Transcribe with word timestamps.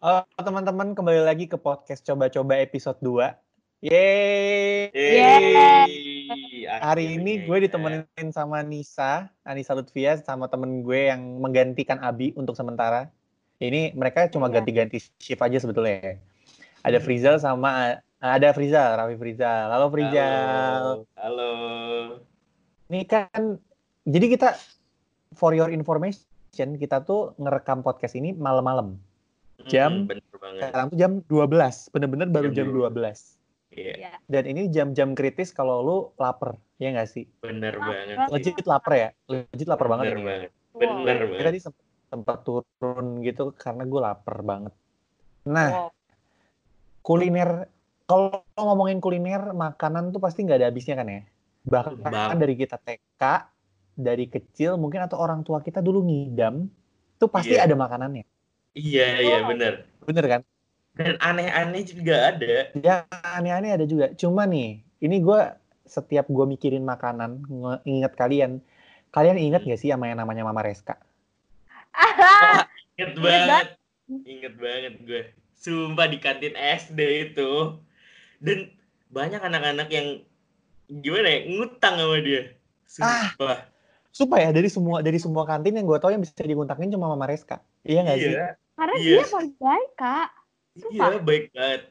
Halo 0.00 0.24
teman-teman, 0.32 0.96
kembali 0.96 1.28
lagi 1.28 1.44
ke 1.44 1.60
podcast 1.60 2.00
Coba-Coba 2.08 2.56
episode 2.56 2.96
2. 3.04 3.36
Yeay! 3.84 4.88
Yeay. 4.96 5.92
Hari 6.64 7.20
ini 7.20 7.44
gue 7.44 7.68
ditemenin 7.68 8.32
sama 8.32 8.64
Nisa, 8.64 9.28
Anissa 9.44 9.76
Lutfia, 9.76 10.16
sama 10.24 10.48
temen 10.48 10.80
gue 10.80 11.12
yang 11.12 11.20
menggantikan 11.44 12.00
Abi 12.00 12.32
untuk 12.32 12.56
sementara. 12.56 13.12
Ini 13.60 13.92
mereka 13.92 14.24
cuma 14.32 14.48
Iya. 14.48 14.64
ganti-ganti 14.64 15.04
shift 15.20 15.44
aja 15.44 15.60
sebetulnya 15.60 16.00
ya. 16.00 16.14
Ada 16.80 17.04
Frizal 17.04 17.36
sama 17.36 18.00
ada 18.24 18.48
Frizal, 18.56 18.96
Raffi 18.96 19.20
Frizal. 19.20 19.68
Halo 19.68 19.92
Frizal. 19.92 20.80
Halo. 20.80 21.04
Halo. 21.20 21.52
Ini 22.88 23.04
kan 23.04 23.60
jadi 24.08 24.32
kita 24.32 24.56
for 25.36 25.52
your 25.52 25.68
information 25.68 26.80
kita 26.80 27.04
tuh 27.04 27.36
ngerekam 27.36 27.84
podcast 27.84 28.16
ini 28.16 28.32
malam-malam. 28.32 29.09
Jam- 29.66 30.06
Hmm. 30.06 30.56
Sekarang 30.56 30.86
tuh 30.88 30.96
jam 30.96 31.12
12, 31.22 31.88
bener-bener 31.88 32.26
baru 32.26 32.48
Jam 32.48 32.56
jam 32.56 32.66
12. 32.70 33.36
Iya, 33.70 33.92
Iya. 33.94 34.12
Dan 34.26 34.44
ini 34.46 34.66
jam-jam 34.66 35.12
kritis 35.12 35.50
kalau 35.50 35.78
lu 35.78 35.96
lapar, 36.16 36.58
ya 36.76 36.90
nggak 36.90 37.06
sih? 37.06 37.24
bener 37.38 37.76
banget. 37.76 38.16
sih. 38.18 38.32
Legit 38.50 38.66
lapar 38.66 38.92
ya? 38.92 39.08
Legit 39.26 39.68
lapar 39.68 39.86
banget 39.86 40.04
Bener 40.06 40.16
ini. 40.16 40.20
ya. 40.20 40.26
banget. 40.26 40.50
Bener 40.72 41.18
banget. 41.28 41.44
tadi 41.44 41.58
turun 42.42 43.06
gitu 43.20 43.54
karena 43.54 43.82
gue 43.84 44.00
lapar 44.00 44.36
banget. 44.40 44.74
Nah, 45.44 45.68
Wow. 45.70 45.90
kuliner, 47.00 47.70
kalau 48.04 48.42
ngomongin 48.56 48.98
kuliner, 48.98 49.52
makanan 49.52 50.10
tuh 50.10 50.18
pasti 50.18 50.42
nggak 50.42 50.58
ada 50.58 50.66
habisnya 50.66 50.94
kan 50.94 51.06
ya? 51.06 51.22
Bahkan 51.62 52.02
Bang. 52.02 52.34
dari 52.34 52.54
kita 52.56 52.76
TK, 52.76 53.22
dari 53.92 54.26
kecil 54.26 54.74
mungkin 54.74 55.00
atau 55.00 55.16
orang 55.16 55.40
tua 55.40 55.60
kita 55.60 55.78
dulu 55.78 56.02
ngidam, 56.02 56.66
tuh 57.16 57.28
pasti 57.28 57.54
Iya. 57.54 57.68
ada 57.68 57.76
makanannya. 57.76 58.24
Iya, 58.74 59.06
iya 59.20 59.38
bener. 59.46 59.74
Bener 60.06 60.24
kan? 60.26 60.40
Dan 60.94 61.14
aneh-aneh 61.18 61.82
juga 61.86 62.34
ada. 62.34 62.70
Ya 62.76 63.06
aneh-aneh 63.10 63.70
ada 63.74 63.86
juga. 63.86 64.12
Cuma 64.14 64.46
nih, 64.46 64.82
ini 65.02 65.16
gue 65.22 65.40
setiap 65.86 66.30
gue 66.30 66.46
mikirin 66.46 66.86
makanan, 66.86 67.42
nge- 67.46 67.82
inget 67.86 68.12
kalian. 68.14 68.62
Kalian 69.10 69.42
inget 69.42 69.66
gak 69.66 69.80
sih 69.80 69.90
sama 69.90 70.06
yang 70.06 70.22
namanya 70.22 70.46
Mama 70.46 70.62
Reska? 70.62 70.94
Ingat 71.90 72.66
Ingat 72.94 73.12
banget. 73.18 73.66
Ingat 74.22 74.54
banget 74.54 74.94
gue. 75.02 75.22
Sumpah 75.58 76.06
di 76.06 76.18
kantin 76.22 76.54
SD 76.54 77.30
itu. 77.34 77.74
Dan 78.38 78.70
banyak 79.10 79.42
anak-anak 79.42 79.88
yang 79.90 80.22
gimana 80.86 81.26
ya, 81.26 81.40
ngutang 81.50 81.94
sama 81.98 82.18
dia. 82.22 82.54
Ah, 83.02 83.34
Sumpah. 83.34 83.58
Sumpah 84.10 84.38
ya, 84.42 84.50
dari 84.50 84.66
semua 84.66 85.02
dari 85.02 85.18
semua 85.22 85.46
kantin 85.46 85.74
yang 85.74 85.86
gue 85.86 85.98
tahu 85.98 86.14
yang 86.14 86.22
bisa 86.22 86.42
diguntakin 86.42 86.90
cuma 86.90 87.10
Mama 87.10 87.30
Reska. 87.30 87.62
Iya 87.82 88.00
gak 88.04 88.18
sih? 88.18 88.32
iya. 88.32 88.48
Karena 88.76 88.94
Iya. 88.96 89.16
dia 89.20 89.26
paling 89.28 89.54
baik, 89.56 89.90
Kak. 89.96 90.28
Iya, 90.90 91.06
baik 91.20 91.44
banget. 91.52 91.82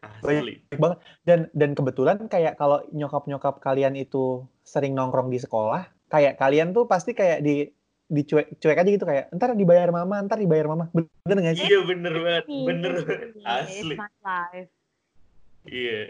Asli. 0.00 0.54
Baik 0.68 0.80
banget. 0.80 0.98
Dan 1.24 1.40
dan 1.52 1.70
kebetulan 1.72 2.18
kayak 2.26 2.54
kalau 2.56 2.80
nyokap-nyokap 2.90 3.60
kalian 3.60 3.94
itu 3.94 4.44
sering 4.64 4.96
nongkrong 4.96 5.28
di 5.28 5.36
sekolah, 5.36 5.88
kayak 6.08 6.36
kalian 6.36 6.72
tuh 6.72 6.88
pasti 6.88 7.12
kayak 7.12 7.40
di 7.40 7.68
dicuek 8.10 8.58
cuek 8.58 8.74
aja 8.74 8.90
gitu 8.90 9.06
kayak 9.06 9.30
ntar 9.38 9.54
dibayar 9.54 9.86
mama 9.94 10.18
ntar 10.26 10.42
dibayar 10.42 10.66
mama 10.66 10.90
bener 10.90 11.46
gak 11.46 11.62
sih 11.62 11.70
Iya 11.70 11.86
bener 11.86 12.10
banget, 12.18 12.44
bener 12.50 12.90
It's 12.90 13.06
banget. 13.06 13.30
Asli. 13.46 13.94
Iya. 15.70 16.00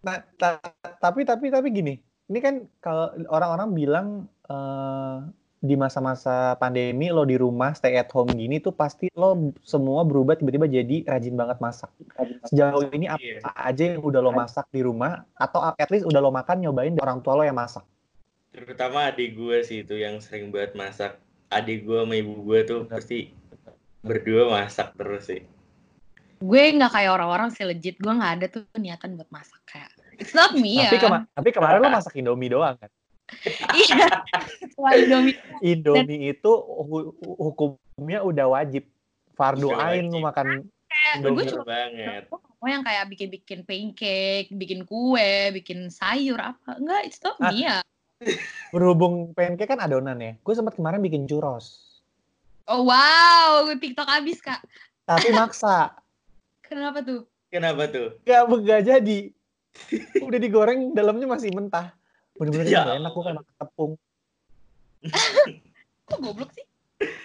Nah, 0.00 0.24
ta- 0.40 0.62
tapi 0.96 1.28
tapi 1.28 1.52
tapi 1.52 1.68
gini, 1.68 2.00
ini 2.30 2.38
kan 2.40 2.64
kalau 2.80 3.12
orang-orang 3.28 3.68
bilang 3.76 4.06
eh, 4.48 5.16
di 5.58 5.74
masa-masa 5.74 6.54
pandemi 6.54 7.10
lo 7.10 7.22
di 7.22 7.34
rumah 7.34 7.74
stay 7.74 7.94
at 7.94 8.06
home 8.08 8.30
gini 8.30 8.58
tuh 8.58 8.70
pasti 8.70 9.10
lo 9.12 9.34
semua 9.60 10.06
berubah 10.06 10.34
tiba-tiba 10.34 10.64
jadi 10.64 11.02
rajin 11.04 11.34
banget 11.34 11.58
masak. 11.58 11.90
Sejauh 12.46 12.86
ini 12.90 13.06
apa 13.06 13.18
Iya. 13.18 13.42
aja 13.44 13.82
yang 13.90 14.00
udah 14.00 14.20
lo 14.20 14.30
masak 14.30 14.70
di 14.70 14.80
rumah 14.80 15.26
atau 15.34 15.58
at 15.68 15.90
least 15.90 16.06
udah 16.06 16.18
lo 16.18 16.30
makan 16.30 16.62
nyobain 16.62 16.94
dari 16.94 17.02
orang 17.02 17.18
tua 17.18 17.34
lo 17.34 17.42
yang 17.42 17.58
masak? 17.58 17.82
Terutama 18.54 19.10
adik 19.10 19.34
gue 19.34 19.58
sih 19.60 19.82
itu 19.82 19.98
yang 19.98 20.18
sering 20.18 20.48
banget 20.48 20.72
masak. 20.72 21.18
Adik 21.48 21.82
gue 21.82 21.98
sama 21.98 22.14
ibu 22.14 22.38
gue 22.40 22.58
tuh 22.62 22.80
Bener. 22.84 22.92
pasti 22.94 23.18
berdua 23.98 24.42
masak 24.54 24.94
terus 24.94 25.26
sih. 25.26 25.42
Gue 26.38 26.70
nggak 26.70 26.92
kayak 26.92 27.10
orang-orang 27.10 27.50
sih 27.50 27.66
legit. 27.66 27.98
Gue 27.98 28.14
nggak 28.14 28.32
ada 28.38 28.46
tuh 28.46 28.62
niatan 28.78 29.18
buat 29.18 29.26
masak 29.28 29.58
kayak. 29.66 29.90
It's 30.18 30.34
not 30.34 30.54
me 30.54 30.78
ya. 30.78 30.90
Tapi 30.90 30.98
kema- 30.98 31.26
tapi 31.30 31.50
kemarin 31.50 31.78
lo 31.78 31.90
masak 31.90 32.14
Indomie 32.14 32.46
doang 32.46 32.78
kan? 32.78 32.90
Iya. 33.70 34.24
Indomie. 34.78 35.36
Indomie 35.60 36.20
itu 36.32 36.50
hu- 36.50 37.12
hu- 37.14 37.38
hukumnya 37.38 38.22
udah 38.22 38.46
wajib. 38.50 38.88
Fardu 39.32 39.70
ain 39.70 40.10
lo 40.10 40.18
wajib. 40.18 40.26
makan 40.26 40.46
gue 40.58 40.66
Indomie. 41.20 41.46
cuma 41.46 41.62
Bener 41.62 41.68
banget. 41.68 42.22
mau 42.58 42.66
yang 42.66 42.82
kayak 42.82 43.04
bikin-bikin 43.06 43.60
pancake, 43.62 44.50
bikin 44.50 44.82
kue, 44.82 45.54
bikin 45.54 45.86
sayur 45.88 46.40
apa. 46.42 46.74
Enggak, 46.74 47.06
not 47.22 47.36
Ah. 47.38 47.52
ya. 47.54 47.76
Berhubung 48.74 49.30
pancake 49.30 49.70
kan 49.70 49.78
adonan 49.78 50.18
ya. 50.18 50.32
Gue 50.42 50.54
sempat 50.54 50.74
kemarin 50.74 50.98
bikin 50.98 51.24
churros. 51.24 51.86
Oh 52.66 52.84
wow, 52.84 53.64
TikTok 53.72 54.10
abis, 54.10 54.42
Kak. 54.42 54.60
Tapi 55.06 55.32
maksa. 55.32 55.94
Kenapa 56.60 57.00
tuh? 57.00 57.24
Kenapa 57.48 57.88
tuh? 57.88 58.12
Gak, 58.28 58.44
gak 58.60 58.82
jadi. 58.84 59.32
Udah 60.20 60.36
digoreng, 60.36 60.92
dalamnya 60.92 61.24
masih 61.24 61.48
mentah. 61.54 61.94
Bener-bener 62.38 62.66
Ya 62.66 62.80
gak 62.82 62.96
enak, 62.96 63.12
gue 63.12 63.22
kayak 63.22 63.36
makan 63.36 63.54
tepung. 63.56 63.92
Kok 66.08 66.18
goblok 66.18 66.50
sih? 66.54 66.64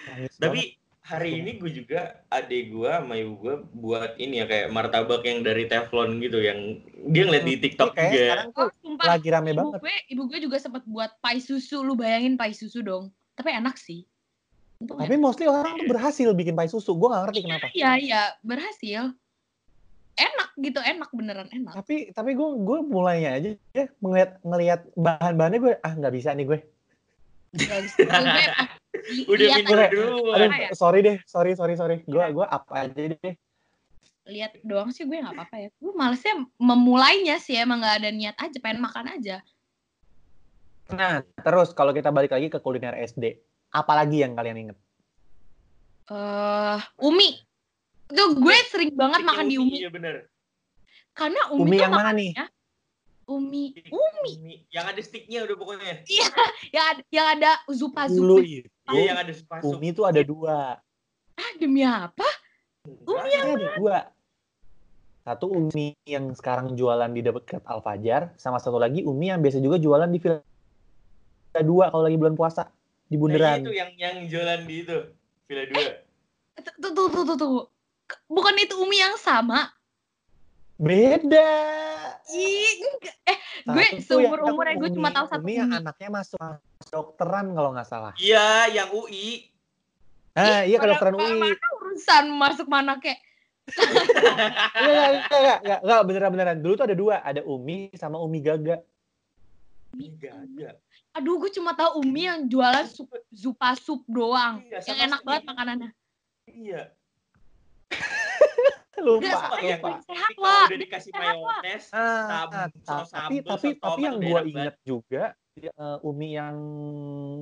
Nangis 0.09 0.33
banget. 0.35 0.41
Tapi 0.41 0.61
hari 1.03 1.29
ini 1.37 1.51
gue 1.59 1.71
juga 1.73 2.01
adik 2.29 2.71
gue 2.71 2.87
sama 2.87 3.15
ibu 3.15 3.33
gue 3.37 3.55
buat 3.75 4.15
ini 4.15 4.39
ya 4.39 4.45
kayak 4.45 4.71
martabak 4.71 5.21
yang 5.23 5.43
dari 5.43 5.67
teflon 5.67 6.15
gitu 6.17 6.39
yang 6.39 6.79
dia 7.11 7.27
ngeliat 7.27 7.43
di 7.43 7.59
TikTok 7.59 7.91
Ini 7.91 7.97
kayak 7.97 8.11
juga. 8.11 8.23
sekarang 8.23 8.47
tuh 8.47 8.61
Oh, 8.63 8.69
sumpah. 8.79 9.05
lagi 9.11 9.27
rame 9.27 9.49
ibu 9.51 9.57
banget. 9.59 9.79
gue, 9.83 9.95
ibu 10.09 10.21
gue 10.27 10.39
juga 10.41 10.57
sempat 10.57 10.83
buat 10.83 11.11
pai 11.19 11.39
susu. 11.39 11.83
Lu 11.83 11.93
bayangin 11.93 12.35
pai 12.35 12.55
susu 12.55 12.79
dong. 12.79 13.11
Tapi 13.35 13.49
enak 13.51 13.75
sih. 13.75 14.07
Untung 14.79 14.99
Tapi 14.99 15.15
mostly 15.15 15.47
orang 15.47 15.75
tuh 15.75 15.87
berhasil 15.87 16.27
bikin 16.31 16.55
pai 16.55 16.67
susu. 16.67 16.91
Gue 16.93 17.07
gak 17.07 17.29
ngerti 17.29 17.39
kenapa. 17.41 17.65
Iya, 17.71 17.91
iya, 17.99 18.21
berhasil. 18.41 19.11
Gitu, 20.53 20.77
enak 20.77 21.09
beneran 21.09 21.49
enak. 21.49 21.73
Tapi 21.81 22.13
tapi 22.13 22.37
gue 22.37 22.49
gue 22.61 22.79
mulainya 22.85 23.31
aja 23.41 23.49
ya 23.73 23.85
ngeliat 23.97 24.37
ngelihat 24.45 24.81
bahan-bahannya 24.93 25.59
gue 25.59 25.73
ah 25.81 25.93
nggak 25.97 26.13
bisa 26.13 26.29
nih 26.37 26.45
gue. 26.45 26.59
Li- 29.03 29.25
Udah 29.25 29.45
lihat 29.49 29.57
pinter 29.65 29.89
duluan. 29.89 30.37
Aduh, 30.37 30.49
ya? 30.53 30.69
sorry 30.77 30.99
deh, 31.01 31.17
sorry 31.25 31.57
sorry 31.57 31.73
sorry. 31.73 31.97
Gue 32.05 32.21
gue 32.21 32.45
apa 32.45 32.73
aja 32.85 32.93
deh. 32.93 33.35
lihat 34.23 34.55
doang 34.63 34.87
sih 34.95 35.03
gue 35.03 35.19
nggak 35.19 35.35
apa-apa 35.35 35.67
ya. 35.67 35.69
Gue 35.81 35.93
malesnya 35.97 36.47
memulainya 36.55 37.41
sih 37.43 37.59
emang 37.59 37.83
nggak 37.83 37.97
ada 37.99 38.09
niat 38.13 38.37
aja, 38.39 38.57
pengen 38.63 38.79
makan 38.79 39.19
aja. 39.19 39.43
Nah, 40.95 41.25
terus 41.43 41.75
kalau 41.75 41.91
kita 41.91 42.07
balik 42.13 42.31
lagi 42.31 42.47
ke 42.47 42.61
kuliner 42.63 42.95
SD, 43.03 43.35
apalagi 43.73 44.23
yang 44.23 44.37
kalian 44.37 44.69
inget? 44.69 44.77
eh 46.11 46.79
umi. 46.99 47.39
Tuh 48.11 48.35
gue 48.35 48.57
sering 48.67 48.91
banget 48.95 49.23
makan 49.23 49.45
di 49.47 49.55
umi. 49.59 49.77
Iya 49.79 49.89
bener. 49.91 50.15
Karena 51.13 51.41
umi, 51.53 51.61
Umi 51.69 51.77
yang 51.77 51.93
mana 51.93 52.11
nih? 52.13 52.33
makannya 52.33 52.53
Umi. 53.23 53.71
Umi. 53.87 54.67
Yang 54.67 54.85
ada 54.91 55.01
sticknya 55.01 55.39
udah 55.47 55.55
pokoknya. 55.55 56.03
Yang 56.75 56.85
ada, 56.91 57.01
yang 57.07 57.27
ada 57.37 57.51
zupa 57.71 58.11
zupa. 58.11 58.41
itu 58.43 58.67
Iya 58.91 59.15
yang 59.15 59.19
ada 59.23 59.31
spasuk. 59.31 59.79
Umi 59.79 59.95
tuh 59.95 60.03
ada 60.03 60.21
dua. 60.25 60.75
Ah, 61.39 61.51
demi 61.55 61.87
apa? 61.87 62.27
Umi 62.83 63.29
Ini 63.31 63.35
ada 63.39 63.67
dua. 63.79 63.97
Satu 65.23 65.47
Umi 65.55 65.95
yang 66.03 66.35
sekarang 66.35 66.75
jualan 66.75 67.07
di 67.15 67.23
dekat 67.23 67.63
Al 67.63 67.79
Fajar, 67.79 68.35
sama 68.35 68.59
satu 68.59 68.75
lagi 68.75 69.07
Umi 69.07 69.31
yang 69.31 69.39
biasa 69.39 69.63
juga 69.63 69.79
jualan 69.79 70.11
di 70.11 70.19
Villa 70.19 70.43
dua 71.63 71.87
kalau 71.95 72.03
lagi 72.03 72.19
bulan 72.19 72.35
puasa 72.35 72.67
di 73.07 73.15
Nah, 73.15 73.21
bundaran. 73.23 73.63
itu 73.63 73.71
yang 73.71 73.91
yang 73.95 74.17
jualan 74.27 74.67
di 74.67 74.75
itu. 74.83 74.99
Villa 75.47 75.63
2. 75.69 76.59
Tuh, 76.59 76.91
tuh, 76.91 77.07
tuh, 77.07 77.23
tuh, 77.23 77.37
tuh. 77.39 77.51
Bukan 78.27 78.55
itu 78.59 78.75
umi 78.83 78.99
yang 78.99 79.15
sama? 79.15 79.71
Beda. 80.75 81.49
Ih, 82.29 82.71
enggak. 82.81 83.15
Eh, 83.23 83.37
gue 83.63 83.83
yang 83.83 83.99
seumur-umurnya 84.01 84.75
gue 84.75 84.89
Umi- 84.89 84.97
cuma 84.97 85.09
tahu 85.09 85.25
satu 85.27 85.43
Umi 85.43 85.53
yang 85.55 85.69
Umi. 85.69 85.79
anaknya 85.79 86.09
masuk 86.09 86.39
dokteran 86.89 87.45
kalau 87.51 87.69
nggak 87.71 87.87
salah. 87.87 88.13
Iya, 88.17 88.73
yang 88.73 88.89
UI. 88.91 89.53
Ah, 90.33 90.65
iya 90.65 90.77
kedokteran 90.77 91.13
Mana- 91.13 91.29
UI. 91.29 91.39
Mana 91.53 91.67
urusan 91.77 92.25
masuk 92.33 92.67
mana 92.67 92.97
kek? 92.97 93.21
Enggak, 93.63 95.07
enggak, 95.07 95.39
enggak, 95.39 95.57
enggak, 95.61 95.79
enggak, 95.79 96.01
beneran 96.03 96.31
beneran. 96.31 96.57
Dulu 96.59 96.73
tuh 96.73 96.85
ada 96.89 96.95
dua, 96.97 97.15
ada 97.21 97.41
Umi 97.45 97.93
sama 97.93 98.17
Umi 98.19 98.39
Gaga. 98.41 98.81
Enggak 99.93 100.33
ada. 100.33 100.69
Aduh, 101.13 101.37
gue 101.37 101.53
cuma 101.53 101.77
tahu 101.77 102.01
Umi 102.01 102.25
yang 102.25 102.49
jualan 102.49 102.89
sup, 102.89 103.05
zupa 103.29 103.77
sup 103.77 104.01
doang. 104.09 104.65
Iya, 104.65 104.81
yang 104.89 104.99
enak 105.07 105.19
sih. 105.21 105.25
banget 105.29 105.43
makanannya. 105.45 105.89
Iya. 106.49 106.81
Lupa, 109.01 109.57
lupa. 109.57 109.89
sehat, 110.05 110.31
Wak. 110.37 110.65
udah 110.69 110.77
dikasih 110.77 111.11
mayones, 111.17 111.83
Ah, 111.89 112.69
saus 112.85 113.09
tapi 113.09 113.41
sambal, 113.41 113.49
tapi 113.57 113.67
tapi 113.81 114.01
yang 114.05 114.17
gue 114.21 114.39
inget 114.53 114.75
juga 114.85 115.23
eh, 115.57 115.97
Umi 116.05 116.37
yang 116.37 116.55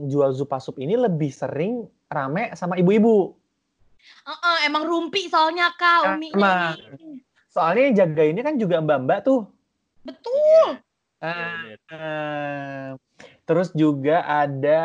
jual 0.08 0.32
zupa 0.32 0.60
sup 0.64 0.80
ini 0.80 0.96
lebih 0.96 1.32
sering 1.32 1.84
rame 2.08 2.56
sama 2.56 2.80
ibu-ibu. 2.80 3.36
Heeh, 4.02 4.58
emang 4.68 4.84
rumpi 4.88 5.28
soalnya 5.30 5.72
kak 5.78 6.18
umi 6.18 6.34
Emang. 6.34 6.80
Soalnya 7.52 7.82
yang 7.92 7.96
jaga 8.00 8.24
ini 8.24 8.40
kan 8.42 8.56
juga 8.56 8.80
mbak-mbak 8.80 9.20
tuh. 9.28 9.44
betul 10.02 10.82
bener. 11.22 11.78
eh, 11.94 12.90
terus 13.46 13.70
juga 13.78 14.26
ada 14.26 14.82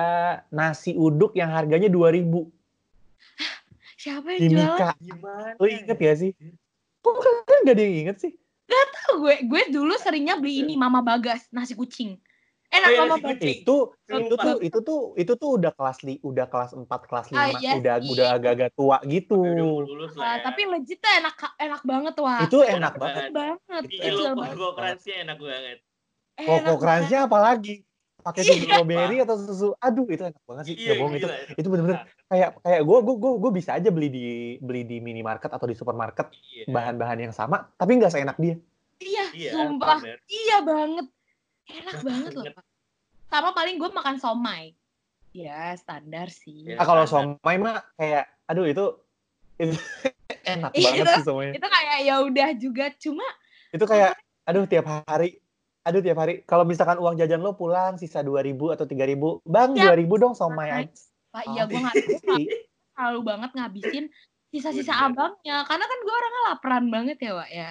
nasi 0.53 0.93
uduk 0.93 1.33
yang 1.33 1.49
harganya 1.49 1.89
2000 1.89 2.53
siapa 4.07 4.29
yang 4.31 4.41
jualan 4.47 4.71
Mika. 4.71 4.91
Gimana? 5.03 5.51
Lo 5.59 5.67
inget 5.67 5.99
ya 5.99 6.13
sih? 6.15 6.31
Kok 7.03 7.15
kalian 7.19 7.61
gak 7.63 7.75
ada 7.75 7.83
yang 7.83 7.97
inget 8.07 8.17
sih? 8.23 8.33
Tahu 8.67 9.23
gue 9.23 9.35
gue 9.47 9.63
dulu 9.71 9.95
seringnya 9.99 10.39
beli 10.39 10.63
ini 10.63 10.75
mama 10.75 10.99
bagas 10.99 11.47
nasi 11.51 11.75
kucing 11.75 12.19
enak 12.67 12.87
Oh, 12.87 12.91
iya, 12.91 13.01
mama 13.07 13.15
bagas 13.17 13.39
kucing. 13.39 13.63
Itu 13.63 13.77
itu 14.11 14.35
tuh 14.35 14.57
itu 14.59 14.79
tuh 14.83 15.01
itu 15.15 15.33
tuh 15.39 15.51
udah 15.55 15.71
kelas 15.71 15.99
li, 16.03 16.19
udah 16.19 16.47
kelas 16.47 16.71
4, 16.75 16.87
kelas 17.07 17.27
5, 17.31 17.39
Ah, 17.39 17.49
iya 17.63 17.73
udah 17.79 17.95
sih. 18.03 18.11
udah 18.11 18.27
agak-agak 18.35 18.71
tua 18.75 18.99
gitu. 19.07 19.39
Lulus 19.39 20.15
Ah, 20.15 20.19
lah 20.19 20.33
ya. 20.35 20.43
tapi 20.43 20.63
legit 20.67 20.99
tuh 20.99 21.13
enak 21.15 21.35
enak 21.57 21.83
banget 21.87 22.15
wah 22.19 22.41
Itu 22.43 22.59
enak 22.63 22.75
Enak 22.75 22.95
banget. 22.99 23.23
enak 23.23 23.35
banget 23.35 23.83
kecil 23.87 24.15
lo 24.17 24.31
banget 24.35 24.57
kok 24.57 24.73
crunchnya 24.75 25.17
enak 25.23 25.39
banget. 25.39 25.79
enak 26.37 26.47
Koko 26.67 26.73
crunchnya 26.77 27.19
apalagi 27.25 27.75
pakai 28.27 28.43
Iya. 28.43 28.51
susu 28.53 28.65
strawberry 28.65 29.17
atau 29.23 29.35
susu 29.39 29.69
aduh 29.79 30.07
itu 30.07 30.19
enak 30.21 30.43
banget 30.43 30.65
sih 30.67 30.75
Iya, 30.77 30.93
bohong 30.97 31.15
itu 31.15 31.25
gila. 31.25 31.37
itu 31.55 31.69
bener-bener 31.69 31.99
kayak 32.27 32.49
kayak 32.59 32.81
gue 32.83 32.99
gue 33.01 33.15
gue 33.17 33.33
gue 33.39 33.51
bisa 33.53 33.71
aja 33.73 33.89
beli 33.89 34.09
di 34.09 34.27
beli 34.59 34.83
di 34.83 34.99
minimarket 34.99 35.47
atau 35.49 35.65
di 35.65 35.73
supermarket 35.73 36.27
Iya. 36.51 36.67
bahan-bahan 36.69 37.19
yang 37.21 37.31
sama 37.31 37.71
tapi 37.73 37.95
nggak 37.95 38.11
seenak 38.11 38.35
dia 38.37 38.59
iya 38.99 39.25
Iya, 39.31 39.51
sumpah 39.55 39.99
bener. 40.01 40.19
iya 40.27 40.57
banget 40.61 41.07
enak 41.69 41.97
banget 42.01 42.31
loh 42.33 42.45
banget. 42.45 42.65
sama 43.27 43.49
paling 43.53 43.75
gue 43.77 43.89
makan 43.89 44.17
somai 44.17 44.75
ya 45.31 45.71
standar 45.75 46.27
sih 46.29 46.67
Ya. 46.67 46.77
ah 46.77 46.85
kalau 46.85 47.05
somai 47.05 47.57
mah 47.57 47.79
kayak 47.95 48.27
aduh 48.45 48.65
itu 48.65 48.85
itu 49.57 49.71
enak 50.53 50.71
Iya, 50.73 50.83
banget 50.91 51.05
itu- 51.05 51.15
sih 51.15 51.25
somai 51.25 51.47
itu 51.53 51.67
kayak 51.67 51.97
ya 52.03 52.15
udah 52.21 52.49
juga 52.57 52.85
cuma 52.97 53.27
itu 53.69 53.85
kayak 53.85 54.19
aduh 54.43 54.65
tiap 54.65 54.87
hari 55.05 55.39
aduh 55.87 56.03
tiap 56.03 56.19
hari 56.19 56.43
kalau 56.43 56.67
misalkan 56.67 56.99
uang 56.99 57.15
jajan 57.15 57.39
lo 57.39 57.55
pulang 57.55 57.95
sisa 57.95 58.27
2000 58.27 58.75
atau 58.75 58.85
3000 58.91 59.47
bang 59.47 59.71
Ya. 59.79 59.95
2000 59.95 60.19
dong 60.19 60.35
somai 60.35 60.69
aja 60.75 60.91
Pak, 61.31 61.45
iya 61.55 61.63
gue 61.71 61.79
selalu 62.97 63.21
banget 63.23 63.51
ngabisin 63.55 64.05
sisa-sisa 64.51 64.99
abangnya 64.99 65.63
karena 65.63 65.85
kan 65.87 65.99
gue 66.03 66.15
orangnya 66.17 66.43
laparan 66.51 66.87
banget 66.91 67.19
ya 67.23 67.33
Wak 67.39 67.51
ya 67.55 67.71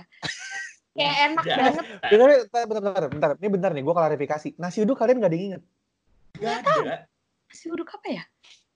kayak 0.96 1.16
enak 1.28 1.44
banget 1.44 1.86
bentar, 2.08 2.30
bentar, 2.32 2.64
bentar, 2.64 2.80
bentar, 2.80 3.06
bentar. 3.12 3.30
Ini 3.36 3.50
bentar 3.52 3.72
nih, 3.76 3.84
gue 3.84 3.96
klarifikasi. 4.00 4.50
Nasi 4.56 4.80
uduk 4.80 4.96
kalian 4.96 5.20
gak 5.20 5.34
diinget? 5.36 5.62
Gak 6.40 6.64
ada. 6.64 7.04
nasi 7.52 7.68
uduk 7.68 7.92
apa 7.92 8.08
ya 8.08 8.24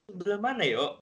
Sebelah 0.03 0.39
mana 0.44 0.68
yo? 0.68 1.00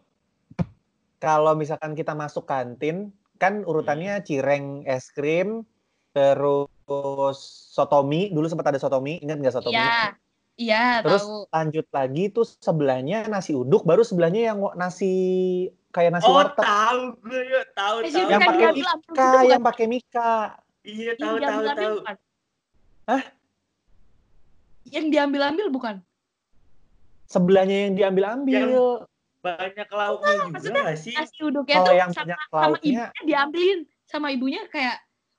Kalau 1.17 1.57
misalkan 1.57 1.97
kita 1.97 2.13
masuk 2.13 2.45
kantin, 2.45 3.09
kan 3.41 3.65
Hmm. 3.65 3.69
urutannya 3.69 4.21
cireng 4.21 4.85
es 4.85 5.09
krim, 5.09 5.65
terus 6.13 6.69
sotomi. 7.73 8.31
Dulu 8.31 8.47
sempat 8.47 8.71
ada 8.71 8.79
sotomi, 8.79 9.19
ingat 9.19 9.37
nggak 9.37 9.55
sotomi? 9.59 9.75
iya 9.75 10.15
iya 10.57 10.83
Terus 11.05 11.21
tahu 11.21 11.45
lanjut 11.53 11.87
lagi 11.93 12.23
tuh 12.33 12.45
sebelahnya 12.47 13.27
nasi 13.29 13.53
uduk, 13.53 13.83
baru 13.85 14.01
sebelahnya 14.01 14.53
yang 14.53 14.59
nasi 14.73 15.13
kayak 15.93 16.17
nasi 16.17 16.27
Oh 16.27 16.33
warteg. 16.33 16.65
tahu 16.65 17.01
gue 17.21 17.41
yo, 17.45 17.61
tahu 17.75 17.95
nasi 18.01 18.13
tahu. 18.15 18.27
Yang 18.27 18.31
yang 18.31 18.41
pakai 18.41 18.69
Mika, 18.73 19.29
yang 19.45 19.63
pakai 19.63 19.85
Mika. 19.85 20.31
Iya 20.87 21.11
yang 21.13 21.19
tahu 21.19 21.35
tahu 21.43 21.61
tahu. 21.75 21.95
bukan 22.01 22.15
Hah? 23.07 23.23
yang 24.87 25.11
diambil 25.11 25.51
ambil 25.51 25.67
bukan 25.67 25.95
Sebelahnya 27.27 27.91
yang 27.91 27.93
diambil-ambil. 27.99 29.03
Banyak 29.43 29.87
lauknya 29.91 30.31
juga 30.31 30.47
maksudnya 30.55 30.81
gak 30.87 30.99
sih? 30.99 31.13
nasi 31.15 31.39
uduknya 31.43 31.75
Kalau 31.75 31.87
tuh 31.91 31.95
yang 31.99 32.11
sama, 32.15 32.35
sama 32.47 32.77
ibunya 32.79 33.05
diambilin 33.27 33.79
sama 34.07 34.27
ibunya 34.31 34.61
kayak 34.71 34.97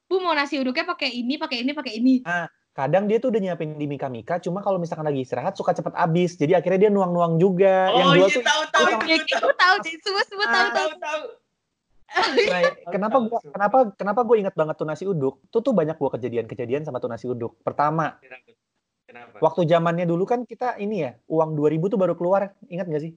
bu 0.08 0.24
mau 0.24 0.32
nasi 0.32 0.56
uduknya 0.56 0.88
pakai 0.88 1.12
ini 1.12 1.36
pakai 1.36 1.62
ini 1.62 1.72
pakai 1.76 1.92
ini 2.00 2.14
kadang 2.78 3.10
dia 3.10 3.18
tuh 3.18 3.34
udah 3.34 3.42
nyiapin 3.42 3.74
di 3.74 3.90
Mika 3.90 4.06
Mika, 4.06 4.38
cuma 4.38 4.62
kalau 4.62 4.78
misalkan 4.78 5.02
lagi 5.02 5.26
istirahat 5.26 5.58
suka 5.58 5.74
cepet 5.74 5.98
habis. 5.98 6.38
Jadi 6.38 6.54
akhirnya 6.54 6.86
dia 6.86 6.90
nuang-nuang 6.94 7.34
juga. 7.34 7.90
yang 7.90 8.14
Oh 8.14 8.14
jual 8.14 8.30
iya 8.30 8.36
tuh 8.38 8.44
tahu 8.46 8.62
tahu 8.70 8.86
itu 8.86 9.26
gitu 9.26 9.34
tahu. 9.34 9.50
tahu 9.58 9.76
semua 9.98 10.22
semua 10.30 10.46
tahu 10.46 10.62
Ah, 10.62 10.70
tahu 10.70 10.88
Tahu 10.94 11.00
tahu. 11.02 11.24
Nah, 12.48 12.62
kenapa 12.94 13.16
tahu, 13.18 13.26
gua 13.26 13.40
kenapa 13.50 13.78
kenapa 13.98 14.20
gue 14.22 14.36
ingat 14.38 14.54
banget 14.54 14.74
tuh 14.78 14.86
nasi 14.86 15.04
uduk? 15.10 15.42
Tuh 15.50 15.58
tuh 15.58 15.74
banyak 15.74 15.98
gua 15.98 16.10
kejadian-kejadian 16.14 16.86
sama 16.86 17.02
tuh 17.02 17.10
nasi 17.10 17.26
uduk. 17.26 17.58
Pertama, 17.66 18.14
Kenapa? 18.22 18.54
Kenapa? 19.10 19.36
waktu 19.42 19.66
zamannya 19.66 20.06
dulu 20.06 20.22
kan 20.22 20.46
kita 20.46 20.78
ini 20.78 21.02
ya, 21.02 21.18
uang 21.26 21.58
2000 21.58 21.90
tuh 21.90 21.98
baru 21.98 22.14
keluar. 22.14 22.54
Ingat 22.70 22.86
gak 22.86 23.02
sih? 23.02 23.12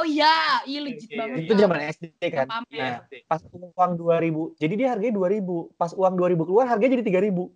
Oh 0.00 0.06
iya 0.06 0.60
iya 0.66 0.80
legit 0.82 1.10
Iya, 1.10 1.18
banget. 1.20 1.38
Itu 1.46 1.52
zaman 1.54 1.78
SD 1.92 2.12
kan. 2.32 2.46
Pamer. 2.50 2.70
Iya, 2.70 2.84
Nah, 2.84 2.98
pas 3.30 3.42
uang 3.50 3.92
2000. 3.98 4.58
Jadi 4.58 4.74
dia 4.74 4.88
harganya 4.94 5.14
2000. 5.16 5.74
Pas 5.78 5.90
uang 5.94 6.14
2000 6.18 6.46
keluar 6.46 6.66
harganya 6.66 6.92
jadi 6.98 7.04
3000. 7.06 7.50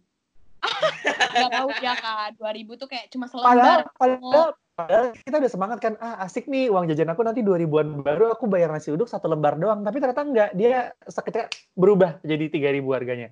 Gak 1.39 1.51
tahu 1.55 1.69
ya 1.79 1.95
kak 1.95 2.35
2000 2.35 2.81
tuh 2.83 2.89
kayak 2.91 3.07
cuma 3.15 3.31
Padahal 3.31 3.87
selembar 3.87 3.95
padahal 3.95 4.51
padahal 4.75 5.05
kita 5.15 5.37
udah 5.39 5.51
semangat 5.51 5.79
kan. 5.79 5.95
Ah, 6.03 6.27
asik 6.27 6.51
nih 6.51 6.71
uang 6.71 6.87
jajan 6.91 7.11
aku 7.11 7.23
nanti 7.23 7.43
2000-an 7.43 8.03
baru 8.03 8.35
aku 8.35 8.47
bayar 8.47 8.71
nasi 8.71 8.91
uduk 8.91 9.07
satu 9.07 9.31
lembar 9.31 9.59
doang. 9.59 9.83
Tapi 9.83 9.97
ternyata 9.99 10.23
enggak. 10.23 10.51
Dia 10.55 10.95
seketika 11.07 11.51
berubah 11.75 12.19
jadi 12.23 12.51
3000 12.51 12.83
harganya. 12.95 13.29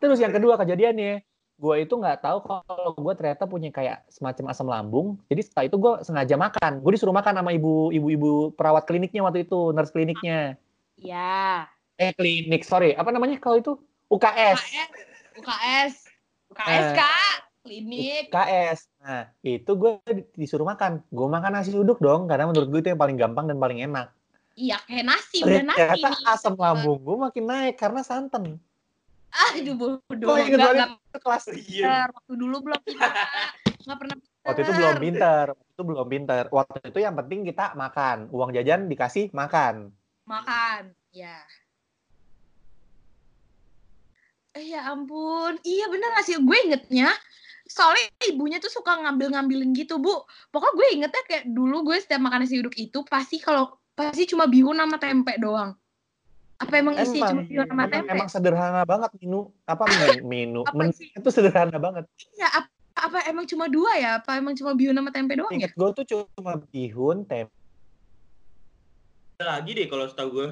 Terus 0.00 0.22
yang 0.22 0.32
kedua 0.32 0.56
kejadiannya, 0.56 1.20
gue 1.60 1.74
itu 1.84 1.92
nggak 1.92 2.24
tahu 2.24 2.38
kalau 2.40 2.96
gue 2.96 3.12
ternyata 3.20 3.44
punya 3.44 3.68
kayak 3.68 4.08
semacam 4.08 4.44
asam 4.48 4.64
lambung. 4.64 5.20
Jadi 5.28 5.40
setelah 5.44 5.64
itu 5.68 5.76
gue 5.76 5.92
sengaja 6.00 6.36
makan. 6.40 6.80
Gue 6.80 6.96
disuruh 6.96 7.12
makan 7.12 7.36
sama 7.36 7.52
ibu 7.52 7.92
ibu-ibu 7.92 8.56
perawat 8.56 8.88
kliniknya 8.88 9.20
waktu 9.20 9.44
itu, 9.44 9.76
nurse 9.76 9.92
kliniknya. 9.92 10.56
ya 10.96 11.68
Eh 12.00 12.16
klinik, 12.16 12.64
sorry, 12.64 12.96
apa 12.96 13.12
namanya 13.12 13.36
kalau 13.36 13.60
itu? 13.60 13.72
UKS. 14.08 14.56
UKS 14.56 14.92
UKS 15.36 15.94
UKS 16.50 16.84
Eh. 16.90 16.92
kak 16.96 17.36
klinik 17.60 18.24
UKS. 18.32 18.78
Nah 19.04 19.28
itu 19.44 19.70
gue 19.76 20.00
disuruh 20.32 20.64
makan. 20.64 21.04
Gue 21.12 21.28
makan 21.28 21.60
nasi 21.60 21.76
uduk 21.76 22.00
dong, 22.00 22.24
karena 22.24 22.48
menurut 22.48 22.72
gue 22.72 22.80
itu 22.80 22.88
yang 22.88 23.00
paling 23.00 23.20
gampang 23.20 23.44
dan 23.52 23.60
paling 23.60 23.84
enak. 23.84 24.08
iya 24.58 24.76
kayak 24.84 25.08
nasi 25.08 25.40
udah 25.40 25.62
nasi 25.62 25.78
Ternyata 25.78 26.36
asam 26.36 26.52
lambung 26.58 27.00
gue 27.00 27.16
makin 27.16 27.44
naik 27.48 27.76
karena 27.80 28.00
santan. 28.04 28.60
Aduh 29.30 29.74
bodoh. 29.78 30.26
Gue 30.34 30.38
inget 30.46 30.58
nggak 30.58 30.70
banget. 30.74 30.88
nggak 30.90 31.22
kelas. 31.22 31.44
Iya. 31.70 32.10
waktu 32.10 32.32
dulu 32.34 32.56
belum 32.66 32.80
pinter 32.82 33.10
nggak 33.80 33.98
pernah 33.98 34.16
Waktu 34.40 34.60
itu 34.64 34.72
belum 34.72 34.96
pinter, 34.96 35.44
waktu 35.52 35.68
itu 35.68 35.82
belum 35.84 36.06
pinter. 36.08 36.42
Waktu 36.48 36.78
itu 36.88 36.98
yang 37.04 37.14
penting 37.16 37.40
kita 37.44 37.76
makan, 37.76 38.32
uang 38.32 38.50
jajan 38.56 38.88
dikasih 38.88 39.28
makan. 39.36 39.92
makan 40.24 40.94
ya 41.10 41.42
eh 44.54 44.66
ya 44.74 44.86
ampun. 44.90 45.58
Iya 45.62 45.90
bener 45.90 46.10
nasi 46.14 46.38
gue 46.38 46.58
ingetnya 46.70 47.10
soalnya 47.70 48.10
ibunya 48.26 48.58
tuh 48.58 48.70
suka 48.70 48.98
ngambil-ngambilin 48.98 49.70
gitu 49.74 49.98
bu. 50.02 50.26
Pokoknya 50.50 50.74
gue 50.74 50.86
ingetnya 50.98 51.22
kayak 51.26 51.44
dulu 51.50 51.86
gue 51.86 51.98
setiap 52.02 52.22
makan 52.22 52.46
nasi 52.46 52.58
uduk 52.58 52.74
itu 52.78 53.02
pasti 53.06 53.38
kalau 53.38 53.74
pasti 53.94 54.26
cuma 54.26 54.46
bihun 54.50 54.78
sama 54.78 54.98
tempe 54.98 55.34
doang 55.38 55.74
apa 56.60 56.74
emang 56.76 56.94
isi 57.00 57.16
cuma 57.16 57.40
bihun 57.40 57.64
sama 57.64 57.84
tempe? 57.88 58.10
emang 58.12 58.28
sederhana 58.28 58.82
banget 58.84 59.10
menu 59.16 59.48
apa 59.72 59.84
menu, 60.28 60.60
menu 60.76 60.92
itu 60.92 61.28
sederhana 61.32 61.80
banget. 61.80 62.04
ya 62.36 62.52
apa, 62.52 62.68
apa 63.00 63.18
emang 63.32 63.48
cuma 63.48 63.64
dua 63.64 63.96
ya? 63.96 64.10
Apa 64.20 64.36
emang 64.36 64.52
cuma 64.52 64.76
bihun 64.76 64.92
sama 64.92 65.08
tempe 65.08 65.32
doang 65.40 65.56
ya? 65.56 65.64
Ingat 65.64 65.72
gue 65.72 65.88
tuh 65.96 66.04
cuma 66.04 66.60
bihun, 66.68 67.24
tempe, 67.24 67.48
Ada 69.40 69.56
lagi 69.56 69.70
deh 69.72 69.86
kalau 69.88 70.04
setahu 70.04 70.28
gue. 70.36 70.48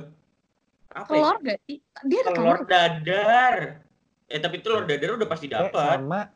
Apa 0.88 1.12
ya? 1.12 1.20
telur 1.20 1.36
gak 1.44 1.58
sih? 1.68 1.76
Dia 2.08 2.18
ada 2.24 2.30
telur 2.32 2.56
Telur. 2.56 2.58
dadar. 2.64 3.54
Eh 4.32 4.40
tapi 4.40 4.56
telur 4.64 4.88
dadar 4.88 5.10
udah 5.20 5.28
pasti 5.28 5.46
dapat. 5.52 6.00
sama 6.00 6.32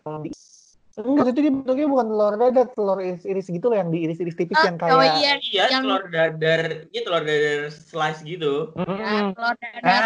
enggak 1.01 1.33
itu 1.33 1.41
dia 1.41 1.53
bentuknya 1.53 1.87
bukan 1.89 2.07
telur 2.07 2.35
dadar, 2.37 2.67
telur 2.77 2.99
iris-iris 3.01 3.49
gitu 3.49 3.67
loh 3.67 3.77
yang 3.81 3.89
diiris-iris 3.89 4.37
tipis 4.37 4.57
Oh, 4.57 4.65
yang 4.69 4.77
kayak 4.77 4.93
oh 4.93 5.05
iya 5.17 5.33
Iya, 5.41 5.65
Yang- 5.73 5.85
telur 5.89 6.05
dadar. 6.09 6.63
Iya 6.89 7.01
telur 7.01 7.23
dadar 7.25 7.61
slice 7.73 8.21
gitu. 8.23 8.53
ya, 8.77 8.85
Mm-mm. 8.85 9.27
telur 9.33 9.55
dadar 9.57 10.03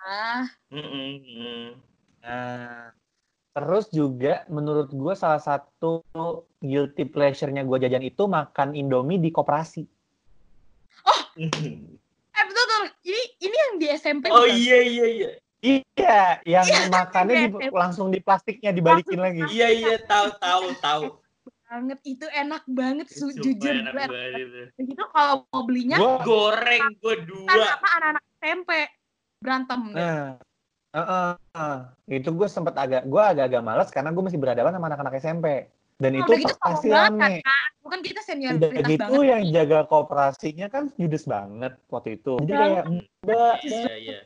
ah 0.00 0.44
Mm-mm, 0.72 1.10
mm. 1.20 1.68
nah. 2.20 2.92
Terus 3.50 3.90
juga 3.90 4.46
menurut 4.46 4.88
gue 4.88 5.14
salah 5.14 5.42
satu 5.42 6.06
guilty 6.58 7.02
pleasure-nya 7.04 7.66
gue 7.66 7.76
jajan 7.78 8.00
itu 8.00 8.24
makan 8.24 8.72
Indomie 8.72 9.18
di 9.18 9.28
koperasi. 9.28 9.82
eh 11.34 11.48
betul 12.46 12.64
betul 12.64 12.82
ini 13.02 13.22
ini 13.40 13.56
yang 13.56 13.74
di 13.76 13.86
SMP 13.90 14.28
oh 14.28 14.44
bukan? 14.44 14.54
iya 14.54 14.78
iya 14.82 15.06
iya. 15.08 15.30
Iya, 15.60 16.40
yang 16.48 16.66
makannya 16.88 17.52
di- 17.52 17.68
langsung 17.68 18.08
di 18.08 18.20
plastiknya 18.24 18.72
dibalikin 18.72 19.20
lagi. 19.20 19.44
Iya 19.52 19.68
iya 19.68 19.96
tahu 20.00 20.28
tahu 20.40 20.64
tahu. 20.80 21.04
banget 21.70 22.02
itu 22.02 22.26
enak 22.26 22.66
banget 22.66 23.06
su- 23.06 23.30
Sumpah 23.30 23.46
jujur 23.46 23.70
enak 23.70 23.94
banget 23.94 24.42
itu. 24.42 24.90
itu 24.90 25.04
kalau 25.14 25.46
mau 25.54 25.62
belinya 25.62 26.02
Gua, 26.02 26.18
Goreng 26.26 26.98
gue 26.98 27.14
kan 27.14 27.28
dua. 27.30 27.62
sama 27.78 27.88
anak-anak 27.94 28.24
SMP 28.42 28.70
berantem 29.38 29.80
nah, 29.94 30.26
uh, 30.90 30.98
uh, 30.98 31.30
uh. 31.54 31.78
itu 32.10 32.26
gue 32.34 32.48
sempet 32.50 32.74
agak, 32.74 33.06
gue 33.06 33.22
agak-agak 33.22 33.62
males 33.62 33.86
karena 33.94 34.10
gue 34.10 34.18
masih 34.26 34.42
berhadapan 34.42 34.74
sama 34.74 34.86
anak-anak 34.90 35.14
SMP. 35.22 35.46
Dan 36.00 36.16
Nah, 36.16 36.24
itu 36.24 36.32
udah 36.32 36.40
gitu 36.42 36.54
pasti 36.58 36.88
kan, 36.90 37.12
rame. 37.12 37.32
Kak. 37.44 37.66
Bukan 37.84 38.00
kita 38.00 38.20
Udah 38.20 38.26
senioritas 38.26 38.88
gitu 38.90 38.98
banget. 39.14 39.30
yang 39.30 39.42
jaga 39.52 39.78
kooperasinya 39.86 40.66
kan 40.72 40.84
judes 40.98 41.24
banget 41.28 41.72
waktu 41.86 42.18
itu. 42.18 42.34
Jadi 42.40 42.52
kayak 42.56 42.84
mbak, 43.22 43.54
Iya, 43.62 43.94
iya. 43.94 44.18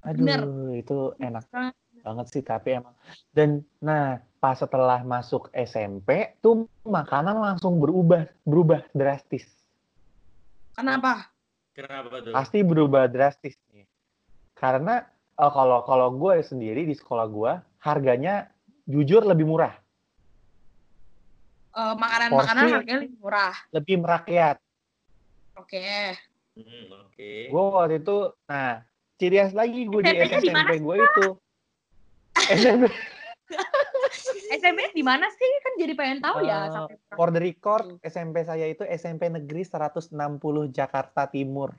Aduh 0.00 0.16
Bener. 0.18 0.40
itu 0.74 0.98
enak 1.16 1.44
Banget. 1.46 1.74
banget 2.00 2.26
sih 2.28 2.42
tapi 2.42 2.68
emang. 2.74 2.96
Dan 3.30 3.60
nah 3.78 4.18
pas 4.36 4.54
setelah 4.54 5.00
masuk 5.02 5.52
SMP 5.52 6.08
tuh 6.38 6.64
makanan 6.82 7.36
langsung 7.36 7.76
berubah 7.76 8.24
berubah 8.42 8.88
drastis. 8.90 9.44
Kenapa? 10.72 11.28
Kenapa 11.70 12.20
tuh? 12.20 12.32
Pasti 12.32 12.60
berubah 12.60 13.04
drastis 13.06 13.54
nih. 13.68 13.84
Karena 14.52 15.04
eh, 15.36 15.52
kalau 15.52 15.84
kalau 15.84 16.08
gue 16.12 16.40
sendiri 16.40 16.82
di 16.82 16.92
sekolah 16.92 17.26
gue 17.26 17.52
harganya 17.78 18.48
jujur 18.84 19.22
lebih 19.22 19.44
murah, 19.44 19.76
Eh, 21.70 21.94
Makanan-makanan 21.94 22.34
Porsi- 22.58 22.74
harganya 22.74 22.98
lebih 23.00 23.14
murah. 23.16 23.54
lebih 23.70 23.96
merakyat. 24.02 24.56
Oke. 25.54 25.86
Hmm, 26.58 26.84
Oke. 27.06 27.46
Gue 27.46 27.62
waktu 27.70 28.02
itu, 28.02 28.18
nah 28.44 28.82
ciri 29.20 29.36
khas 29.36 29.52
lagi 29.52 29.84
gue 29.84 30.00
di 30.00 30.16
SMP 30.16 30.80
gue 30.80 30.96
itu. 30.96 31.26
SMP 32.48 32.88
SMP 34.56 34.80
di 34.98 35.04
mana 35.04 35.28
sih? 35.28 35.50
Kan 35.60 35.72
jadi 35.76 35.92
pengen 35.92 36.18
tahu 36.24 36.48
ya. 36.48 36.66
Eh, 36.66 36.70
sampai 36.72 36.96
for 37.12 37.28
the 37.28 37.40
record, 37.42 37.84
SMP 38.00 38.42
saya 38.48 38.66
itu 38.70 38.82
SMP 38.88 39.28
Negeri 39.28 39.62
160 39.66 40.16
Jakarta 40.72 41.28
Timur. 41.28 41.76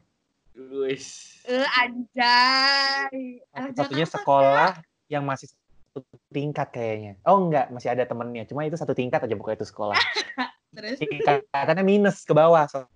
Wis. 0.53 1.39
Eh, 1.47 1.65
anjay. 1.81 3.41
Anak 3.55 3.73
Satu-satunya 3.73 4.05
Jakarta, 4.05 4.17
sekolah 4.21 4.71
yang 5.09 5.23
masih 5.25 5.47
satu 5.49 6.05
tingkat 6.29 6.67
kayaknya. 6.69 7.17
Oh 7.25 7.39
enggak, 7.39 7.71
masih 7.71 7.89
ada 7.91 8.03
temennya. 8.05 8.43
Cuma 8.45 8.67
itu 8.67 8.77
satu 8.77 8.93
tingkat 8.93 9.23
aja 9.23 9.35
pokoknya 9.35 9.57
itu 9.63 9.67
sekolah. 9.67 9.97
Terus, 10.75 11.03
Tingkatannya 11.03 11.83
minus 11.83 12.23
ke 12.23 12.31
bawah. 12.31 12.63
So- 12.71 12.87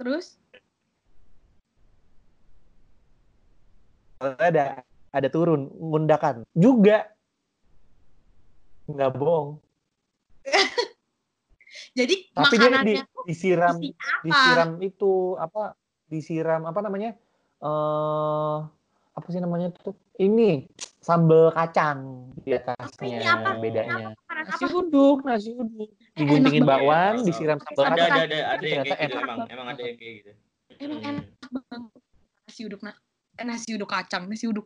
terus. 0.00 0.40
Ada 4.18 4.80
ada 5.10 5.28
turun 5.28 5.68
ngundakan 5.72 6.44
juga 6.52 7.08
nggak 8.86 9.10
bohong 9.14 9.58
Jadi 11.96 12.28
tapi 12.30 12.54
dia 12.56 12.80
di, 12.80 12.94
disiram 13.26 13.76
isi 13.76 13.92
apa? 13.92 14.20
disiram 14.22 14.70
itu 14.80 15.12
apa 15.36 15.62
disiram 16.06 16.62
apa 16.64 16.80
namanya 16.80 17.16
eh 17.58 18.56
apa 19.12 19.26
sih 19.28 19.40
namanya 19.40 19.72
tuh 19.72 19.96
ini 20.16 20.68
sambal 21.00 21.48
kacang 21.50 22.32
di 22.38 22.52
atasnya 22.52 23.16
Ini 23.16 23.24
apa? 23.24 23.50
bedanya 23.56 24.06
Makanan 24.12 24.44
nasi 24.46 24.64
apa? 24.64 24.76
uduk 24.76 25.18
nasi 25.24 25.50
uduk 25.52 25.88
Eh, 25.88 26.16
diguntingin 26.16 26.64
bakwan 26.64 27.24
disiram 27.24 27.58
sambal 27.60 27.84
Ada 27.84 27.92
kacang 27.92 28.12
ada 28.12 28.22
ada 28.24 28.38
ada 28.56 28.64
yang 28.66 28.84
kayak 28.84 28.98
gitu 29.00 29.16
emang 29.16 29.38
emang 29.48 29.66
ada 29.68 29.80
yang 29.82 29.96
kayak 29.96 30.14
gitu. 30.20 30.32
Emang 30.76 30.98
Hmm. 30.98 31.08
enak 31.10 31.24
banget 31.48 31.80
nasi 32.44 32.60
uduk 32.62 32.80
nak. 32.80 32.96
Nasi 33.38 33.74
uduk 33.74 33.86
kacang, 33.86 34.24
nasi 34.24 34.46
uduk. 34.46 34.64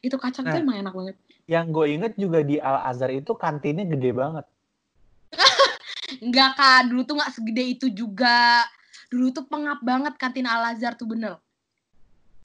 Itu 0.00 0.16
kacang 0.16 0.44
tuh 0.44 0.52
Nah. 0.52 0.60
emang 0.60 0.76
enak 0.78 0.92
banget. 0.92 1.16
yang 1.44 1.66
gue 1.68 1.86
inget 1.90 2.12
juga 2.14 2.40
di 2.40 2.56
Al 2.56 2.86
Azhar 2.86 3.10
itu 3.10 3.34
kantinnya 3.34 3.82
gede 3.82 4.14
banget 4.14 4.46
Enggak 6.22 6.54
kak, 6.54 6.80
dulu 6.86 7.02
tuh 7.02 7.14
nggak 7.16 7.32
segede 7.32 7.64
itu 7.64 7.86
juga. 7.88 8.62
Dulu 9.08 9.30
tuh 9.30 9.42
pengap 9.44 9.80
banget 9.80 10.14
kantin 10.14 10.46
Al 10.46 10.62
Azhar 10.68 10.94
tuh 10.94 11.06
bener. 11.06 11.38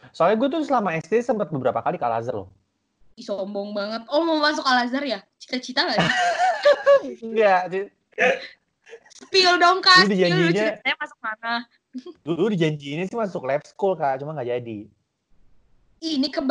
soalnya 0.10 0.38
gue 0.38 0.50
tuh 0.51 0.62
selama 0.62 0.94
SD 0.94 1.18
sempat 1.20 1.50
beberapa 1.50 1.82
kali 1.82 1.98
ke 1.98 2.06
Al 2.06 2.18
Azhar 2.18 2.34
loh 2.36 2.50
Ih, 3.13 3.24
sombong 3.24 3.74
banget. 3.74 4.06
Oh 4.10 4.22
mau 4.22 4.38
masuk 4.38 4.62
Al 4.62 4.86
Azhar 4.86 5.01
ya? 5.01 5.22
Cita-cita 5.36 5.82
gak 5.84 5.98
sih? 5.98 6.13
enggak 7.25 7.62
Spill 9.08 9.56
dong 9.56 9.80
kak, 9.80 10.06
Dulu 10.06 10.12
spill 10.12 10.30
dulu 10.30 10.50
dijanjinya- 10.50 10.75
ceritanya 10.75 10.96
masuk 11.00 11.20
mana? 11.22 11.54
dulu 12.22 12.46
dijanjiinnya 12.51 13.06
sih 13.08 13.15
masuk 13.15 13.44
lab 13.46 13.63
school 13.63 13.96
kak 13.96 14.20
cuma 14.20 14.36
nggak 14.36 14.50
jadi 14.51 14.80
Ini 16.04 16.28
ke 16.32 16.42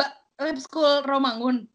lab 0.41 0.59
school 0.59 1.05
Romangun. 1.05 1.69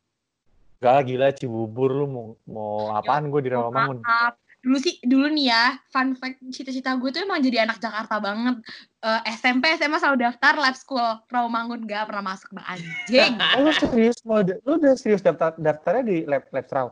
Gak 0.79 1.11
gila 1.11 1.35
Cibubur 1.35 1.91
lu 1.91 2.05
mau 2.07 2.27
mau 2.47 2.95
apaan 2.95 3.27
gue 3.27 3.43
di 3.43 3.51
Rawamangun. 3.51 3.99
Maaf. 3.99 4.39
Dulu 4.59 4.75
sih, 4.75 4.99
dulu 5.07 5.31
nih 5.31 5.55
ya, 5.55 5.79
fun 5.88 6.19
fact, 6.19 6.43
cita-cita 6.51 6.91
gue 6.99 7.15
tuh 7.15 7.23
emang 7.23 7.39
jadi 7.39 7.63
anak 7.63 7.79
Jakarta 7.79 8.19
banget. 8.19 8.59
Eh, 8.99 9.21
SMP, 9.39 9.71
SMA 9.79 10.03
selalu 10.03 10.27
daftar 10.27 10.59
lab 10.59 10.75
school 10.75 11.07
Rawamangun, 11.31 11.88
gak 11.88 12.11
pernah 12.11 12.35
masuk, 12.35 12.51
bang 12.51 12.67
anjing. 12.67 13.33
Oh, 13.55 13.63
lu 13.63 13.71
serius 13.71 14.19
mau 14.27 14.43
lu 14.43 14.71
udah 14.75 14.99
serius 14.99 15.23
daftar 15.23 15.55
daftarnya 15.55 16.03
di 16.03 16.17
lab 16.27 16.43
lab 16.51 16.65
Strau? 16.67 16.88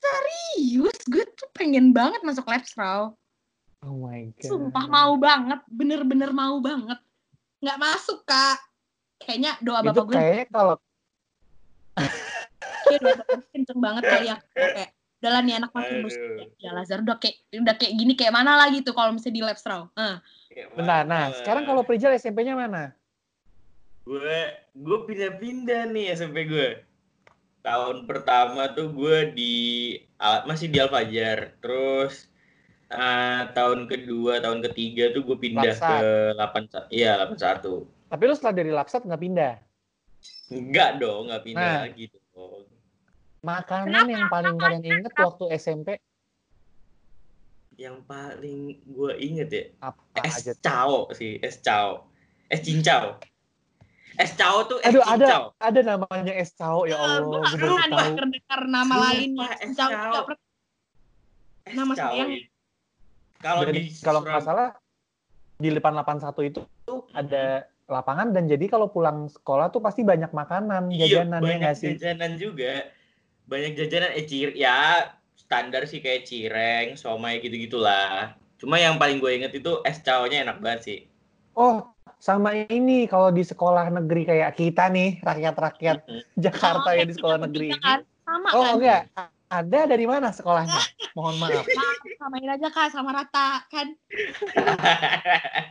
Serius, 0.00 0.96
gue 1.04 1.24
tuh 1.36 1.48
pengen 1.52 1.92
banget 1.92 2.24
masuk 2.24 2.48
lab 2.48 2.64
Raw. 2.80 3.12
Oh 3.84 3.94
my 4.08 4.32
god. 4.40 4.48
Sumpah 4.48 4.86
mau 4.88 5.20
banget, 5.20 5.60
bener-bener 5.68 6.32
mau 6.32 6.56
banget. 6.64 6.96
Nggak 7.60 7.78
masuk, 7.78 8.24
Kak. 8.24 8.67
Kayaknya 9.18 9.52
doa 9.60 9.80
Itu 9.82 9.88
bapak 9.92 10.04
gue 10.04 10.14
kayaknya 10.14 10.46
kalau 10.50 10.74
kayak 12.86 13.00
doa 13.02 13.14
bapak 13.18 13.46
kenceng 13.52 13.80
banget 13.82 14.02
kali 14.06 14.26
ya. 14.30 14.36
Kayak, 14.54 14.90
udah 15.18 15.30
lah 15.34 15.42
nih 15.42 15.54
anak 15.58 15.70
makin. 15.74 15.94
Aduh. 16.06 16.46
Ya, 16.62 16.70
Lazar 16.72 16.98
udah 17.02 17.16
kayak 17.18 17.36
udah 17.50 17.74
kayak 17.74 17.92
gini 17.98 18.12
kayak 18.14 18.32
mana 18.32 18.54
lagi 18.54 18.86
tuh 18.86 18.94
kalau 18.94 19.10
misalnya 19.12 19.34
di 19.34 19.42
lab 19.42 19.58
Raw. 19.58 19.82
Eh. 19.98 20.16
Kayak 20.54 20.68
benar. 20.78 21.02
Nah, 21.04 21.24
sekarang 21.34 21.66
kalau 21.66 21.82
Prijal 21.82 22.14
SMP-nya 22.14 22.54
mana? 22.54 22.98
gue 24.08 24.40
gue 24.72 24.98
pindah-pindah 25.04 25.92
nih 25.92 26.16
SMP 26.16 26.48
gue 26.48 26.80
tahun 27.60 28.08
pertama 28.08 28.72
tuh 28.72 28.88
gue 28.88 29.36
di 29.36 29.56
masih 30.48 30.72
di 30.72 30.80
Alfajar 30.80 31.52
terus 31.60 32.32
ah, 32.88 33.52
tahun 33.52 33.84
kedua 33.84 34.40
tahun 34.40 34.64
ketiga 34.64 35.12
tuh 35.12 35.28
gue 35.28 35.36
pindah 35.36 35.76
Lapsat. 35.76 36.00
ke 36.00 36.88
8 36.88 36.96
iya 36.96 37.20
81 37.20 37.84
Tapi 38.08 38.22
lu 38.24 38.32
setelah 38.32 38.54
dari 38.54 38.70
Lapsat 38.70 39.04
nggak 39.04 39.20
pindah. 39.20 39.54
enggak 40.48 40.98
dong 40.98 41.28
nggak 41.28 41.42
pindah 41.44 41.62
Nah. 41.62 41.80
lagi 41.84 42.04
dong 42.10 42.64
Makanan 43.38 44.06
yang 44.08 44.26
paling 44.26 44.56
kalian 44.56 44.82
inget 44.82 45.12
waktu 45.14 45.44
SMP 45.54 45.88
yang 47.78 48.02
paling 48.02 48.82
gue 48.82 49.12
inget 49.16 49.48
ya 49.48 49.64
apa 49.86 50.26
es 50.26 50.42
aja? 50.42 50.52
cao 50.58 51.06
sih 51.14 51.38
es 51.38 51.62
cao 51.62 52.10
es 52.48 52.58
cincau 52.58 53.14
es 54.16 54.34
cao 54.34 54.66
tuh 54.66 54.82
es 54.82 54.90
Aduh, 54.90 55.04
ada 55.06 55.14
cincau 55.22 55.42
ada 55.54 55.80
namanya 55.86 56.34
es 56.34 56.50
cao 56.52 56.82
ya 56.82 56.98
Allah, 56.98 57.22
gue 57.22 57.38
gak 57.38 57.54
pernah 57.54 57.86
tahu. 57.86 57.98
denger 58.02 58.24
dengar 58.26 58.60
nama 58.66 58.94
lainnya. 59.06 59.48
es 59.62 59.70
cao. 59.72 60.26
Nama 61.68 61.92
cao 61.94 62.10
sayang. 62.10 62.30
itu. 62.34 62.50
kalau 63.38 63.60
di 63.64 63.82
kalau 64.02 64.20
nggak 64.20 64.42
salah 64.42 64.74
di 65.54 65.70
depan 65.70 65.94
81 65.94 66.50
itu 66.50 66.60
tuh 66.82 67.06
ada 67.12 67.62
lapangan 67.88 68.36
dan 68.36 68.44
jadi 68.44 68.68
kalau 68.68 68.92
pulang 68.92 69.26
sekolah 69.26 69.72
tuh 69.72 69.80
pasti 69.80 70.04
banyak 70.04 70.28
makanan 70.30 70.92
Iya, 70.92 71.24
jajanan 71.24 71.40
ya 71.40 71.44
banyak 71.44 71.58
nggak 71.64 71.76
sih 71.76 71.92
jajanan 71.96 72.32
juga. 72.36 72.92
Banyak 73.48 73.72
jajanan 73.74 74.10
eh 74.12 74.24
cir 74.28 74.52
ya 74.52 75.08
standar 75.34 75.88
sih 75.88 76.04
kayak 76.04 76.28
cireng, 76.28 76.88
somai 76.94 77.40
gitu-gitulah. 77.40 78.36
Cuma 78.60 78.76
yang 78.76 79.00
paling 79.00 79.16
gue 79.16 79.32
inget 79.32 79.52
itu 79.54 79.80
es 79.82 79.98
cao-nya 79.98 80.44
enak 80.44 80.60
banget 80.60 80.80
sih. 80.84 80.98
oh 81.54 81.88
sama 82.18 82.52
ini 82.54 83.06
kalau 83.06 83.30
di 83.30 83.42
sekolah 83.42 83.88
negeri 83.88 84.26
kayak 84.26 84.52
kita 84.52 84.90
nih 84.90 85.18
rakyat-rakyat 85.22 85.96
Mm. 86.04 86.22
Jakarta 86.36 86.88
Oh, 86.90 86.94
ya 86.94 87.04
di 87.06 87.14
sekolah 87.14 87.38
negeri 87.40 87.68
kan? 87.78 88.02
Sama 88.22 88.48
oh 88.52 88.62
kan? 88.62 88.74
enggak 88.76 89.00
ada 89.48 89.80
dari 89.88 90.04
mana 90.04 90.28
sekolahnya 90.28 90.76
mohon 91.16 91.40
maaf 91.40 91.64
Nah, 91.64 91.94
samain 92.20 92.52
aja 92.52 92.68
kak 92.68 92.92
sama 92.92 93.16
rata 93.16 93.64
kan. 93.72 93.96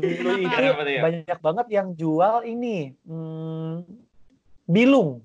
dulu 0.00 0.30
itu 0.40 0.60
ya? 0.88 1.02
banyak 1.04 1.38
banget 1.38 1.66
yang 1.70 1.88
jual 1.94 2.42
ini 2.42 2.96
hmm, 3.04 3.84
bilung 4.64 5.20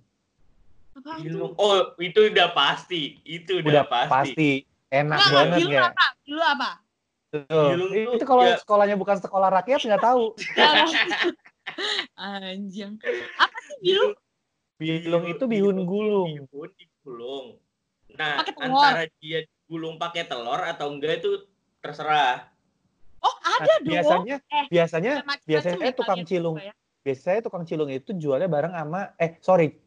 Apaan 0.96 1.20
Bilung. 1.28 1.52
Oh, 1.60 1.92
itu 2.00 2.32
udah 2.32 2.56
pasti. 2.56 3.20
Itu 3.28 3.60
udah, 3.60 3.84
udah 3.84 3.84
pasti. 3.84 4.12
pasti, 4.16 4.52
enak 4.88 5.20
Nggak, 5.20 5.32
banget 5.36 5.60
dulu 5.60 5.70
ya 5.76 5.84
apa? 5.92 6.06
Dulu 6.24 6.42
apa? 6.42 6.70
Tuh. 7.36 7.44
Bilung 7.68 7.90
tuh 7.92 8.14
itu 8.16 8.26
kalau 8.26 8.44
ya- 8.48 8.60
sekolahnya 8.64 8.96
bukan 8.96 9.18
sekolah 9.20 9.50
rakyat 9.60 9.80
nggak 9.84 10.04
tahu 10.08 10.24
Anjing. 12.16 12.96
Apa 13.36 13.58
sih 13.68 13.76
bilu? 13.84 14.16
bilung 14.76 15.24
itu 15.28 15.44
bihun 15.48 15.88
gulung 15.88 16.48
Bihun 16.48 16.72
digulung. 16.80 17.46
Nah, 18.16 18.40
antara 18.60 19.08
dia 19.20 19.44
gulung 19.68 20.00
pakai 20.00 20.24
telur 20.24 20.64
atau 20.64 20.96
enggak 20.96 21.20
itu 21.20 21.44
terserah. 21.84 22.48
Oh 23.26 23.36
ada 23.42 23.66
Nah, 23.66 23.78
dong. 23.82 23.90
biasanya 23.90 24.36
Eh, 24.54 24.66
biasanya 24.70 25.12
biasanya 25.44 25.78
ya 25.82 25.94
tukang 25.98 26.22
cilung 26.24 26.58
ya. 26.62 26.74
biasanya 27.02 27.42
tukang 27.42 27.66
cilung 27.66 27.90
itu 27.90 28.14
jualnya 28.14 28.46
bareng 28.46 28.74
sama 28.74 29.14
eh 29.18 29.42
sorry 29.42 29.82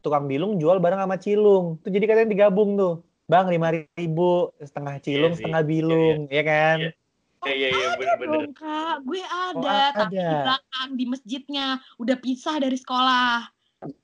tukang 0.00 0.24
bilung 0.24 0.56
jual 0.56 0.80
bareng 0.80 1.00
sama 1.04 1.20
cilung 1.20 1.76
tuh 1.84 1.90
jadi 1.92 2.04
kalian 2.08 2.32
digabung 2.32 2.80
tuh 2.80 3.04
bang 3.28 3.44
lima 3.48 3.68
ribu 3.92 4.48
setengah 4.56 4.96
cilung 5.04 5.36
sih. 5.36 5.44
setengah 5.44 5.60
Iya, 5.60 5.68
bilung 5.68 6.16
ya 6.32 6.42
kan 6.42 6.78
Iya. 6.80 6.90
Iya, 7.46 7.54
iya, 7.54 7.68
iya, 7.70 7.86
Ada 7.86 7.96
bener-bener. 8.02 8.34
dong 8.34 8.50
kak, 8.50 8.94
gue 9.06 9.22
ada, 9.22 9.54
Oh, 9.54 9.86
tapi 9.94 10.18
di 10.18 10.18
ada. 10.18 10.42
belakang 10.42 10.88
di 10.98 11.04
masjidnya 11.06 11.66
udah 12.02 12.16
pisah 12.18 12.58
dari 12.58 12.74
sekolah. 12.74 13.46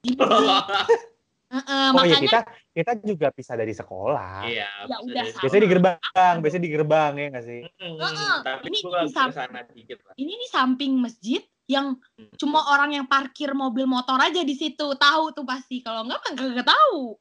Di 0.06 0.14
masjid. 0.14 0.62
Heeh, 1.54 1.86
Oh 1.94 2.02
iya 2.02 2.18
makanya 2.18 2.22
kita 2.26 2.40
kita 2.74 2.92
juga 3.06 3.26
pisah 3.30 3.54
dari 3.54 3.70
sekolah. 3.70 4.42
Iya. 4.50 4.90
Ya 4.90 4.96
udah, 4.98 5.22
bisa 5.22 5.38
sama. 5.38 5.42
Biasanya 5.46 5.62
di 5.62 5.70
gerbang, 5.70 6.34
biasanya 6.42 6.64
di 6.66 6.72
gerbang 6.74 7.12
ya 7.14 7.26
nggak 7.30 7.44
sih? 7.46 7.60
Hmm, 7.78 7.94
Heeh, 8.02 8.34
tapi 8.42 8.66
ini 8.74 8.78
dikit 8.82 9.98
lah. 10.02 10.14
ini 10.18 10.32
nih 10.34 10.50
samping 10.50 10.92
masjid 10.98 11.42
yang 11.70 11.96
Hmm. 12.18 12.28
cuma 12.36 12.60
orang 12.76 12.92
yang 12.92 13.06
parkir 13.08 13.56
mobil 13.56 13.88
motor 13.88 14.20
aja 14.20 14.44
di 14.44 14.52
situ 14.52 14.84
tahu 15.00 15.32
tuh 15.32 15.46
pasti 15.48 15.80
kalau 15.80 16.04
enggak 16.04 16.20
mah 16.20 16.32
kagak 16.36 16.68
tahu 16.68 17.16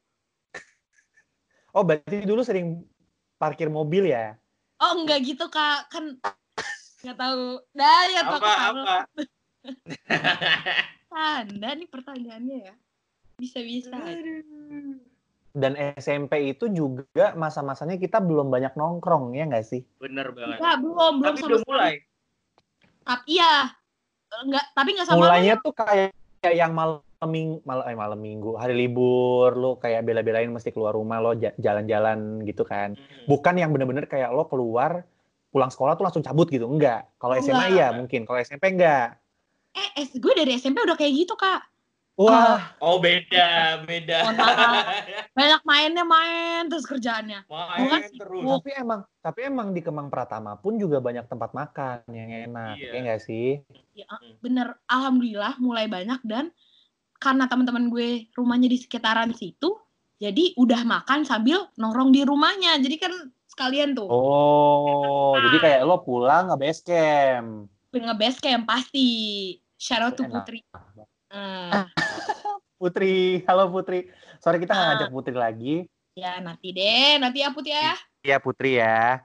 Oh 1.74 1.82
berarti 1.82 2.22
dulu 2.22 2.44
sering 2.44 2.84
parkir 3.40 3.72
mobil 3.72 4.12
ya? 4.12 4.36
oh 4.84 4.92
enggak 5.00 5.24
gitu 5.24 5.48
kak 5.48 5.88
kan 5.88 6.20
nggak 7.00 7.16
tahu 7.16 7.56
dah 7.72 8.00
ya 8.12 8.20
apa 8.28 8.52
apa? 8.52 8.94
anda 11.40 11.68
nih 11.72 11.88
pertanyaannya 11.88 12.56
ya 12.68 12.74
bisa 13.36 13.58
bisa 13.60 13.94
Dan 15.54 15.78
SMP 15.94 16.50
itu 16.50 16.66
juga 16.66 17.30
masa-masanya 17.34 17.94
kita 17.94 18.18
belum 18.18 18.50
banyak 18.50 18.74
nongkrong 18.74 19.38
ya 19.38 19.46
nggak 19.46 19.62
sih? 19.62 19.86
Bener 20.02 20.34
banget. 20.34 20.58
Enggak, 20.58 20.76
belum 20.82 21.12
belum 21.22 21.30
Tapi 21.30 21.38
sama 21.38 21.46
udah 21.46 21.60
sekali. 21.62 21.70
mulai. 21.70 21.92
Tapi 23.04 23.22
iya 23.30 23.52
enggak 24.34 24.64
tapi 24.74 24.88
enggak 24.98 25.06
sama 25.06 25.18
Mulainya 25.22 25.54
tuh 25.62 25.70
kayak 25.70 26.10
kayak 26.42 26.56
yang 26.58 26.72
malam 26.74 26.98
ming 27.24 27.62
malam 27.62 27.84
eh, 27.86 27.96
malam 27.96 28.18
minggu 28.18 28.58
hari 28.58 28.74
libur 28.74 29.54
lo 29.54 29.78
kayak 29.78 30.04
bela-belain 30.04 30.50
mesti 30.50 30.74
keluar 30.74 30.92
rumah 30.92 31.22
lo 31.22 31.38
ja- 31.38 31.54
jalan-jalan 31.56 32.42
gitu 32.44 32.66
kan. 32.66 32.98
Hmm. 32.98 33.26
Bukan 33.30 33.54
yang 33.54 33.70
bener-bener 33.70 34.10
kayak 34.10 34.34
lo 34.34 34.50
keluar 34.50 35.06
pulang 35.54 35.70
sekolah 35.70 35.94
tuh 35.94 36.02
langsung 36.02 36.26
cabut 36.26 36.50
gitu 36.50 36.66
enggak. 36.66 37.06
Kalau 37.16 37.38
SMA 37.38 37.78
iya 37.78 37.94
mungkin, 37.94 38.26
kalau 38.26 38.42
SMP 38.42 38.74
enggak. 38.74 39.16
eh 39.70 40.02
S- 40.02 40.18
gue 40.18 40.34
dari 40.34 40.58
SMP 40.58 40.82
udah 40.82 40.98
kayak 40.98 41.14
gitu 41.14 41.34
kak 41.34 41.62
Wah, 42.14 42.78
Oh 42.78 43.02
beda, 43.02 43.82
beda. 43.82 44.18
Banyak 45.38 45.62
mainnya 45.66 46.06
main 46.06 46.70
terus 46.70 46.86
kerjaannya 46.86 47.42
Bukan 47.44 47.90
Main 47.90 48.06
sih. 48.06 48.18
terus. 48.22 48.46
tapi 48.46 48.70
emang 48.72 49.00
tapi 49.18 49.40
emang 49.42 49.74
di 49.74 49.82
Kemang 49.82 50.06
Pratama 50.06 50.54
pun 50.54 50.78
juga 50.78 51.02
banyak 51.02 51.26
tempat 51.26 51.50
makan 51.50 52.06
yang 52.08 52.30
enak, 52.46 52.78
Iya. 52.78 52.86
ya 52.86 52.98
enggak 53.02 53.20
sih? 53.20 53.48
ya, 53.92 54.06
bener 54.38 54.78
alhamdulillah 54.86 55.58
mulai 55.58 55.86
banyak 55.86 56.22
dan 56.22 56.54
karena 57.16 57.46
teman-teman 57.46 57.90
gue 57.90 58.30
rumahnya 58.32 58.68
di 58.68 58.78
sekitaran 58.78 59.32
situ 59.32 59.74
jadi 60.16 60.54
udah 60.54 60.86
makan 60.86 61.26
sambil 61.26 61.66
nongkrong 61.74 62.10
di 62.10 62.22
rumahnya 62.22 62.78
jadi 62.78 62.94
kan 63.00 63.12
sekalian 63.48 63.94
tuh 63.94 64.06
Oh, 64.06 65.34
jadi 65.40 65.56
kayak 65.58 65.80
lo 65.82 65.98
pulang 65.98 66.46
ke 66.46 66.56
base 66.60 66.80
camp. 66.80 67.66
nge-base 67.90 68.38
camp 68.38 68.66
pasti 68.66 69.06
shout 69.74 69.98
out 70.00 70.14
to 70.14 70.22
Enak. 70.22 70.46
Putri 71.34 71.74
Eh, 71.74 71.84
Putri, 72.78 73.14
halo 73.50 73.66
Putri. 73.70 74.06
Sorry 74.38 74.62
kita 74.62 74.70
nggak 74.70 74.86
Ah. 74.86 74.90
ngajak 74.94 75.10
Putri 75.10 75.34
lagi. 75.34 75.74
ya 76.14 76.38
nanti 76.38 76.70
deh 76.70 77.18
nanti 77.18 77.42
ya 77.42 77.50
Putri 77.50 77.74
ya 77.74 77.90
Iya 78.22 78.36
Putri 78.38 78.78
ya. 78.78 79.18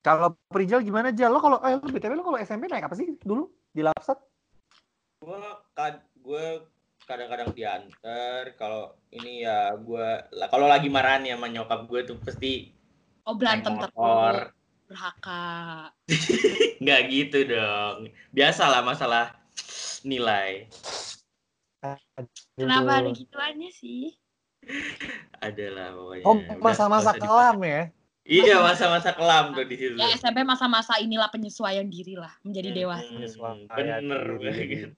Kalau 0.00 0.40
Prijal 0.48 0.80
gimana 0.80 1.12
Jal? 1.12 1.28
Lo 1.28 1.36
kalau 1.36 1.60
eh 1.60 1.76
lo 1.76 1.84
BTW 1.84 2.16
lo 2.16 2.24
kalau 2.24 2.40
SMP 2.40 2.64
naik 2.64 2.88
apa 2.88 2.96
sih 2.96 3.12
dulu 3.20 3.44
di 3.70 3.84
Lapsat? 3.84 4.16
gue 5.20 5.40
kad 5.72 6.04
gue 6.20 6.44
kadang-kadang 7.04 7.48
diantar 7.52 8.52
kalau 8.56 8.92
ini 9.08 9.40
ya 9.40 9.72
gue 9.72 10.04
kalau 10.48 10.68
lagi 10.68 10.92
marahan 10.92 11.24
ya 11.24 11.36
sama 11.36 11.48
nyokap 11.48 11.88
gue 11.88 12.00
tuh 12.04 12.16
pasti 12.20 12.68
oh 13.24 13.32
berantem 13.32 13.72
terus 13.80 14.52
berhaka 14.84 15.88
nggak 16.84 17.00
gitu 17.08 17.38
dong 17.48 18.12
biasa 18.36 18.68
lah 18.68 18.84
masalah 18.84 19.32
nilai 20.04 20.68
kenapa 22.56 22.90
ada 23.04 23.10
gituannya 23.12 23.70
sih 23.70 24.16
adalah 25.44 25.92
pokoknya 25.92 26.24
Oh 26.24 26.36
masa-masa 26.56 27.12
kelam 27.16 27.60
ya? 27.60 27.82
iya 28.24 28.56
masa-masa 28.64 29.12
kelam 29.12 29.52
tuh 29.52 29.68
di 29.68 29.76
situ 29.76 30.00
ya 30.00 30.16
SMP 30.16 30.40
masa-masa 30.42 30.96
inilah 30.96 31.28
penyesuaian 31.28 31.84
diri 31.84 32.16
lah 32.16 32.32
menjadi 32.40 32.72
Hmm, 32.72 32.78
dewasa 32.80 33.12
Penyesuaian 33.12 33.68
bener 33.68 34.24
banget. 34.40 34.90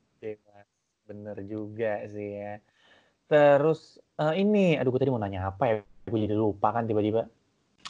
Bener 1.07 1.38
juga 1.46 2.03
sih 2.11 2.29
ya. 2.42 2.59
Terus 3.27 3.99
eh, 4.18 4.35
ini, 4.42 4.75
aduh 4.79 4.90
gue 4.94 5.01
tadi 5.03 5.11
mau 5.14 5.22
nanya 5.22 5.51
apa 5.51 5.64
ya? 5.66 5.75
Gue 6.07 6.18
jadi 6.22 6.35
lupa 6.35 6.70
kan 6.75 6.87
tiba-tiba. 6.87 7.27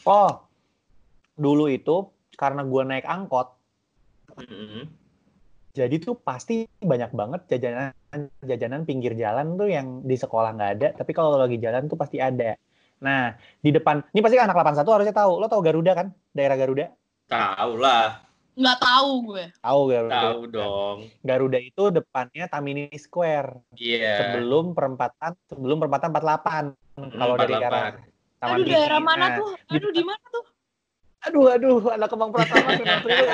Oh, 0.08 0.40
dulu 1.36 1.68
itu 1.68 2.08
karena 2.36 2.64
gue 2.64 2.82
naik 2.84 3.08
angkot, 3.08 3.56
Mm-mm. 4.36 4.84
Jadi 5.76 5.92
tuh 6.00 6.16
pasti 6.16 6.64
banyak 6.80 7.12
banget 7.12 7.40
jajanan 7.46 7.92
jajanan 8.40 8.82
pinggir 8.82 9.12
jalan 9.12 9.54
tuh 9.54 9.68
yang 9.68 10.00
di 10.00 10.16
sekolah 10.16 10.56
nggak 10.56 10.72
ada, 10.80 10.88
tapi 10.96 11.12
kalau 11.12 11.36
lagi 11.36 11.60
jalan 11.60 11.84
tuh 11.84 11.94
pasti 11.94 12.16
ada. 12.16 12.56
Nah, 12.96 13.30
di 13.60 13.68
depan, 13.68 14.00
ini 14.10 14.24
pasti 14.24 14.40
anak 14.40 14.56
81 14.56 14.88
harusnya 14.88 15.12
tahu. 15.12 15.36
Lo 15.36 15.52
tahu 15.52 15.60
Garuda 15.60 15.92
kan? 15.92 16.08
Daerah 16.32 16.56
Garuda? 16.56 16.88
tahu 17.26 17.72
lah 17.76 18.22
nggak 18.56 18.78
tahu 18.80 19.10
gue 19.26 19.44
Tahu 19.60 19.80
Garuda. 19.84 20.16
tahu 20.16 20.40
dong 20.48 20.98
Garuda 21.20 21.58
itu 21.60 21.82
depannya 21.92 22.48
Tamini 22.48 22.88
Square. 22.96 23.60
iya 23.76 24.16
sebelum 24.16 24.72
perempatan 24.72 25.36
sebelum 25.44 25.76
perempatan 25.76 26.08
48 26.08 27.20
kalau 27.20 27.34
dari 27.36 27.52
48. 27.52 27.68
arah 27.68 27.84
Taman 28.40 28.56
aduh 28.56 28.64
daerah 28.64 29.00
mana 29.02 29.26
Nah, 29.26 29.36
tuh 29.36 29.48
aduh 29.68 29.92
di 29.92 30.04
mana 30.06 30.24
tuh 30.32 30.44
aduh 31.26 31.46
aduh 31.50 31.82
anak 31.90 32.08
kembang 32.08 32.30
pratama 32.30 32.68
Sunan 32.74 32.98
Tribun. 33.02 33.28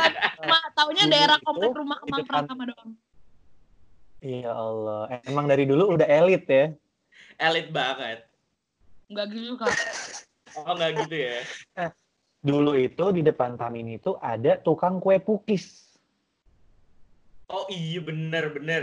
Ma, 0.48 0.58
taunya 0.72 1.04
Dulu 1.04 1.12
daerah 1.12 1.38
komplek 1.44 1.70
rumah 1.72 1.98
di 1.98 2.02
Kemang 2.02 2.20
depan- 2.20 2.30
Pratama 2.30 2.62
doang. 2.68 2.90
Iya 4.22 4.50
Allah 4.50 5.02
emang 5.26 5.46
dari 5.46 5.64
dulu 5.66 5.98
udah 5.98 6.06
elit 6.06 6.46
ya? 6.46 6.70
Elit 7.36 7.68
banget. 7.68 8.22
Nggak 9.10 9.26
gitu 9.34 9.54
kak 9.58 9.74
oh 10.52 10.72
nggak 10.72 10.90
gitu 11.04 11.16
ya? 11.16 11.38
Dulu 12.42 12.72
itu 12.74 13.04
di 13.12 13.20
depan 13.20 13.56
Tamini 13.56 13.96
itu 13.96 14.16
ada 14.18 14.56
tukang 14.56 14.98
kue 14.98 15.18
pukis. 15.18 15.96
Oh 17.50 17.66
iya 17.68 18.00
bener 18.00 18.54
bener. 18.54 18.82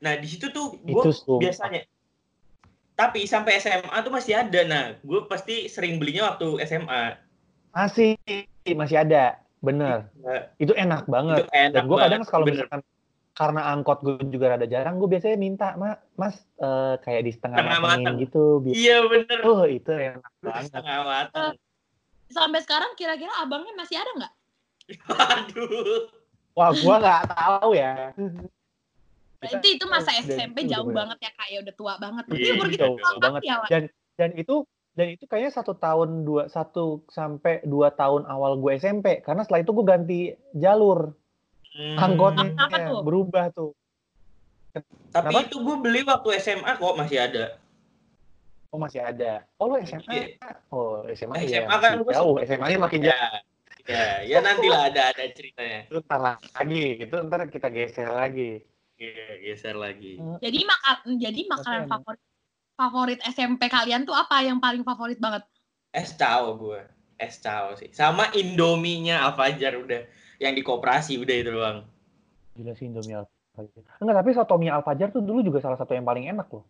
Nah 0.00 0.16
di 0.16 0.28
situ 0.28 0.48
tuh 0.48 0.80
gue 0.80 1.02
biasanya 1.36 1.84
tapi 2.96 3.28
sampai 3.28 3.60
SMA 3.60 3.92
tuh 4.00 4.12
masih 4.14 4.38
ada. 4.38 4.60
Nah 4.64 4.84
gue 4.96 5.20
pasti 5.28 5.68
sering 5.68 6.00
belinya 6.00 6.32
waktu 6.32 6.62
SMA 6.64 7.25
masih 7.76 8.16
masih 8.72 8.96
ada. 9.04 9.36
Bener. 9.60 10.08
Nah, 10.24 10.48
itu 10.56 10.72
enak 10.72 11.04
banget. 11.04 11.44
Itu 11.44 11.52
enak 11.52 11.72
dan 11.76 11.82
gue 11.84 11.98
kadang 12.00 12.22
kalau 12.24 12.44
misalkan 12.48 12.80
karena 13.36 13.60
angkot 13.68 14.00
gue 14.00 14.16
juga 14.32 14.56
rada 14.56 14.64
jarang 14.64 14.96
gue 14.96 15.12
biasanya 15.12 15.36
minta 15.36 15.76
Ma, 15.76 15.92
mas 16.16 16.40
eh, 16.56 16.96
kayak 17.04 17.22
di 17.28 17.32
setengah 17.36 17.60
mateng. 17.84 18.16
gitu. 18.16 18.64
Biar 18.64 18.72
iya 18.72 18.96
bener. 19.04 19.38
Oh 19.44 19.68
itu 19.68 19.92
enak 19.92 20.24
banget. 20.40 20.72
setengah 20.72 20.96
matang 21.04 21.52
sampai 22.26 22.58
sekarang 22.64 22.90
kira-kira 22.98 23.30
abangnya 23.38 23.76
masih 23.76 24.00
ada 24.00 24.10
nggak? 24.16 24.32
Aduh 25.12 26.10
wah 26.56 26.72
gue 26.72 26.96
nggak 26.96 27.22
tahu 27.36 27.70
ya. 27.76 28.16
Berarti 29.36 29.68
itu 29.76 29.84
masa 29.86 30.10
SMP 30.24 30.64
jauh 30.64 30.88
banget 30.90 31.28
ya 31.28 31.30
kak 31.36 31.46
ya? 31.52 31.58
Udah 31.60 31.74
tua 31.76 31.94
banget. 32.00 32.24
Berarti 32.24 32.46
Iya, 32.48 32.52
umur 32.56 32.66
kita 32.72 32.84
jauh 32.88 32.96
tua 32.98 33.12
banget. 33.20 33.40
ya 33.44 33.56
dan 33.68 33.82
dan 34.16 34.30
itu 34.32 34.64
dan 34.96 35.06
itu 35.10 35.24
kayaknya 35.24 35.52
satu 35.52 35.72
tahun 35.72 36.24
dua 36.24 36.48
satu 36.48 36.84
sampai 37.06 37.60
dua 37.62 37.92
tahun 37.92 38.24
awal 38.24 38.56
gue 38.56 38.72
SMP 38.74 39.20
karena 39.20 39.40
setelah 39.40 39.60
itu 39.60 39.70
gue 39.70 39.86
ganti 39.86 40.20
jalur. 40.52 41.12
Hmm. 41.68 41.96
angkotnya 42.00 42.56
Apa 42.56 42.76
tuh? 42.82 43.00
berubah 43.02 43.44
tuh. 43.50 43.70
Tapi 44.72 44.84
Kenapa? 45.30 45.44
itu 45.44 45.56
gue 45.58 45.76
beli 45.78 46.00
waktu 46.02 46.28
SMA 46.38 46.72
kok 46.74 46.96
masih 46.96 47.18
ada. 47.18 47.44
Oh 48.68 48.78
masih 48.78 49.00
ada. 49.00 49.44
Oh 49.56 49.68
lo 49.68 49.76
SMA 49.78 50.08
Iya. 50.10 50.26
oh 50.68 51.04
SMA 51.10 51.36
Eh, 51.38 51.44
ya 51.46 51.60
SMA 51.62 51.74
kan 51.74 51.80
makin 51.92 51.98
gue 51.98 52.12
jauh 52.12 52.34
sempet- 52.34 52.48
SMA 52.50 52.66
nya 52.66 52.78
makin 52.78 53.00
jauh. 53.02 53.12
ya 53.12 53.28
ya 53.86 54.04
ya 54.26 54.38
nantilah 54.40 54.80
ada 54.86 55.02
ada 55.12 55.22
ceritanya. 55.30 55.80
Itu 55.86 56.00
ntar 56.02 56.20
lagi. 56.24 56.84
Itu 56.98 57.16
ntar 57.22 57.40
kita 57.46 57.68
geser 57.68 58.08
lagi. 58.10 58.64
Iya, 58.96 59.24
geser 59.42 59.76
lagi. 59.76 60.16
Jadi 60.40 60.58
makan 60.62 60.96
jadi 61.16 61.40
makanan 61.46 61.84
favorit 61.86 62.20
favorit 62.76 63.18
SMP 63.24 63.66
kalian 63.72 64.04
tuh 64.04 64.14
apa 64.14 64.44
yang 64.44 64.60
paling 64.60 64.84
favorit 64.84 65.18
banget? 65.18 65.42
Es 65.90 66.12
cao 66.14 66.54
gue 66.60 66.80
es 67.16 67.40
cao 67.40 67.72
sih. 67.74 67.88
Sama 67.96 68.28
indominya 68.36 69.24
Alfajar 69.26 69.76
udah. 69.80 70.04
Yang 70.36 70.52
di 70.60 70.62
koperasi 70.62 71.12
udah 71.16 71.34
itu 71.36 71.50
doang. 71.50 71.78
Gila 72.52 72.76
sih 72.76 72.92
Indomie 72.92 73.16
Alfajar. 73.16 73.82
Enggak 74.00 74.16
tapi 74.20 74.30
soto 74.36 74.54
mie 74.60 74.72
Alfajar 74.72 75.08
tuh 75.08 75.24
dulu 75.24 75.40
juga 75.40 75.64
salah 75.64 75.80
satu 75.80 75.96
yang 75.96 76.04
paling 76.04 76.28
enak 76.28 76.48
loh. 76.52 76.64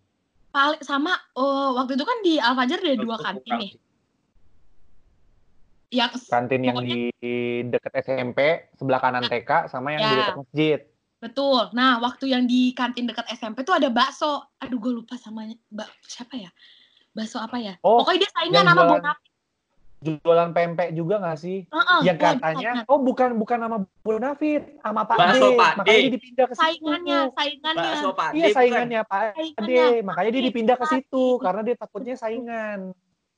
Paling 0.55 0.83
sama 0.87 1.19
oh, 1.35 1.75
waktu 1.75 1.99
itu 1.99 2.05
kan 2.07 2.19
di 2.23 2.39
Alfajar 2.39 2.79
ada 2.79 2.97
dua 2.97 3.17
kantin 3.19 3.55
nih 3.59 3.73
yang 5.87 6.11
kantin 6.11 6.63
yang 6.67 6.79
di 6.83 7.15
deket 7.71 7.93
SMP 8.03 8.71
sebelah 8.75 8.99
kanan 8.99 9.23
TK 9.31 9.71
sama 9.71 9.95
yang 9.95 10.03
di 10.03 10.11
Ya. 10.11 10.19
dekat 10.19 10.37
masjid 10.43 10.81
betul 11.27 11.63
nah 11.75 11.99
waktu 11.99 12.31
yang 12.31 12.47
di 12.47 12.71
kantin 12.71 13.05
dekat 13.05 13.27
SMP 13.35 13.67
tuh 13.67 13.75
ada 13.75 13.91
bakso 13.91 14.47
aduh 14.57 14.79
gue 14.79 14.93
lupa 15.03 15.19
samanya 15.19 15.59
mbak 15.69 15.91
siapa 16.07 16.39
ya 16.39 16.51
bakso 17.11 17.43
apa 17.43 17.59
ya 17.59 17.75
Oh, 17.83 18.01
pokoknya 18.01 18.25
dia 18.25 18.31
saingan 18.31 18.63
yang 18.63 18.69
sama 18.71 18.83
jualan- 20.07 20.53
pempek 20.55 20.93
juga 20.95 21.19
nggak 21.19 21.39
sih? 21.41 21.67
Heeh, 21.67 22.01
yang 22.05 22.15
gua 22.21 22.37
katanya, 22.39 22.71
ingat. 22.79 22.85
oh 22.87 23.01
bukan 23.01 23.31
bukan 23.41 23.59
nama 23.59 23.77
Bu 24.05 24.21
Nafit, 24.21 24.79
sama 24.85 25.03
Pak 25.03 25.17
Bakso 25.19 25.49
D. 25.51 25.59
Pak. 25.59 25.73
Makanya 25.83 25.99
dia 25.99 26.13
dipindah 26.15 26.45
ke 26.47 26.55
situ. 26.55 26.63
saingannya, 26.63 27.21
saingannya. 27.33 27.91
Bakso 27.91 28.09
Pak 28.13 28.29
Iya 28.31 28.45
bukan? 28.45 28.55
saingannya 28.55 29.01
Pak. 29.03 29.23
Saingannya. 29.35 29.85
Makanya 30.05 30.31
dia 30.31 30.43
dipindah 30.47 30.77
ke 30.77 30.87
situ 30.87 31.25
karena 31.41 31.61
dia 31.65 31.75
takutnya 31.75 32.15
saingan. 32.15 32.79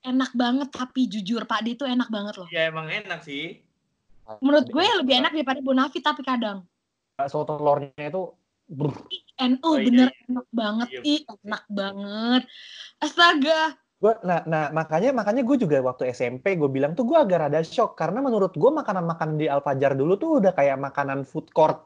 Enak 0.03 0.31
banget 0.35 0.68
tapi 0.68 1.01
jujur 1.07 1.42
Pak 1.46 1.61
D 1.62 1.66
itu 1.79 1.85
enak 1.87 2.09
banget 2.11 2.35
loh. 2.37 2.48
Ya 2.51 2.68
emang 2.68 2.90
enak 2.90 3.22
sih. 3.22 3.62
Menurut 4.44 4.68
gue 4.68 4.85
lebih 5.01 5.14
enak 5.24 5.33
daripada 5.33 5.61
Bonafit 5.64 6.05
tapi 6.05 6.20
kadang. 6.20 6.66
Bakso 7.18 7.42
telurnya 7.42 7.90
itu 7.98 8.31
brr, 8.70 8.94
NU 9.42 9.59
Oh, 9.66 9.74
iya, 9.74 9.90
bener 9.90 10.09
iya. 10.14 10.22
enak 10.31 10.46
banget, 10.54 10.88
Iya, 10.94 11.00
ih 11.02 11.20
enak 11.26 11.64
banget. 11.66 12.42
Astaga, 13.02 13.74
Gua, 13.98 14.14
nah, 14.22 14.46
nah 14.46 14.70
makanya 14.70 15.11
makanya 15.11 15.42
gue 15.42 15.59
juga 15.59 15.83
waktu 15.83 16.14
SMP 16.14 16.54
gue 16.54 16.70
bilang 16.70 16.94
tuh 16.94 17.02
gue 17.02 17.18
agak 17.18 17.50
rada 17.50 17.59
shock 17.66 17.98
karena 17.98 18.22
menurut 18.22 18.54
gue 18.54 18.70
makanan-makanan 18.70 19.35
di 19.35 19.50
Al 19.50 19.59
Fajar 19.59 19.98
dulu 19.98 20.14
tuh 20.14 20.38
udah 20.38 20.54
kayak 20.54 20.78
makanan 20.78 21.26
food 21.26 21.50
court 21.50 21.83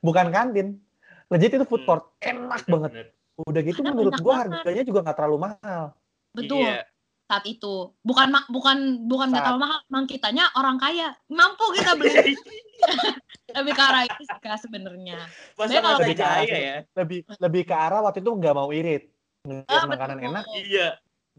bukan 0.00 0.32
kantin 0.32 0.80
legit 1.28 1.52
itu 1.52 1.68
food 1.68 1.84
Hmm. 1.84 1.88
court 1.92 2.04
enak 2.24 2.64
banget 2.64 2.90
Bener. 2.96 3.06
udah 3.44 3.60
gitu 3.68 3.84
Karena 3.84 3.92
menurut 3.92 4.16
gue 4.16 4.32
harganya 4.32 4.84
juga 4.88 4.98
nggak 5.04 5.16
terlalu 5.20 5.38
mahal 5.44 5.84
betul 6.32 6.64
Iya. 6.64 6.88
saat 7.28 7.44
itu. 7.44 7.74
Bukan 8.00 8.28
bukan 8.48 8.76
bukan 9.08 9.26
nggak 9.32 9.44
terlalu 9.44 9.60
mahal, 9.64 9.78
emang 9.88 10.04
kitanya 10.04 10.48
orang 10.52 10.76
kaya, 10.80 11.16
mampu 11.28 11.64
kita 11.76 11.96
beli. 11.96 12.12
lebih 13.50 13.72
ke 13.74 13.82
arah 13.82 14.02
itu 14.06 14.22
sih, 14.22 14.38
sebenarnya. 14.62 15.18
Kalau 15.58 15.98
lebih 15.98 16.14
ke 16.14 16.22
arah- 16.24 16.46
ya? 16.46 16.76
lebih 16.94 17.18
lebih 17.42 17.62
ke 17.66 17.74
arah 17.74 18.00
waktu 18.06 18.22
itu 18.22 18.30
nggak 18.30 18.54
mau 18.54 18.70
irit 18.70 19.10
ngeliat 19.42 19.82
Ah, 19.82 19.86
makanan 19.90 20.16
betul. 20.18 20.28
enak 20.30 20.44
Iya. 20.54 20.88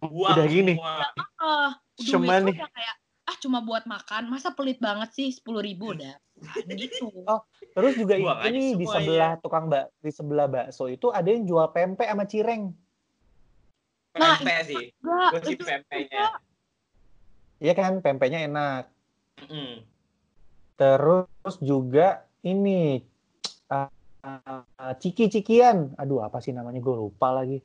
Buang 0.04 0.36
Udah 0.36 0.46
gini. 0.52 0.74
semua. 0.76 0.96
Oh, 1.39 1.72
Cuma 2.04 2.36
duit 2.42 2.60
nih. 2.60 2.68
kayak 2.68 2.96
ah 3.24 3.38
cuma 3.39 3.63
buat 3.63 3.88
makan, 3.88 4.28
masa 4.28 4.52
pelit 4.52 4.84
banget 4.84 5.16
sih 5.16 5.32
sepuluh 5.32 5.63
ribu 5.63 5.96
udah 5.96 6.20
gitu. 6.68 7.08
Oh, 7.24 7.39
terus 7.72 7.96
juga 7.96 8.20
Buang 8.20 8.44
ini 8.52 8.76
di 8.76 8.84
sebelah 8.84 9.39
tukang 9.39 9.72
bak 9.72 9.96
di 10.04 10.12
sebelah 10.12 10.52
bakso 10.52 10.92
itu 10.92 11.08
ada 11.08 11.32
yang 11.32 11.48
jual 11.48 11.72
pempek 11.72 12.10
sama 12.10 12.28
cireng 12.28 12.76
Nah, 14.13 14.38
Pempek 14.38 14.60
sih. 14.68 14.86
Gue 15.02 15.39
sih 15.42 15.56
pempeknya. 15.58 16.38
Iya 17.58 17.74
kan 17.74 18.04
pempeknya 18.04 18.44
enak 18.44 18.92
Mm. 19.50 19.82
Terus 20.73 21.55
juga 21.59 22.07
ini 22.41 23.03
uh, 23.69 23.89
uh, 24.23 24.93
ciki-cikian. 24.97 25.93
Aduh, 25.95 26.25
apa 26.25 26.39
sih 26.39 26.51
namanya? 26.51 26.79
Gue 26.79 26.95
lupa 26.97 27.31
lagi. 27.31 27.62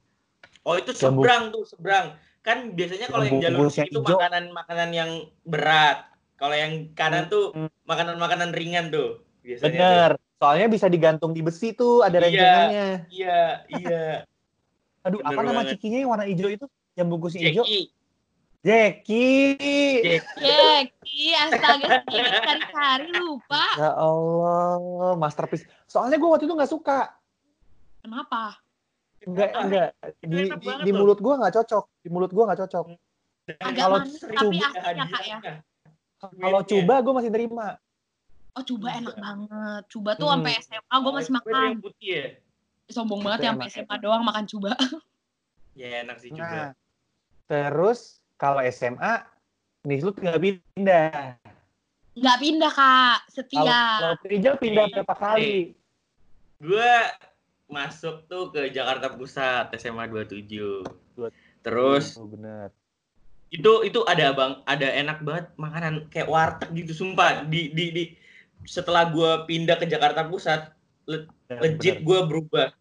Oh 0.63 0.77
itu 0.77 0.93
seberang 0.93 1.49
tuh 1.49 1.65
seberang. 1.65 2.13
Kan 2.45 2.73
biasanya 2.73 3.09
kalau 3.09 3.25
Yang 3.25 3.41
jalur 3.45 3.67
itu 3.73 3.99
makanan-makanan 3.99 4.91
yang 4.93 5.11
berat. 5.43 6.05
Kalau 6.39 6.55
yang 6.55 6.95
kanan 6.95 7.27
tuh 7.27 7.51
Hmm. 7.51 7.69
makanan-makanan 7.85 8.55
ringan 8.55 8.95
tuh. 8.95 9.25
Biasanya 9.43 9.73
Bener. 9.75 10.11
Soalnya 10.39 10.71
bisa 10.71 10.87
digantung 10.87 11.35
di 11.35 11.43
besi 11.43 11.75
tuh, 11.75 12.07
ada 12.07 12.15
Iya. 12.15 12.23
rencengannya. 12.23 12.87
tuh. 12.87 13.11
Iya, 13.11 13.41
iya. 13.75 14.05
Aduh, 15.09 15.19
Bener 15.19 15.35
apa 15.35 15.41
nama 15.43 15.53
banget. 15.63 15.71
cikinya 15.75 15.99
yang 15.99 16.11
warna 16.15 16.27
hijau 16.31 16.47
itu? 16.47 16.67
Yang 16.95 17.07
bungkusnya 17.11 17.41
hijau? 17.43 17.65
Jeki. 17.67 17.81
Jeki. 18.59 19.55
Jeki. 20.35 21.25
Astaga 21.39 22.03
cari-cari 22.11 23.11
lupa. 23.15 23.65
Ya 23.79 23.91
Allah, 23.95 25.15
masterpiece. 25.15 25.63
Soalnya 25.87 26.19
gue 26.19 26.29
waktu 26.29 26.45
itu 26.51 26.55
nggak 26.59 26.73
suka. 26.73 27.15
Kenapa? 28.03 28.59
Enggak, 29.23 29.51
enggak. 29.55 29.89
Di, 30.23 30.51
di, 30.51 30.69
di 30.87 30.91
mulut 30.91 31.19
gue 31.23 31.35
nggak 31.39 31.55
cocok. 31.55 31.85
Di 32.03 32.09
mulut 32.11 32.31
gue 32.35 32.45
nggak 32.45 32.61
cocok. 32.67 32.85
Agak 33.59 33.81
kalau 33.81 33.99
manis 34.05 34.21
tapi 34.21 34.37
juga 34.61 34.67
asli 34.77 34.99
ya 34.99 35.07
kak 35.09 35.23
ya. 35.25 35.39
Kalau 36.19 36.61
coba 36.67 36.95
gue 37.01 37.15
masih 37.15 37.31
terima. 37.33 37.67
Oh 38.59 38.65
coba 38.67 38.87
enak 38.99 39.15
banget. 39.15 39.83
Coba 39.87 40.11
tuh 40.19 40.27
Hmm. 40.27 40.35
sampai 40.43 40.53
SMA 40.59 40.95
gue 40.99 41.13
masih 41.15 41.33
makan. 41.33 41.71
putih 41.79 42.09
ya? 42.11 42.25
Sombong 42.91 43.21
banget 43.23 43.39
ya 43.47 43.51
sampai. 43.55 43.69
SMA 43.71 43.97
doang 44.03 44.23
makan 44.27 44.45
coba. 44.51 44.75
Ya 45.79 46.03
enak 46.03 46.19
sih 46.19 46.35
Nah, 46.35 46.37
juga. 46.37 46.63
terus 47.47 48.19
kalau 48.39 48.63
SMA, 48.65 49.27
nih 49.83 49.99
lu 50.01 50.15
tinggal 50.15 50.39
pindah. 50.39 51.35
Nggak 52.15 52.39
pindah 52.39 52.73
kak, 52.73 53.19
setia. 53.29 53.83
kalau 53.99 54.17
Prijal 54.19 54.55
pindah 54.57 54.85
Nih, 54.87 54.93
berapa 54.95 55.15
kali? 55.15 55.55
Gue 56.59 56.93
masuk 57.69 58.27
tuh 58.27 58.51
ke 58.51 58.71
Jakarta 58.71 59.11
Pusat 59.11 59.75
SMA 59.77 60.07
27. 60.07 60.87
Dua- 61.15 61.35
Terus 61.61 62.15
Oh, 62.17 62.25
bener. 62.25 62.71
itu 63.49 63.81
itu 63.83 64.01
ada 64.05 64.29
bang 64.31 64.61
ada 64.63 64.89
enak 64.93 65.25
banget 65.25 65.47
makanan 65.57 65.95
kayak 66.09 66.29
warteg 66.29 66.69
gitu 66.75 66.93
sumpah 66.95 67.43
di 67.45 67.73
di 67.73 67.85
di 67.91 68.05
setelah 68.63 69.09
gue 69.09 69.31
pindah 69.45 69.75
ke 69.75 69.85
Jakarta 69.85 70.21
Pusat 70.23 70.69
le- 71.05 71.27
Ya, 71.49 71.57
legit 71.59 72.05
gue 72.05 72.19
berubah 72.23 72.77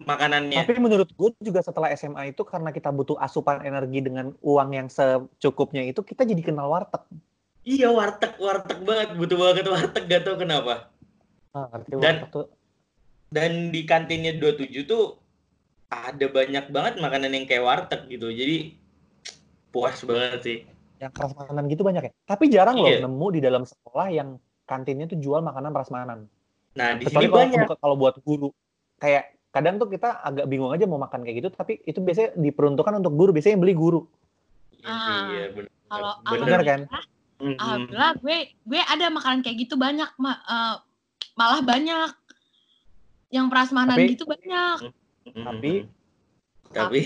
makanannya 0.00 0.58
Tapi 0.58 0.78
menurut 0.78 1.10
gue 1.10 1.30
juga 1.40 1.60
setelah 1.60 1.90
SMA 1.92 2.30
itu 2.30 2.42
karena 2.42 2.70
kita 2.70 2.88
butuh 2.88 3.16
asupan 3.16 3.60
energi 3.60 3.98
dengan 4.00 4.30
uang 4.38 4.70
yang 4.70 4.86
secukupnya 4.86 5.82
itu 5.82 6.00
kita 6.00 6.22
jadi 6.22 6.38
kenal 6.40 6.68
warteg. 6.68 7.02
iya 7.62 7.88
warteg 7.88 8.38
warteg 8.38 8.78
banget 8.80 9.08
butuh 9.14 9.36
banget 9.36 9.66
warteg 9.66 10.04
gak 10.06 10.22
tau 10.22 10.36
kenapa 10.36 10.88
Ah, 11.50 11.66
ngerti 11.68 11.90
Dan- 11.92 12.02
warteg 12.20 12.30
tuh. 12.30 12.46
dan 13.28 13.52
di 13.68 13.82
kantinnya 13.82 14.32
27 14.34 14.84
tuh 14.84 15.18
ada 15.88 16.26
banyak 16.26 16.64
banget 16.68 16.94
makanan 16.98 17.30
yang 17.30 17.44
kayak 17.44 17.64
warteg 17.64 18.06
gitu 18.06 18.28
jadi 18.28 18.72
puas 19.68 19.98
banget 20.00 20.40
sih 20.40 20.58
Yang 20.98 21.12
prasmanan 21.14 21.64
gitu 21.66 21.82
banyak 21.82 22.02
ya. 22.04 22.12
Tapi 22.24 22.44
jarang 22.48 22.74
loh 22.74 22.90
Iya. 22.90 23.06
nemu 23.06 23.26
di 23.30 23.38
dalam 23.38 23.62
sekolah 23.62 24.10
yang 24.10 24.34
kantinnya 24.64 25.06
tuh 25.06 25.14
jual 25.16 25.38
makanan 25.40 25.70
prasmanan. 25.70 26.26
nah 26.74 26.90
di 26.92 27.06
Kecuali 27.06 27.22
sini 27.22 27.30
kalau, 27.30 27.38
banyak 27.38 27.66
kalau 27.76 27.94
buat 27.94 28.14
guru. 28.20 28.50
Kayak 28.98 29.37
kadang 29.48 29.76
tuh 29.76 29.86
kita 29.86 30.18
agak 30.18 30.44
bingung 30.44 30.68
aja 30.68 30.84
mau 30.84 30.96
makan 30.96 31.20
kayak 31.20 31.36
gitu, 31.38 31.48
tapi 31.50 31.78
itu 31.82 31.98
biasanya 31.98 32.32
diperuntukkan 32.34 32.96
untuk 32.96 33.12
guru. 33.12 33.30
Biasanya 33.30 33.54
yang 33.54 33.62
beli 33.62 33.74
guru. 33.74 34.00
Ah, 34.80 35.26
iya 35.28 35.50
bener 35.50 35.68
Kalau 35.84 36.10
Bener 36.22 36.60
kan? 36.62 36.80
alhamdulillah, 37.38 38.12
gue 38.18 38.36
gue 38.52 38.80
ada 38.82 39.04
makanan 39.08 39.40
kayak 39.40 39.56
gitu 39.58 39.74
banyak 39.74 40.08
ma- 40.16 40.38
eh, 40.38 40.74
malah 41.32 41.60
banyak 41.60 42.08
yang 43.30 43.46
prasmanan 43.46 43.94
Tapi- 43.94 44.10
gitu 44.12 44.24
banyak. 44.24 44.76
Tapi 45.28 45.72
tapi 46.68 46.98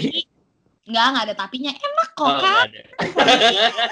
nggak 0.82 1.04
nggak 1.08 1.24
ada 1.24 1.34
tapinya 1.36 1.70
enak 1.70 2.08
kok 2.12 2.24
Oh, 2.24 2.36
kan. 2.36 2.68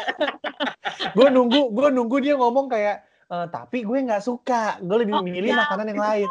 gue 1.17 1.27
nunggu, 1.29 1.61
gue 1.71 1.87
nunggu 1.89 2.17
dia 2.19 2.35
ngomong 2.35 2.67
kayak, 2.67 2.97
"Eh, 3.27 3.47
tapi 3.49 3.83
gue 3.83 3.99
nggak 4.01 4.21
suka. 4.21 4.77
Gue 4.81 4.97
lebih 5.01 5.15
Oh, 5.15 5.23
milih 5.23 5.47
iya. 5.47 5.61
makanan 5.61 5.87
yang 5.89 6.01
lain. 6.01 6.29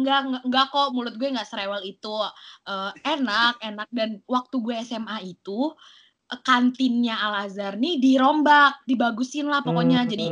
Nggak, 0.00 0.20
nggak, 0.48 0.66
kok 0.72 0.88
mulut 0.96 1.14
gue 1.16 1.28
nggak 1.30 1.48
serewel 1.48 1.82
itu. 1.84 2.14
Eh, 2.66 2.92
enak 3.04 3.60
enak. 3.60 3.88
Dan 3.92 4.20
waktu 4.24 4.56
gue 4.60 4.74
SMA 4.84 5.16
itu 5.24 5.72
eh, 6.32 6.40
kantinnya 6.44 7.16
Al 7.20 7.46
Azhar 7.46 7.76
nih 7.76 8.00
dirombak 8.00 8.84
dibagusin 8.84 9.46
lah 9.48 9.60
pokoknya. 9.60 10.04
Hmm. 10.04 10.10
jadi 10.10 10.26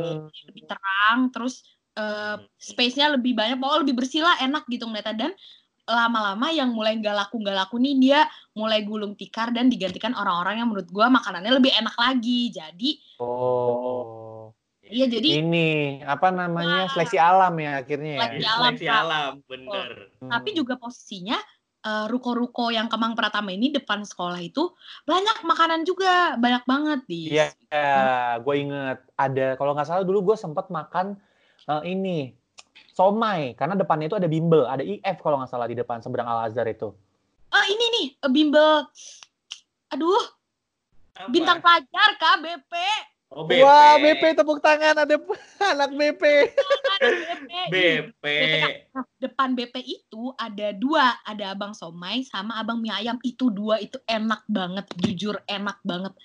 lebih 0.49 0.63
terang 0.67 1.29
terus 1.29 1.63
eh, 1.95 2.37
space-nya 2.57 3.15
lebih 3.15 3.33
banyak. 3.37 3.57
Pokoknya 3.57 3.81
lebih 3.85 3.95
bersih 4.01 4.21
lah 4.25 4.35
enak 4.41 4.65
gitu 4.67 4.85
ngeliatnya. 4.89 5.29
Dan 5.29 5.31
lama-lama 5.89 6.53
yang 6.53 6.69
mulai 6.69 6.93
nggak 7.01 7.15
laku 7.17 7.41
nggak 7.41 7.57
laku 7.65 7.81
nih 7.81 7.95
dia 7.97 8.19
mulai 8.53 8.85
gulung 8.85 9.17
tikar 9.17 9.49
dan 9.49 9.73
digantikan 9.73 10.13
orang-orang 10.13 10.61
yang 10.61 10.67
menurut 10.69 10.85
gue 10.85 11.05
makanannya 11.09 11.51
lebih 11.57 11.73
enak 11.73 11.95
lagi. 11.97 12.53
Jadi 12.53 12.89
Oh, 13.19 14.38
iya 14.89 15.05
jadi 15.05 15.45
ini 15.45 16.01
apa 16.03 16.33
namanya 16.33 16.85
Wah. 16.85 16.91
seleksi 16.91 17.17
alam 17.21 17.53
ya 17.61 17.79
akhirnya 17.79 18.11
ya. 18.17 18.19
Seleksi 18.19 18.45
alam, 18.45 18.59
Seleksi 18.59 18.87
alam 18.89 19.31
bener. 19.45 19.89
Tapi 20.19 20.49
juga 20.57 20.73
posisinya 20.75 21.37
eh, 21.85 22.05
ruko-ruko 22.09 22.73
yang 22.73 22.91
Kemang 22.91 23.13
Pratama 23.13 23.53
ini 23.53 23.71
depan 23.71 24.03
sekolah 24.03 24.41
itu 24.41 24.73
banyak 25.05 25.45
makanan 25.45 25.87
juga 25.87 26.35
banyak 26.35 26.63
banget 26.65 26.99
di 27.05 27.21
Iya, 27.37 27.47
gue 28.41 28.55
inget. 28.57 28.99
Ada 29.15 29.55
kalau 29.55 29.77
nggak 29.77 29.87
salah 29.87 30.03
dulu 30.03 30.33
gue 30.33 30.37
sempat 30.37 30.67
makan 30.73 31.15
eh, 31.69 31.83
ini 31.87 32.33
somai. 32.91 33.53
Karena 33.53 33.77
depannya 33.77 34.11
itu 34.11 34.17
ada 34.17 34.27
bimbel, 34.27 34.67
ada 34.67 34.81
IF 34.81 35.21
kalau 35.21 35.39
nggak 35.39 35.51
salah 35.53 35.69
di 35.69 35.77
depan 35.77 36.01
seberang 36.01 36.27
Al 36.27 36.49
Azhar 36.51 36.65
itu. 36.65 36.91
Oh 37.49 37.65
ini 37.69 37.85
nih 37.93 38.07
bimbel. 38.29 38.89
Aduh. 39.93 40.39
Apa? 41.19 41.35
bintang 41.35 41.59
pelajar 41.59 42.09
kak 42.15 42.39
BP 42.39 42.73
oh, 43.33 43.45
BP. 43.45 43.61
Wah, 43.61 43.95
BP 44.01 44.23
tepuk 44.37 44.59
tangan 44.61 45.05
ada 45.05 45.15
anak 45.73 45.91
BP. 45.93 46.23
Kan, 46.53 47.01
BP 47.71 47.73
BP 48.19 48.35
depan 49.19 49.55
BP 49.55 49.75
itu 49.83 50.31
ada 50.35 50.71
dua 50.75 51.15
ada 51.27 51.55
abang 51.55 51.75
somai 51.75 52.23
sama 52.27 52.59
abang 52.59 52.79
mie 52.79 52.91
ayam 52.91 53.19
itu 53.23 53.51
dua 53.51 53.79
itu 53.79 53.99
enak 54.07 54.43
banget 54.47 54.87
jujur 54.99 55.35
enak 55.47 55.79
banget 55.83 56.15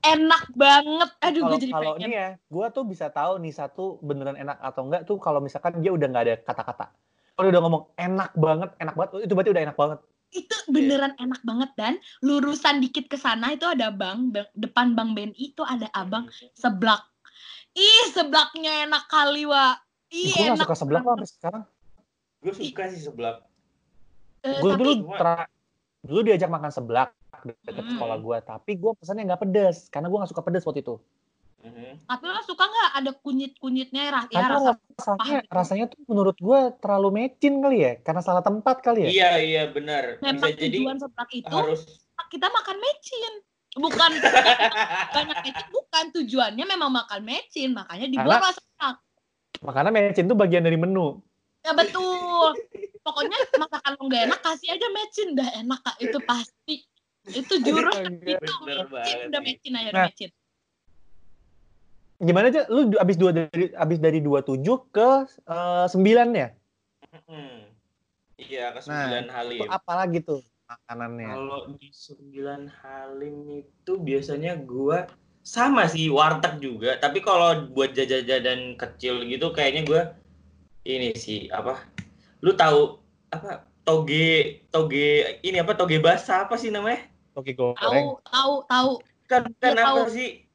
enak 0.00 0.44
banget 0.56 1.10
aduh 1.20 1.42
Kalau 1.44 1.52
gue 1.52 1.60
jadi 1.60 1.72
kalau 1.76 1.92
pengen 1.96 2.08
ini 2.08 2.16
ya, 2.16 2.28
gue 2.40 2.66
tuh 2.72 2.84
bisa 2.88 3.06
tahu 3.12 3.32
nih 3.44 3.52
satu 3.52 4.00
beneran 4.00 4.36
enak 4.40 4.56
atau 4.60 4.88
enggak 4.88 5.04
tuh 5.04 5.20
kalau 5.20 5.40
misalkan 5.44 5.84
dia 5.84 5.92
udah 5.92 6.08
nggak 6.08 6.24
ada 6.24 6.34
kata-kata. 6.40 6.86
Kalau 7.36 7.52
udah 7.52 7.60
ngomong 7.60 7.84
enak 8.00 8.32
banget, 8.32 8.70
enak 8.80 8.94
banget, 8.96 9.28
itu 9.28 9.32
berarti 9.36 9.52
udah 9.52 9.64
enak 9.68 9.76
banget. 9.76 9.98
Itu 10.36 10.56
beneran 10.68 11.16
enak 11.16 11.40
banget 11.40 11.70
dan 11.74 11.94
lurusan 12.20 12.78
dikit 12.78 13.08
ke 13.08 13.16
sana 13.16 13.56
itu 13.56 13.64
ada 13.64 13.88
bang, 13.88 14.28
depan 14.52 14.92
bang 14.92 15.16
BNI 15.16 15.56
itu 15.56 15.64
ada 15.64 15.88
abang 15.92 16.28
seblak. 16.52 17.00
Ih, 17.72 18.04
seblaknya 18.12 18.84
enak 18.84 19.04
kali, 19.08 19.44
Wak. 19.44 19.80
gue 20.06 20.32
Iya, 20.32 20.54
gak 20.54 20.64
enak. 20.64 20.66
suka 20.70 20.86
banget. 20.86 21.04
sampai 21.08 21.28
sekarang 21.28 21.62
Gue 22.36 22.52
suka 22.54 22.82
sih 22.88 23.00
seblak. 23.02 23.36
Eh, 24.44 24.60
gue 24.62 24.70
tapi 24.70 24.80
dulu 24.86 24.92
tra- 25.18 25.50
dulu 26.06 26.20
diajak 26.22 26.46
makan 26.46 26.70
seblak 26.70 27.10
deket 27.66 27.82
Hmm. 27.82 27.92
sekolah 27.98 28.16
gue 28.22 28.36
tapi 28.42 28.72
gue 28.78 28.92
pesannya 28.94 29.26
nggak 29.26 29.42
pedes 29.42 29.90
karena 29.90 30.06
gue 30.06 30.18
nggak 30.18 30.30
suka 30.30 30.42
pedes 30.42 30.62
waktu 30.62 30.80
itu 30.86 30.96
Mhm. 31.66 32.06
tapi 32.06 32.24
lo 32.24 32.38
suka 32.42 32.64
nggak 32.64 32.90
ada 32.94 33.10
kunyit-kunyitnya 33.18 34.02
ya, 34.06 34.10
ya 34.30 34.38
karena 34.38 34.54
rasa 34.54 34.72
rasanya 34.94 35.38
gitu. 35.42 35.50
rasanya 35.50 35.84
tuh 35.90 36.00
menurut 36.06 36.36
gue 36.38 36.58
terlalu 36.78 37.08
mecin 37.12 37.58
kali 37.58 37.78
ya 37.82 37.92
karena 38.00 38.22
salah 38.22 38.40
tempat 38.40 38.76
kali 38.80 39.04
ya. 39.04 39.08
Iya 39.10 39.30
iya 39.42 39.62
benar. 39.66 40.22
Bisa 40.22 40.30
memang 40.30 40.50
jadi 40.54 40.78
tujuan 40.78 40.96
seblak 40.96 41.30
itu 41.30 41.50
harus 41.50 41.82
kita 42.28 42.46
makan 42.48 42.76
mecin. 42.78 43.32
Bukan 43.76 44.10
banyak 45.16 45.36
mecin 45.42 45.66
bukan. 45.68 46.04
Tujuannya 46.14 46.64
memang 46.64 46.90
makan 46.94 47.20
mecin 47.22 47.74
makanya 47.74 48.06
dibuat 48.06 48.38
Karena- 48.38 48.46
lah 48.46 48.54
seblak. 48.54 48.96
makanya 49.60 49.90
mecin 49.90 50.24
tuh 50.24 50.38
bagian 50.38 50.62
dari 50.62 50.78
menu. 50.78 51.18
Ya 51.60 51.74
betul. 51.74 52.54
Pokoknya 53.02 53.38
masakan 53.58 53.92
lo 53.98 54.02
nggak 54.06 54.22
enak 54.30 54.40
kasih 54.40 54.70
aja 54.70 54.86
mecin. 54.94 55.34
Dah 55.34 55.50
enak 55.58 55.82
kak. 55.82 55.96
Itu 55.98 56.18
pasti. 56.22 56.86
Itu 57.26 57.58
jurus 57.58 57.98
itu 57.98 58.38
Bener 58.38 58.86
mecin 58.86 58.86
banget. 58.86 59.28
udah 59.28 59.40
mecin 59.42 59.72
aja 59.74 59.90
Nah. 59.90 60.06
mecin 60.06 60.30
gimana 62.16 62.48
aja 62.48 62.64
lu 62.72 62.96
abis 62.96 63.16
dua 63.16 63.30
dari 63.32 63.68
abis 63.72 63.98
dari 64.00 64.18
27 64.20 64.64
ke 64.88 65.10
eh, 65.44 65.86
9 65.90 66.30
ya 66.32 66.48
Mhm. 67.06 67.72
Iya 68.36 68.74
ke 68.74 68.80
Nah, 68.84 69.08
sembilan 69.08 69.24
itu 69.24 69.32
Halim. 69.32 69.68
apa 69.72 69.92
lagi 69.96 70.18
tuh 70.20 70.42
makanannya 70.68 71.26
Kalau 71.32 71.60
di 71.78 71.88
sembilan 71.88 72.62
Halim 72.82 73.36
itu 73.64 73.92
biasanya 73.96 74.60
gua 74.60 75.08
sama 75.40 75.86
sih 75.86 76.10
warteg 76.10 76.58
juga. 76.60 76.98
Tapi 76.98 77.22
kalau 77.22 77.70
buat 77.70 77.94
jajan-jajan 77.94 78.74
kecil 78.76 79.24
gitu 79.24 79.54
kayaknya 79.54 79.82
gua 79.86 80.02
ini 80.84 81.14
sih 81.16 81.48
apa? 81.48 81.86
Lu 82.42 82.52
tahu 82.52 83.00
apa? 83.32 83.64
Toge 83.86 84.66
toge 84.68 85.38
ini 85.46 85.62
apa 85.62 85.78
toge 85.78 86.02
basah 86.02 86.50
apa 86.50 86.58
sih 86.58 86.74
namanya? 86.74 87.06
toge 87.32 87.54
tahu 87.54 87.72
goreng 87.78 88.06
tahu 88.26 88.54
tahu 88.66 88.90
Kan 89.30 89.42
kan 89.62 89.78
Iya, 89.78 89.82
apa 89.86 90.06
tahu. 90.06 90.10
sih? 90.10 90.45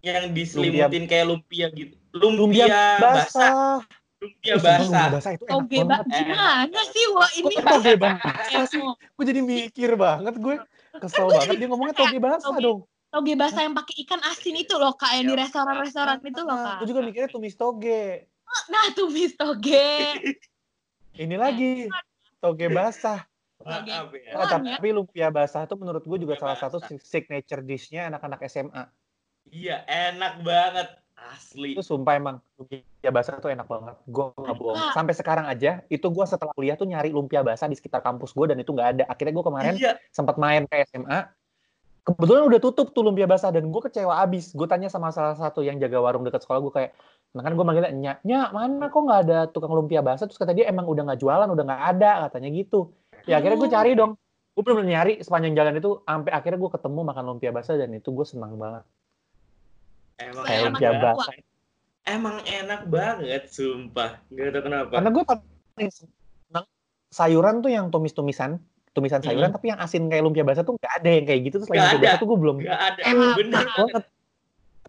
Yang 0.00 0.24
diselimutin 0.32 1.04
kayak 1.04 1.26
lumpia 1.26 1.66
gitu. 1.70 1.94
Lumpia, 2.10 2.66
lumpia 2.66 2.66
basah. 2.98 3.14
basah 3.30 3.76
Lumpia 4.18 4.52
Eh, 4.52 4.58
basah. 4.58 4.80
lumpia 4.82 5.08
basah 5.10 5.30
itu 5.32 5.44
enak 5.44 5.52
toge 5.54 5.78
banget 5.80 6.04
ba- 6.04 6.12
gimana 6.12 6.80
sih 6.84 7.04
wah 7.08 7.30
ini 7.32 7.54
Kok 7.54 7.64
toge 7.70 7.92
basah 7.96 8.64
sih 8.66 8.80
gue 8.90 9.24
jadi 9.24 9.40
mikir 9.40 9.90
banget 9.94 10.34
gue 10.36 10.54
kesel 10.98 11.26
banget 11.30 11.54
dia 11.56 11.68
ngomongnya 11.70 11.94
toge 11.94 12.18
basah 12.18 12.50
Toge- 12.50 12.60
dong 12.60 12.78
toge 13.08 13.32
basah 13.34 13.62
yang 13.62 13.72
pakai 13.72 13.94
ikan 14.04 14.20
asin 14.22 14.54
itu 14.54 14.74
loh 14.74 14.92
kak 14.92 15.16
yang 15.16 15.24
di 15.24 15.34
restoran-restoran 15.34 16.20
itu 16.20 16.42
loh 16.42 16.52
kak 16.58 16.76
gue 16.78 16.88
juga 16.88 17.00
mikirnya 17.00 17.30
tumis 17.30 17.54
toge 17.54 18.28
nah 18.66 18.86
tumis 18.92 19.32
toge 19.32 19.88
ini 21.22 21.36
lagi 21.36 21.88
toge 22.38 22.66
basah 22.68 23.24
Maaf 23.60 23.84
ya. 23.84 24.40
Oh, 24.40 24.48
Doang 24.48 24.64
ya. 24.64 24.80
tapi 24.80 24.88
lumpia 24.88 25.28
basah 25.28 25.68
tuh 25.68 25.76
menurut 25.76 26.00
gue 26.00 26.18
juga 26.18 26.32
Lumpia 26.32 26.44
salah 26.48 26.58
satu 26.58 26.80
basah. 26.80 26.96
signature 26.98 27.60
dish-nya 27.60 28.08
anak-anak 28.08 28.40
SMA. 28.48 28.88
Iya, 29.50 29.82
enak 29.86 30.42
banget. 30.46 30.88
Asli. 31.20 31.76
Itu 31.76 31.84
sumpah 31.84 32.16
emang 32.16 32.36
lumpia 32.56 33.10
basah 33.12 33.36
tuh 33.38 33.52
enak 33.52 33.68
banget. 33.68 33.96
Gue 34.08 34.32
nggak 34.32 34.56
bohong. 34.56 34.96
Sampai 34.96 35.12
sekarang 35.12 35.46
aja, 35.46 35.84
itu 35.92 36.06
gue 36.08 36.24
setelah 36.24 36.56
kuliah 36.56 36.74
tuh 36.80 36.88
nyari 36.88 37.12
lumpia 37.12 37.44
basah 37.44 37.68
di 37.68 37.76
sekitar 37.76 38.00
kampus 38.00 38.32
gue 38.32 38.46
dan 38.50 38.58
itu 38.58 38.72
nggak 38.72 38.88
ada. 38.96 39.04
Akhirnya 39.06 39.34
gue 39.36 39.44
kemarin 39.44 39.74
Iya, 39.76 39.92
sempat 40.10 40.40
main 40.40 40.64
ke 40.64 40.80
SMA. 40.88 41.28
Kebetulan 42.00 42.48
udah 42.48 42.60
tutup 42.64 42.96
tuh 42.96 43.04
lumpia 43.04 43.28
basah 43.28 43.52
dan 43.52 43.68
gue 43.68 43.82
kecewa 43.84 44.24
abis. 44.24 44.56
Gue 44.56 44.64
tanya 44.64 44.88
sama 44.88 45.12
salah 45.12 45.36
satu 45.36 45.60
yang 45.60 45.76
jaga 45.76 46.00
warung 46.00 46.24
dekat 46.24 46.40
sekolah 46.40 46.60
gue 46.64 46.72
kayak, 46.72 46.90
nah 47.36 47.44
kan 47.44 47.52
gue 47.52 47.64
manggilnya, 47.68 47.92
nyak, 47.92 48.18
nyak, 48.24 48.48
mana 48.56 48.88
kok 48.88 49.00
nggak 49.04 49.20
ada 49.28 49.38
tukang 49.52 49.76
lumpia 49.76 50.00
basah? 50.00 50.24
Terus 50.24 50.40
kata 50.40 50.56
dia 50.56 50.72
emang 50.72 50.88
udah 50.88 51.12
nggak 51.12 51.20
jualan, 51.20 51.48
udah 51.52 51.64
nggak 51.68 51.82
ada 51.96 52.12
katanya 52.26 52.48
gitu. 52.56 52.96
Ya 53.28 53.36
akhirnya 53.36 53.60
gue 53.60 53.70
cari 53.70 53.92
dong. 53.92 54.16
Gue 54.56 54.62
bener 54.64 54.88
nyari 54.88 55.20
sepanjang 55.20 55.52
jalan 55.52 55.76
itu, 55.76 56.00
sampai 56.08 56.32
akhirnya 56.32 56.58
gue 56.58 56.70
ketemu 56.72 57.00
makan 57.04 57.24
lumpia 57.28 57.52
basah 57.52 57.76
dan 57.76 57.92
itu 57.92 58.08
gue 58.10 58.26
senang 58.26 58.56
banget. 58.56 58.82
Emang 60.22 60.44
Kayak 60.44 60.60
Enak 60.62 60.80
banget. 61.00 61.42
emang 62.02 62.36
enak 62.42 62.82
banget, 62.86 63.42
sumpah. 63.46 64.10
Gak 64.28 64.48
tau 64.50 64.62
kenapa. 64.62 64.92
Karena 64.92 65.10
gue 65.10 65.24
paling 65.24 65.90
senang 65.90 66.66
sayuran 67.08 67.54
tuh 67.60 67.70
yang 67.70 67.86
tumis-tumisan, 67.88 68.58
tumisan 68.90 69.20
sayuran, 69.20 69.48
Hmm. 69.48 69.56
tapi 69.56 69.66
yang 69.68 69.78
asin 69.78 70.06
kayak 70.06 70.20
lumpia 70.20 70.42
basah 70.42 70.62
tuh 70.62 70.74
nggak 70.74 70.92
ada 70.96 71.10
yang 71.10 71.24
kayak 71.24 71.40
gitu. 71.44 71.56
Terus 71.58 71.68
lumpia 71.68 71.98
basah 71.98 72.18
tuh 72.18 72.26
gue 72.26 72.38
belum. 72.38 72.56
Gak 72.60 72.80
ada. 72.80 73.00
Enak 73.02 73.34
bener 73.36 73.62
banget. 73.62 73.76
banget. 73.76 74.04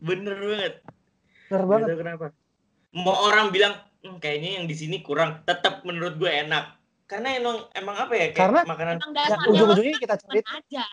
Bener 0.02 0.36
banget. 0.38 0.74
Bener 1.44 1.60
Gak 1.60 1.68
banget. 1.68 1.88
tau 1.88 2.00
kenapa. 2.00 2.26
Mau 2.92 3.16
orang 3.22 3.48
bilang, 3.50 3.74
"Hmm, 4.02 4.18
kayaknya 4.18 4.50
yang 4.58 4.66
di 4.66 4.74
sini 4.74 5.00
kurang. 5.00 5.44
Tetap 5.44 5.84
menurut 5.84 6.18
gue 6.18 6.28
enak. 6.28 6.76
Karena 7.06 7.36
emang 7.36 7.68
emang 7.72 7.96
apa 7.98 8.14
ya? 8.14 8.26
Kayak 8.32 8.40
Karena- 8.40 8.64
makanan 8.66 8.96
Ya, 9.04 9.38
ujung-ujungnya 9.46 9.96
kita 9.98 10.16
cari 10.18 10.40
aja 10.42 10.86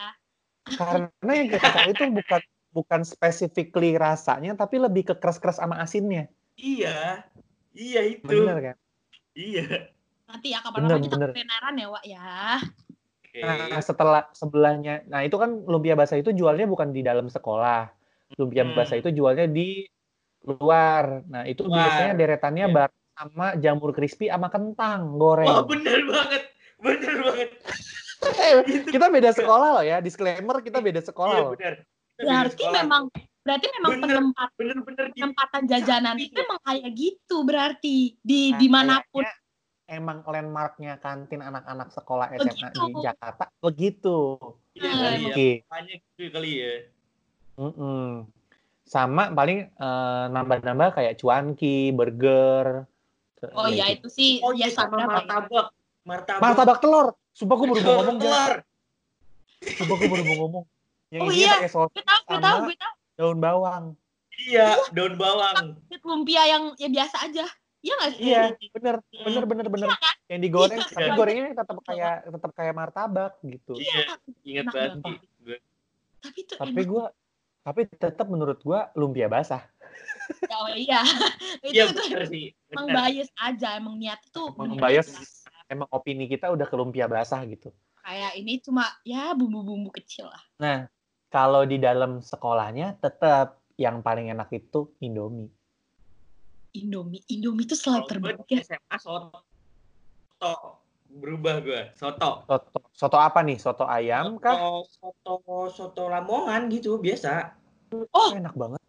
karena 0.69 1.33
yang 1.33 1.49
kita 1.49 1.63
cari 1.65 1.91
itu 1.91 2.05
bukan 2.11 2.43
bukan 2.71 3.01
specifically 3.03 3.95
rasanya 3.95 4.53
tapi 4.53 4.77
lebih 4.77 5.03
ke 5.05 5.15
keras-keras 5.15 5.59
sama 5.59 5.79
asinnya 5.79 6.29
Iya. 6.55 7.25
Iya 7.71 8.01
itu. 8.11 8.27
bener 8.27 8.57
kan 8.65 8.77
Iya. 9.33 9.89
nanti 10.25 10.51
ya 10.51 10.59
kapan-kapan 10.61 11.01
kita 11.01 11.15
bener. 11.15 11.31
kulineran 11.33 11.75
ya 11.75 11.87
Wak 11.89 12.05
ya 12.05 12.31
Oke. 13.19 13.41
nah 13.41 13.81
setelah 13.81 14.23
sebelahnya 14.31 14.95
nah 15.07 15.21
itu 15.21 15.35
kan 15.35 15.63
lumpia 15.63 15.95
basah 15.95 16.17
itu 16.17 16.31
jualnya 16.31 16.65
bukan 16.65 16.91
di 16.91 17.01
dalam 17.01 17.27
sekolah 17.27 17.89
lumpia 18.37 18.63
Hmm. 18.63 18.75
basah 18.75 18.97
itu 18.97 19.09
jualnya 19.09 19.47
di 19.47 19.89
luar 20.45 21.25
nah 21.25 21.43
itu 21.43 21.63
Luar. 21.63 21.77
biasanya 21.79 22.13
deretannya 22.15 22.67
Iya. 22.67 22.75
bareng 22.75 22.97
sama 23.15 23.47
jamur 23.57 23.91
crispy 23.91 24.27
sama 24.27 24.47
kentang 24.47 25.17
goreng 25.17 25.49
Wah, 25.49 25.65
bener 25.65 26.01
banget. 26.05 26.43
Bener 26.79 27.17
banget. 27.21 27.51
Eh, 28.39 28.53
kita 28.95 29.07
beda 29.09 29.31
sekolah 29.33 29.69
loh 29.73 29.83
ya 29.83 29.99
disclaimer 29.99 30.63
kita 30.63 30.79
beda 30.79 31.01
sekolah 31.01 31.33
Iya, 31.33 31.43
loh 31.43 31.53
bener. 31.55 31.75
Berarti 32.19 32.65
memang 32.75 33.03
berarti 33.47 33.67
memang 33.81 33.91
Bener. 33.97 34.05
penempat 34.13 34.49
bener-bener 34.61 35.07
di 35.15 35.21
penempatan 35.25 35.63
jajanan 35.71 36.17
itu 36.21 36.37
memang 36.37 36.61
kayak 36.61 36.91
gitu 36.93 37.37
berarti 37.49 37.99
di 38.21 38.53
Nah, 38.53 38.59
di 38.61 38.69
mana 38.69 38.95
pun 39.09 39.25
kayaknya 39.25 39.33
emang 39.89 40.19
landmarknya 40.21 40.93
kantin 41.01 41.41
anak-anak 41.41 41.89
sekolah 41.89 42.29
SMA 42.37 42.69
di 42.69 42.77
Begitu. 42.77 43.01
Jakarta 43.01 43.45
begitu 43.65 44.19
Iya 44.77 44.85
Nah, 44.85 44.99
kali 45.01 45.25
ya. 45.25 45.37
Gitu 45.97 46.23
kali 46.29 46.51
ya. 46.61 46.75
Mm-mm. 47.57 48.29
Sama 48.85 49.33
paling 49.33 49.65
eh, 49.73 50.25
nambah-nambah 50.29 51.01
kayak 51.01 51.17
cuanki, 51.17 51.95
burger. 51.97 52.85
oh 53.55 53.71
Ya 53.71 53.87
ya 53.89 53.97
itu. 53.97 54.13
sih 54.13 54.43
Oh 54.45 54.53
iya 54.53 54.69
biasa 54.69 54.93
sama 54.93 55.09
martabak. 55.09 55.73
Martabak. 56.05 56.43
Martabak 56.43 56.79
telur. 56.85 57.07
Sumpah 57.33 57.55
gue 57.57 57.67
baru 57.71 57.81
mau 57.81 57.95
ngomong. 58.05 58.17
Telur. 58.21 58.53
Sumpah 59.73 59.95
gue 59.97 60.09
baru 60.11 60.25
mau 60.29 60.37
ngomong. 60.45 60.65
Yang 61.09 61.21
Oh 61.23 61.33
iya. 61.33 61.53
pakai 61.57 61.71
saus 61.71 61.91
gue 61.91 62.03
tahu 62.03 62.21
gue 62.21 62.35
Sama- 62.35 62.45
tahu 62.45 62.59
gue 62.63 62.77
tahu 62.77 62.95
daun 63.17 63.39
bawang. 63.39 63.85
Iya, 64.39 64.69
daun 64.93 65.15
bawang. 65.15 65.75
lumpia 66.01 66.43
yang 66.47 66.71
ya 66.75 66.89
biasa 66.89 67.27
aja 67.27 67.47
Iya 67.79 67.95
nggak 67.95 68.13
sih? 68.13 68.25
Iya, 68.25 68.43
bener, 68.73 68.97
bener, 69.17 69.45
bener, 69.45 69.67
bener. 69.69 69.87
Iya 69.87 69.97
kan? 69.97 70.15
Yang 70.27 70.41
digoreng, 70.43 70.81
Iya. 70.81 70.91
tapi 70.91 71.11
gorengnya 71.15 71.47
tetap 71.55 71.77
kayak 71.81 72.15
tetap 72.29 72.51
kayak 72.53 72.75
martabak 72.75 73.33
gitu. 73.41 73.73
Iya, 73.73 74.03
ingat 74.45 74.65
Enak 74.65 74.75
banget. 74.75 75.19
Tapi 76.19 76.39
itu 76.41 76.53
Tapi 76.53 76.73
enak. 76.75 76.91
gue, 76.91 77.05
tapi 77.61 77.81
tetap 77.89 78.27
menurut 78.27 78.59
gue 78.59 78.81
lumpia 78.95 79.27
basah. 79.27 79.63
Oh 80.51 80.69
iya. 80.69 81.07
itu 81.63 81.71
Iya 81.73 81.85
itu 81.87 81.95
bener 81.97 82.23
sih. 82.27 82.47
emang 82.69 82.87
bener. 82.89 82.99
bias 83.01 83.31
aja, 83.37 83.69
emang 83.75 83.95
niat 83.97 84.21
itu 84.21 84.43
Emang 84.45 84.75
bener. 84.75 84.83
bias. 84.85 85.09
Emang 85.65 85.89
opini 85.89 86.27
kita 86.27 86.51
udah 86.51 86.65
ke 86.65 86.75
lumpia 86.75 87.07
basah 87.07 87.41
gitu. 87.45 87.71
Kayak 88.01 88.33
ini 88.35 88.59
cuma 88.59 88.85
ya 89.03 89.31
bumbu-bumbu 89.33 89.95
kecil 89.95 90.27
lah. 90.27 90.43
Nah, 90.57 90.79
kalau 91.29 91.65
di 91.65 91.77
dalam 91.77 92.19
sekolahnya 92.19 92.97
tetap 92.99 93.61
yang 93.77 94.01
paling 94.01 94.29
enak 94.29 94.49
itu 94.51 94.91
Indomie. 94.99 95.49
Indomie, 96.75 97.25
Indomie 97.29 97.65
itu 97.65 97.75
selalu 97.75 98.03
gue 98.03 98.11
terbaik 98.11 98.49
ya. 98.49 98.61
SMA 98.63 98.97
soto. 98.99 99.39
Soto. 100.35 100.53
Berubah 101.09 101.65
gue. 101.65 101.83
Soto. 101.97 102.45
Soto, 102.45 102.79
soto 102.93 103.17
apa 103.17 103.41
nih? 103.41 103.57
Soto 103.57 103.85
ayam 103.85 104.37
kah? 104.37 104.85
Soto, 104.85 104.85
soto, 105.25 105.57
soto 105.73 106.03
Lamongan 106.07 106.69
gitu 106.69 107.01
biasa. 107.01 107.57
Oh, 108.13 108.37
Enak 108.37 108.53
banget. 108.53 108.81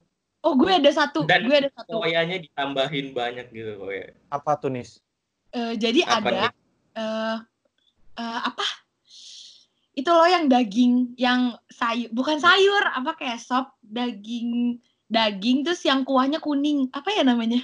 oh 0.44 0.54
gue 0.56 0.72
ada 0.72 0.92
satu, 0.92 1.24
Dan 1.24 1.48
gue 1.48 1.56
ada 1.56 1.72
satu. 1.72 2.04
Koyanya 2.04 2.40
ditambahin 2.40 3.16
banyak 3.16 3.48
gitu 3.52 3.80
koya. 3.80 4.12
Apa 4.28 4.60
tuh 4.60 4.68
nis? 4.68 5.00
Eh, 5.52 5.80
jadi 5.80 6.04
Apa 6.04 6.20
ada 6.20 6.30
nih? 6.30 6.52
eh 7.00 7.38
eh, 8.20 8.40
apa? 8.44 8.66
Itu 10.00 10.16
loh 10.16 10.32
yang 10.32 10.48
daging, 10.48 11.20
yang 11.20 11.60
sayur, 11.68 12.08
bukan 12.16 12.40
sayur, 12.40 12.84
apa 12.96 13.20
kayak 13.20 13.44
sop 13.44 13.76
daging 13.84 14.80
daging 15.12 15.66
terus 15.68 15.84
yang 15.84 16.08
kuahnya 16.08 16.40
kuning. 16.40 16.88
Apa 16.96 17.12
ya 17.12 17.28
namanya? 17.28 17.60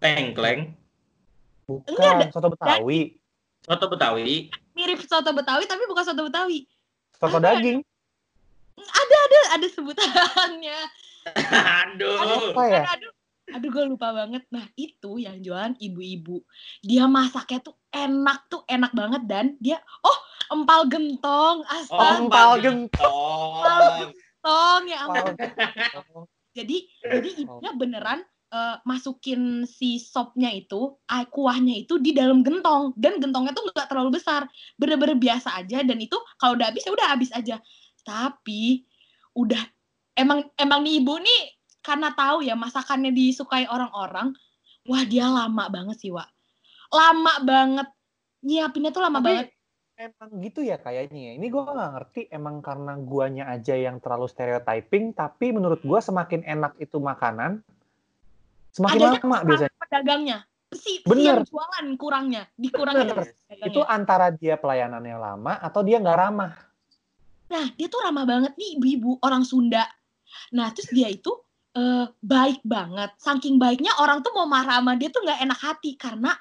Tengkleng. 0.00 0.72
Bukan, 1.66 1.84
Enggak, 1.92 2.30
soto 2.32 2.48
Betawi. 2.54 3.18
Soto 3.66 3.86
Betawi. 3.90 4.48
mirip 4.76 5.02
soto 5.08 5.34
Betawi 5.34 5.66
tapi 5.66 5.84
bukan 5.90 6.04
soto 6.06 6.22
Betawi. 6.24 6.64
Soto 7.18 7.36
Apa 7.36 7.52
daging. 7.52 7.82
Ada 8.78 9.16
ada 9.58 9.66
sebutannya. 9.66 10.78
Aduh. 11.82 12.54
Apa 12.54 12.62
ya? 12.70 12.82
Aduh, 12.94 13.12
aduh 13.50 13.70
gue 13.72 13.84
lupa 13.90 14.14
banget. 14.14 14.46
Nah 14.54 14.62
itu 14.78 15.18
yang 15.18 15.42
jualan 15.42 15.74
ibu-ibu. 15.82 16.44
Dia 16.86 17.10
masaknya 17.10 17.66
tuh 17.66 17.74
enak 17.90 18.46
tuh 18.46 18.62
enak 18.70 18.92
banget 18.94 19.22
dan 19.26 19.58
dia 19.58 19.82
oh 20.06 20.18
empal 20.50 20.80
gentong 20.86 21.56
Oh, 21.62 21.74
astaga 21.76 22.18
empal 22.22 22.50
gentong. 22.62 23.62
gentong 24.00 24.82
ya 24.86 24.98
ampun. 25.04 25.34
Oh, 26.14 26.24
Jadi 26.56 26.88
jadi 27.04 27.28
ibunya 27.42 27.70
beneran 27.76 28.20
eh, 28.46 28.76
masukin 28.86 29.66
si 29.66 29.98
sopnya 29.98 30.48
itu, 30.54 30.94
ah, 31.10 31.26
kuahnya 31.26 31.82
itu 31.82 31.98
di 31.98 32.14
dalam 32.14 32.40
gentong 32.46 32.94
dan 32.94 33.18
gentongnya 33.18 33.52
tuh 33.52 33.66
nggak 33.68 33.90
terlalu 33.90 34.16
besar, 34.16 34.46
bener-bener 34.78 35.18
biasa 35.18 35.52
aja 35.58 35.82
dan 35.82 35.98
itu 35.98 36.14
kalau 36.38 36.54
udah 36.54 36.70
habis 36.70 36.86
ya 36.86 36.92
udah 36.94 37.08
habis 37.10 37.30
aja. 37.34 37.58
Tapi 38.06 38.86
udah 39.34 39.60
emang 40.16 40.46
emang 40.56 40.80
nih 40.86 41.02
ibu 41.02 41.18
nih 41.20 41.42
karena 41.82 42.14
tahu 42.14 42.46
ya 42.46 42.54
masakannya 42.54 43.10
disukai 43.12 43.66
orang-orang, 43.66 44.32
wah 44.86 45.02
dia 45.04 45.26
lama 45.28 45.66
banget 45.68 45.98
sih, 46.02 46.10
Wak. 46.14 46.30
Lama 46.94 47.42
banget. 47.42 47.88
Nyiapinnya 48.46 48.94
tuh 48.94 49.02
lama 49.02 49.18
Tapi 49.18 49.26
banget. 49.26 49.46
Emang 49.96 50.30
gitu 50.44 50.60
ya 50.60 50.76
kayaknya 50.76 51.32
ya. 51.32 51.32
Ini 51.40 51.46
gue 51.48 51.62
nggak 51.64 51.90
ngerti 51.96 52.22
emang 52.28 52.60
karena 52.60 52.92
guanya 53.00 53.44
aja 53.48 53.74
yang 53.74 53.98
terlalu 53.98 54.28
stereotyping, 54.28 55.16
tapi 55.16 55.56
menurut 55.56 55.80
gua 55.82 56.04
semakin 56.04 56.44
enak 56.44 56.76
itu 56.76 57.00
makanan, 57.00 57.64
semakin 58.76 59.00
Adanya 59.00 59.20
lama 59.24 59.38
biasanya. 59.42 59.76
Pedagangnya. 59.80 60.38
Si, 60.76 61.00
si 61.00 61.06
Bener. 61.06 61.40
yang 61.40 61.48
jualan 61.48 61.86
kurangnya, 61.96 62.42
dikurangin 62.58 63.08
Bener. 63.08 63.32
Itu 63.64 63.80
antara 63.86 64.34
dia 64.34 64.60
pelayanannya 64.60 65.16
lama 65.16 65.52
atau 65.62 65.80
dia 65.80 65.96
nggak 65.96 66.18
ramah. 66.20 66.52
Nah, 67.46 67.66
dia 67.78 67.86
tuh 67.86 68.02
ramah 68.02 68.26
banget 68.26 68.52
nih 68.58 68.76
ibu-ibu 68.76 69.22
orang 69.22 69.46
Sunda. 69.46 69.86
Nah, 70.52 70.74
terus 70.74 70.90
dia 70.90 71.06
itu 71.06 71.30
eh, 71.78 72.10
baik 72.18 72.66
banget. 72.66 73.14
Saking 73.16 73.62
baiknya 73.62 73.94
orang 74.02 74.26
tuh 74.26 74.34
mau 74.34 74.50
marah 74.50 74.82
sama 74.82 74.98
dia 74.98 75.08
tuh 75.08 75.22
nggak 75.22 75.40
enak 75.46 75.60
hati 75.62 75.94
karena 75.94 76.34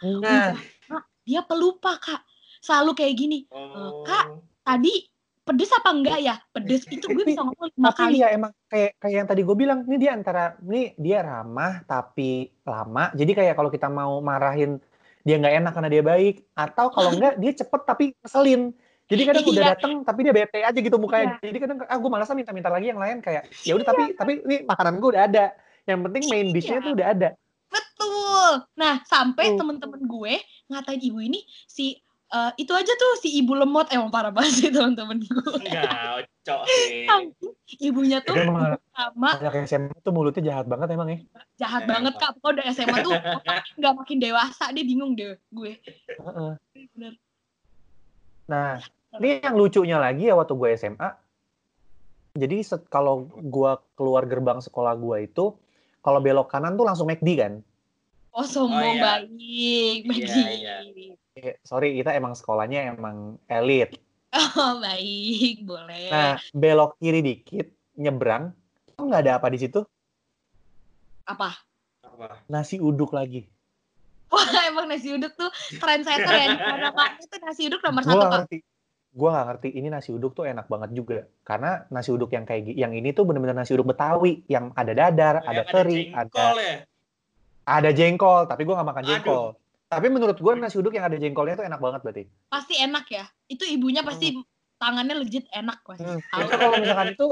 Nah, 0.90 1.04
dia 1.22 1.46
pelupa 1.46 2.02
kak. 2.02 2.26
Selalu 2.66 2.92
kayak 2.98 3.14
gini. 3.14 3.40
Oh. 3.54 4.02
Kak, 4.02 4.42
Tadi 4.66 4.94
pedes 5.46 5.70
apa 5.70 5.94
enggak 5.94 6.18
ya? 6.18 6.42
Pedes 6.50 6.90
itu 6.90 7.06
gue 7.06 7.22
bisa 7.22 7.46
ngomong 7.46 7.70
lima 7.70 7.94
kali. 7.94 8.18
tapi 8.18 8.26
ya 8.26 8.34
emang 8.34 8.50
kayak 8.66 8.98
kayak 8.98 9.14
yang 9.14 9.28
tadi 9.30 9.42
gue 9.46 9.54
bilang, 9.54 9.86
ini 9.86 9.98
dia 10.02 10.12
antara 10.18 10.58
ini 10.66 10.98
dia 10.98 11.22
ramah 11.22 11.86
tapi 11.86 12.50
lama. 12.66 13.14
Jadi 13.14 13.32
kayak 13.38 13.54
kalau 13.54 13.70
kita 13.70 13.86
mau 13.86 14.18
marahin 14.20 14.82
dia 15.22 15.38
nggak 15.38 15.56
enak 15.62 15.72
karena 15.78 15.90
dia 15.94 16.02
baik, 16.02 16.36
atau 16.58 16.90
kalau 16.90 17.14
enggak 17.22 17.38
dia 17.38 17.52
cepet 17.54 17.82
tapi 17.86 18.06
ngeselin. 18.18 18.74
Jadi 19.06 19.22
kadang 19.22 19.46
udah 19.46 19.62
Iya. 19.62 19.70
dateng 19.78 19.94
tapi 20.02 20.20
dia 20.26 20.34
bete 20.34 20.60
aja 20.66 20.80
gitu 20.82 20.98
mukanya. 20.98 21.38
Jadi 21.38 21.58
kadang 21.62 21.78
ah 21.86 21.98
gue 22.02 22.10
malasnya 22.10 22.34
minta-minta 22.34 22.74
lagi 22.74 22.90
yang 22.90 22.98
lain 22.98 23.22
kayak 23.22 23.46
ya 23.62 23.78
udah 23.78 23.86
tapi 23.86 24.18
tapi 24.18 24.32
ini 24.42 24.66
makanan 24.66 24.98
gue 24.98 25.10
udah 25.14 25.24
ada. 25.30 25.46
Yang 25.86 26.00
penting 26.10 26.24
main 26.34 26.48
dish-nya 26.50 26.82
Iya. 26.82 26.86
tuh 26.90 26.94
udah 26.98 27.08
ada. 27.14 27.30
Betul. 27.70 28.52
Nah, 28.74 29.06
sampai 29.06 29.54
temen-temen 29.54 30.02
gue 30.10 30.34
ngatain 30.74 31.02
ibu 31.06 31.22
ini 31.22 31.46
si 31.70 32.02
eh, 32.26 32.52
itu 32.58 32.72
aja 32.74 32.94
tuh 32.96 33.12
si 33.22 33.30
ibu 33.38 33.54
lemot 33.54 33.86
emang 33.94 34.10
parah 34.10 34.34
banget 34.34 34.54
sih 34.58 34.70
temen-temen 34.74 35.22
gue. 35.22 35.52
Enggak, 35.62 36.26
cok. 36.46 36.64
Ibunya 37.82 38.22
tuh 38.22 38.38
Emang 38.38 38.78
sama 38.94 39.30
anak 39.42 39.66
SMA 39.66 39.98
tuh 40.06 40.14
mulutnya 40.14 40.54
jahat 40.54 40.66
banget 40.70 40.94
emang 40.94 41.10
ya. 41.10 41.20
jahat 41.58 41.84
Emang. 41.86 42.08
banget 42.10 42.14
kak. 42.22 42.32
Pokoknya 42.38 42.54
udah 42.62 42.66
SMA 42.72 42.98
tuh 43.02 43.14
makin 43.36 43.74
nggak 43.82 43.94
makin 43.98 44.18
dewasa 44.22 44.66
dia 44.72 44.86
bingung 44.86 45.12
deh 45.18 45.34
gue. 45.50 45.72
Heeh. 46.16 46.52
Bener. 46.94 47.14
Nah, 48.46 48.78
ini 49.18 49.42
yang 49.42 49.58
lucunya 49.58 49.98
lagi 49.98 50.30
ya 50.30 50.38
waktu 50.38 50.54
gue 50.54 50.70
SMA. 50.78 51.10
Jadi 52.36 52.58
set- 52.62 52.88
kalau 52.92 53.26
gue 53.32 53.72
keluar 53.96 54.28
gerbang 54.28 54.60
sekolah 54.60 54.94
gue 55.00 55.26
itu, 55.26 55.56
kalau 56.04 56.20
belok 56.22 56.52
kanan 56.52 56.76
tuh 56.76 56.86
langsung 56.86 57.08
McD 57.10 57.30
kan. 57.40 57.54
Oh 58.36 58.44
sombong 58.44 59.00
iya. 59.00 59.24
baik, 59.24 60.00
baik. 60.06 60.28
Iya, 60.28 60.76
Eh, 60.84 61.16
sorry, 61.64 62.00
kita 62.00 62.16
emang 62.16 62.34
sekolahnya 62.34 62.96
emang 62.96 63.40
elit. 63.48 64.00
Oh 64.36 64.84
baik, 64.84 65.64
boleh. 65.64 66.12
Nah, 66.12 66.36
belok 66.52 67.00
kiri 67.00 67.24
dikit, 67.24 67.72
nyebrang, 67.96 68.52
tuh 68.96 69.08
nggak 69.08 69.24
ada 69.24 69.34
apa 69.40 69.48
di 69.48 69.60
situ? 69.64 69.80
Apa? 71.24 71.56
Apa? 72.04 72.44
Nasi 72.52 72.76
uduk 72.80 73.16
lagi. 73.16 73.48
Wah 74.28 74.68
emang 74.68 74.92
nasi 74.92 75.16
uduk 75.16 75.32
tuh 75.40 75.48
trendsetter 75.80 76.34
ya. 76.36 76.46
Di 76.52 76.60
mana-mana 76.60 77.16
tuh 77.24 77.40
nasi 77.40 77.72
uduk 77.72 77.80
nomor 77.80 78.04
Gue 78.04 78.12
satu 78.12 78.18
nggak 78.20 78.28
kak. 78.28 78.40
ngerti. 78.44 78.58
Gue 79.16 79.30
nggak 79.32 79.46
ngerti. 79.48 79.70
Ini 79.80 79.88
nasi 79.88 80.10
uduk 80.12 80.32
tuh 80.36 80.44
enak 80.44 80.68
banget 80.68 80.90
juga. 80.92 81.20
Karena 81.48 81.72
nasi 81.88 82.10
uduk 82.12 82.32
yang 82.36 82.44
kayak 82.44 82.76
yang 82.76 82.92
ini 82.92 83.16
tuh 83.16 83.24
bener-bener 83.24 83.56
nasi 83.56 83.72
uduk 83.72 83.96
Betawi, 83.96 84.44
yang 84.52 84.76
ada 84.76 84.92
dadar, 84.92 85.48
ada 85.48 85.64
Yang 85.64 85.72
teri, 85.72 86.02
ada 86.12 86.28
jengkol 86.28 86.56
ya? 86.60 86.76
ada 87.66 87.90
jengkol. 87.96 88.42
Tapi 88.52 88.62
gue 88.68 88.76
nggak 88.76 88.90
makan 88.92 89.04
Aduh. 89.04 89.12
jengkol. 89.16 89.48
Tapi 89.86 90.08
menurut 90.10 90.38
gue 90.42 90.54
nasi 90.58 90.82
uduk 90.82 90.98
yang 90.98 91.06
ada 91.06 91.18
jengkolnya 91.18 91.62
tuh 91.62 91.66
enak 91.70 91.80
banget 91.82 92.02
berarti. 92.02 92.24
Pasti 92.50 92.74
enak 92.82 93.06
ya. 93.10 93.26
Itu 93.46 93.64
ibunya 93.70 94.02
pasti 94.02 94.34
tangannya 94.82 95.16
legit 95.22 95.46
enak 95.54 95.86
pasti. 95.86 96.06
Hmm. 96.06 96.20
Itu 96.20 96.52
kalau 96.58 96.78
misalkan 96.82 97.08
itu 97.14 97.28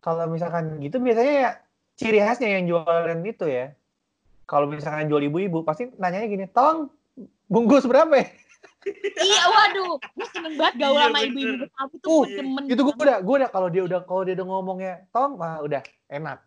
kalau 0.00 0.24
misalkan 0.26 0.64
gitu 0.82 0.96
biasanya 0.98 1.34
ya 1.34 1.50
ciri 1.94 2.18
khasnya 2.18 2.48
yang 2.58 2.64
jualan 2.66 3.20
itu 3.22 3.46
ya. 3.46 3.72
Kalau 4.50 4.66
misalkan 4.66 5.06
jual 5.06 5.22
ibu-ibu 5.22 5.62
pasti 5.62 5.86
nanyanya 5.94 6.26
gini, 6.26 6.44
"Tolong 6.50 6.90
bungkus 7.46 7.86
berapa 7.86 8.10
ya?" 8.18 8.26
iya, 9.30 9.42
waduh. 9.46 10.00
Gue 10.16 10.28
seneng 10.34 10.58
banget 10.58 10.74
gaul 10.82 10.98
Iya, 10.98 11.06
sama 11.06 11.18
ibu-ibu 11.22 11.54
Betawi 11.68 11.96
tuh 12.02 12.10
Uh, 12.10 12.24
demen. 12.26 12.62
Itu 12.66 12.80
gue 12.82 12.94
udah 12.98 13.18
gue 13.22 13.34
udah 13.44 13.50
kalau 13.52 13.68
dia 13.70 13.82
udah 13.86 14.00
kalau 14.02 14.22
dia 14.26 14.34
udah 14.34 14.46
ngomongnya, 14.50 14.92
"Tolong," 15.14 15.38
wah 15.38 15.62
udah 15.62 15.82
enak. 16.10 16.38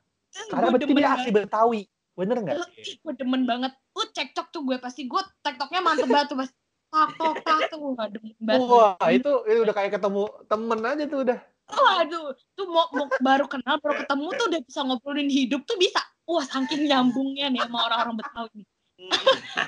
Karena 0.52 0.68
berarti 0.74 0.94
dia 0.94 1.10
asli 1.16 1.32
Betawi. 1.32 1.82
Bener 2.14 2.38
nggak? 2.38 2.58
Ih, 2.78 3.02
gue 3.02 3.14
demen 3.18 3.44
banget. 3.50 3.74
Uh, 3.98 4.08
cekcok 4.14 4.54
tuh 4.54 4.62
gue 4.66 4.78
pasti. 4.78 5.10
Gue 5.10 5.22
tektoknya 5.42 5.82
mantep 5.82 6.10
banget 6.10 6.28
tuh. 6.30 6.38
Pasti. 6.38 6.58
Tak, 6.94 7.10
tok, 7.18 7.36
tak 7.42 7.60
tuh. 7.74 7.98
Demen 7.98 8.38
banget. 8.38 8.70
Wah, 8.70 9.08
itu, 9.10 9.32
itu 9.50 9.60
udah 9.66 9.76
kayak 9.76 9.92
ketemu 9.98 10.24
temen 10.46 10.80
aja 10.86 11.04
tuh 11.10 11.20
udah. 11.26 11.40
Waduh, 11.64 12.28
tuh 12.54 12.66
mau, 12.70 12.86
mau 12.92 13.08
baru 13.24 13.48
kenal, 13.50 13.80
baru 13.82 14.04
ketemu 14.04 14.28
tuh 14.36 14.46
udah 14.52 14.62
bisa 14.62 14.80
ngobrolin 14.86 15.32
hidup 15.32 15.66
tuh 15.66 15.80
bisa. 15.82 16.04
Wah, 16.30 16.46
saking 16.46 16.86
nyambungnya 16.86 17.50
nih 17.50 17.66
sama 17.66 17.80
orang-orang 17.90 18.22
Betawi. 18.22 18.62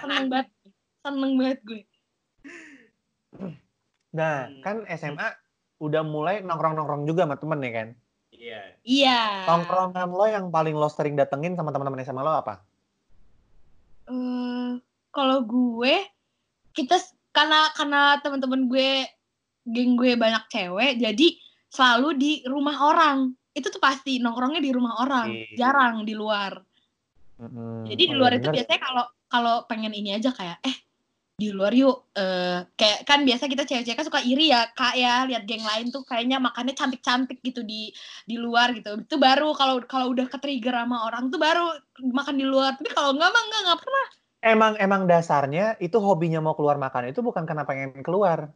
Seneng 0.06 0.26
banget. 0.30 0.48
Seneng 1.02 1.32
banget 1.40 1.60
gue. 1.66 1.82
Nah, 4.16 4.48
kan 4.62 4.86
SMA 4.96 5.28
udah 5.82 6.04
mulai 6.06 6.40
nongkrong-nongkrong 6.46 7.04
juga 7.04 7.26
sama 7.26 7.36
temen 7.42 7.60
ya 7.66 7.72
kan? 7.74 7.88
Iya. 8.36 8.62
Iya. 8.84 9.20
Nongkrongan 9.48 10.10
lo 10.12 10.26
yang 10.28 10.46
paling 10.50 10.76
lo 10.76 10.88
sering 10.88 11.16
datengin 11.16 11.56
sama 11.56 11.72
teman-teman 11.72 12.04
SMA 12.04 12.22
lo 12.22 12.36
apa? 12.36 12.62
Eh, 14.06 14.72
kalau 15.10 15.40
gue, 15.42 15.96
kita 16.72 17.00
karena 17.32 17.72
karena 17.74 18.02
teman-teman 18.22 18.70
gue, 18.70 19.08
geng 19.66 19.98
gue 19.98 20.14
banyak 20.14 20.46
cewek, 20.52 21.02
jadi 21.02 21.28
selalu 21.72 22.10
di 22.16 22.32
rumah 22.46 22.78
orang. 22.80 23.18
Itu 23.56 23.72
tuh 23.72 23.80
pasti 23.80 24.20
nongkrongnya 24.20 24.62
di 24.62 24.72
rumah 24.76 25.00
orang, 25.02 25.32
Iya. 25.32 25.56
jarang 25.58 26.04
di 26.04 26.14
luar. 26.14 26.60
Mm-mm. 27.36 27.88
Jadi 27.88 28.04
di 28.08 28.14
Oh, 28.16 28.20
luar 28.20 28.32
iya 28.36 28.40
itu 28.40 28.48
bener. 28.48 28.56
biasanya 28.62 28.82
kalau 28.84 29.06
kalau 29.26 29.56
pengen 29.68 29.92
ini 29.92 30.16
aja 30.16 30.32
kayak 30.32 30.60
eh 30.64 30.76
di 31.36 31.52
luar 31.52 31.76
yuk 31.76 32.16
eh 32.16 32.64
kayak 32.80 33.04
kan 33.04 33.28
biasa 33.28 33.52
kita 33.52 33.68
cewek-cewek 33.68 34.00
kan 34.00 34.08
suka 34.08 34.24
iri 34.24 34.56
ya 34.56 34.72
kak 34.72 34.96
ya 34.96 35.28
lihat 35.28 35.44
geng 35.44 35.68
lain 35.68 35.92
tuh 35.92 36.08
kayaknya 36.08 36.40
makannya 36.40 36.72
cantik-cantik 36.72 37.44
gitu 37.44 37.60
di 37.60 37.92
di 38.24 38.40
luar 38.40 38.72
gitu. 38.72 39.04
Itu 39.04 39.20
baru 39.20 39.52
kalau 39.52 39.84
kalau 39.84 40.16
udah 40.16 40.32
ke 40.32 40.40
trigger 40.40 40.72
sama 40.72 41.04
orang 41.04 41.28
tuh 41.28 41.36
baru 41.36 41.76
makan 42.00 42.40
di 42.40 42.48
luar. 42.48 42.80
Tapi 42.80 42.88
kalau 42.96 43.12
enggak 43.12 43.30
mah 43.36 43.44
enggak 43.52 43.62
enggak 43.68 43.80
pernah. 43.84 44.06
Emang 44.46 44.74
emang 44.80 45.02
dasarnya 45.12 45.76
itu 45.84 46.00
hobinya 46.00 46.40
mau 46.40 46.56
keluar 46.56 46.80
makan 46.80 47.12
itu 47.12 47.20
bukan 47.20 47.44
karena 47.44 47.68
pengen 47.68 48.00
keluar. 48.00 48.48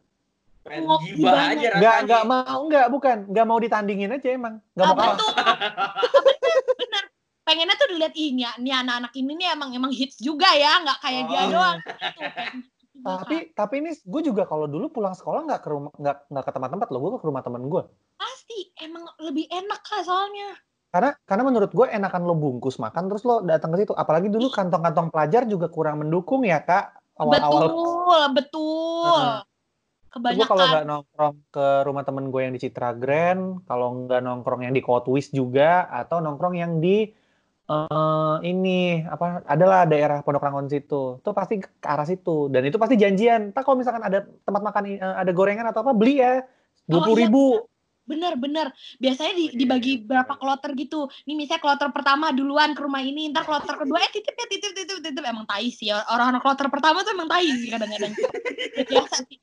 Pengen 0.64 0.88
Mau 0.88 1.04
gibah 1.04 1.36
gimana? 1.36 1.52
aja 1.52 1.68
Nggak 1.76 1.96
nggak 2.08 2.24
mau 2.24 2.58
nggak 2.64 2.86
bukan. 2.88 3.16
Nggak 3.28 3.46
mau 3.46 3.58
ditandingin 3.60 4.16
aja 4.16 4.28
emang. 4.32 4.56
Nggak 4.72 4.86
mau 4.88 4.96
kalah. 4.96 5.16
bener 6.80 7.04
pengennya 7.50 7.74
tuh 7.74 7.88
dilihat 7.90 8.14
ih 8.14 8.30
nih, 8.38 8.74
anak-anak 8.78 9.12
ini 9.18 9.32
nih 9.34 9.48
emang 9.58 9.74
emang 9.74 9.90
hits 9.90 10.22
juga 10.22 10.46
ya 10.54 10.78
nggak 10.86 10.98
kayak 11.02 11.22
dia 11.26 11.42
Oh. 11.42 11.50
doang 11.50 11.78
gitu, 11.82 12.22
gitu 12.78 13.02
Tapi 13.02 13.36
tapi 13.56 13.74
ini 13.82 13.90
gue 13.96 14.22
juga 14.22 14.46
kalau 14.46 14.70
dulu 14.70 14.86
pulang 14.92 15.16
sekolah 15.18 15.50
nggak 15.50 15.60
ke 15.64 15.68
rumah 15.72 15.90
nggak 15.98 16.16
nggak 16.30 16.44
ke 16.46 16.52
tempat-tempat 16.54 16.88
loh 16.94 17.00
gue 17.02 17.10
ke 17.18 17.26
rumah 17.26 17.42
temen 17.42 17.62
gue. 17.66 17.82
Pasti 18.14 18.70
emang 18.78 19.08
lebih 19.18 19.50
enak 19.50 19.82
lah 19.82 20.02
soalnya 20.06 20.48
Karena 20.90 21.10
karena 21.22 21.42
menurut 21.46 21.70
gue 21.70 21.86
enakan 21.86 22.22
lo 22.26 22.34
bungkus 22.34 22.76
makan 22.82 23.06
terus 23.10 23.22
lo 23.26 23.42
datang 23.42 23.74
ke 23.74 23.82
situ. 23.82 23.94
Apalagi 23.94 24.28
dulu 24.30 24.50
kantong-kantong 24.50 25.08
pelajar 25.10 25.42
juga 25.46 25.70
kurang 25.70 26.02
mendukung 26.06 26.42
ya 26.46 26.60
kak 26.62 26.98
awal-awal. 27.18 27.66
betul 27.72 28.20
betul 28.36 29.06
Heeh. 29.06 29.38
Gue 30.10 30.18
kebanyakan 30.18 30.48
kalau 30.50 30.64
nggak 30.66 30.86
nongkrong 30.90 31.36
ke 31.54 31.66
rumah 31.86 32.02
temen 32.02 32.24
gue 32.34 32.40
yang 32.42 32.50
di 32.50 32.60
Citra 32.66 32.90
Grand, 32.98 33.62
kalau 33.62 34.10
nggak 34.10 34.20
nongkrong 34.26 34.66
yang 34.66 34.74
di 34.74 34.82
Kotwis 34.82 35.30
juga, 35.30 35.86
atau 35.86 36.18
nongkrong 36.18 36.58
yang 36.58 36.82
di 36.82 37.06
eh 37.70 38.36
ini 38.50 39.06
apa 39.06 39.46
adalah 39.46 39.86
daerah 39.86 40.26
Pondok 40.26 40.42
Rangon 40.42 40.66
situ. 40.66 41.22
Tuh 41.22 41.30
pasti 41.30 41.62
ke 41.62 41.70
arah 41.86 42.02
situ 42.02 42.50
dan 42.50 42.66
itu 42.66 42.82
pasti 42.82 42.98
janjian. 42.98 43.54
Tak 43.54 43.62
kalau 43.62 43.78
misalkan 43.78 44.02
ada 44.02 44.26
tempat 44.42 44.62
makan 44.66 44.82
eh, 44.90 44.98
ada 44.98 45.30
gorengan 45.30 45.70
atau 45.70 45.86
apa 45.86 45.94
beli 45.94 46.18
ya. 46.18 46.42
Dua 46.90 47.06
puluh 47.06 47.22
iya, 47.22 47.30
ribu. 47.30 47.46
Bener, 48.10 48.34
bener. 48.34 48.74
Biasanya 48.98 49.38
di, 49.38 49.54
Iya, 49.54 49.58
dibagi 49.62 50.02
iya, 50.02 50.02
berapa 50.02 50.34
kloter 50.34 50.74
gitu. 50.74 51.06
Nih 51.30 51.38
misalnya 51.38 51.62
kloter 51.62 51.94
pertama 51.94 52.34
duluan 52.34 52.74
ke 52.74 52.82
rumah 52.82 53.06
ini, 53.06 53.30
ntar 53.30 53.46
kloter 53.46 53.78
kedua, 53.78 54.02
eh 54.02 54.10
titip 54.10 54.34
ya, 54.34 54.46
titip, 54.50 54.72
titip, 54.74 54.98
titip. 54.98 55.22
Emang 55.22 55.46
tai 55.46 55.70
sih. 55.70 55.94
Orang-orang 55.94 56.42
kloter 56.42 56.66
pertama 56.66 57.06
tuh 57.06 57.14
emang 57.14 57.30
tai 57.30 57.46
sih 57.54 57.70
kadang-kadang. 57.70 58.10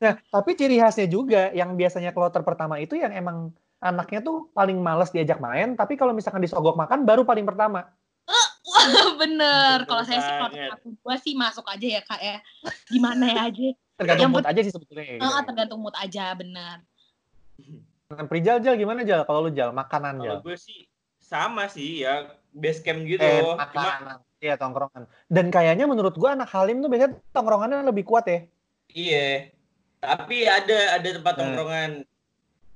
Nah, 0.03 0.13
tapi 0.19 0.59
ciri 0.59 0.83
khasnya 0.83 1.07
juga 1.07 1.47
yang 1.55 1.79
biasanya 1.79 2.11
kloter 2.11 2.43
pertama 2.43 2.75
itu 2.83 2.99
yang 2.99 3.15
emang 3.15 3.55
anaknya 3.79 4.19
tuh 4.19 4.51
paling 4.51 4.75
males 4.83 5.15
diajak 5.15 5.39
main, 5.39 5.79
tapi 5.79 5.95
kalau 5.95 6.11
misalkan 6.11 6.43
disogok 6.43 6.75
makan 6.75 7.07
baru 7.07 7.23
paling 7.23 7.47
pertama. 7.47 7.87
Wah, 8.67 8.85
bener. 9.21 9.77
Kalau 9.83 10.03
saya 10.03 10.19
sih 10.19 10.33
banget. 10.33 10.69
satu 10.69 10.87
dua 10.93 11.15
sih 11.15 11.33
masuk 11.33 11.65
aja 11.65 11.87
ya 11.89 12.01
kak 12.01 12.19
ya. 12.19 12.37
Gimana 12.85 13.23
ya 13.25 13.39
aja. 13.47 13.67
Tergantung 13.95 14.21
Yang 14.21 14.33
mood 14.33 14.45
aja 14.45 14.59
sih 14.61 14.73
sebetulnya. 14.73 15.05
ya. 15.07 15.19
Ah, 15.21 15.41
tergantung 15.41 15.79
mood 15.79 15.95
aja, 15.95 16.25
bener. 16.33 16.83
Nah, 18.07 18.23
Prijal, 18.23 18.59
Jal, 18.59 18.75
gimana 18.75 19.01
Jal? 19.01 19.23
Kalau 19.23 19.41
lu 19.41 19.51
Jal, 19.51 19.71
makanan 19.71 20.15
Kalau 20.17 20.37
Jal. 20.37 20.37
gue 20.43 20.55
sih 20.55 20.85
sama 21.17 21.67
sih 21.67 22.03
ya 22.03 22.27
base 22.51 22.79
camp 22.79 23.03
gitu. 23.03 23.19
Eh, 23.19 23.41
Cuma 23.41 23.63
makanan. 23.63 24.17
Iya, 24.37 24.53
tongkrongan. 24.55 25.03
Dan 25.25 25.49
kayaknya 25.49 25.83
menurut 25.83 26.13
gua 26.13 26.31
anak 26.31 26.47
Halim 26.47 26.77
tuh 26.77 26.87
biasanya 26.87 27.17
tongkrongannya 27.31 27.81
lebih 27.83 28.03
kuat 28.03 28.25
ya. 28.25 28.39
iya. 28.89 29.49
Tapi 29.97 30.45
ada 30.45 30.77
ada 30.93 31.09
tempat 31.09 31.33
Eh. 31.33 31.37
tongkrongan. 31.37 31.91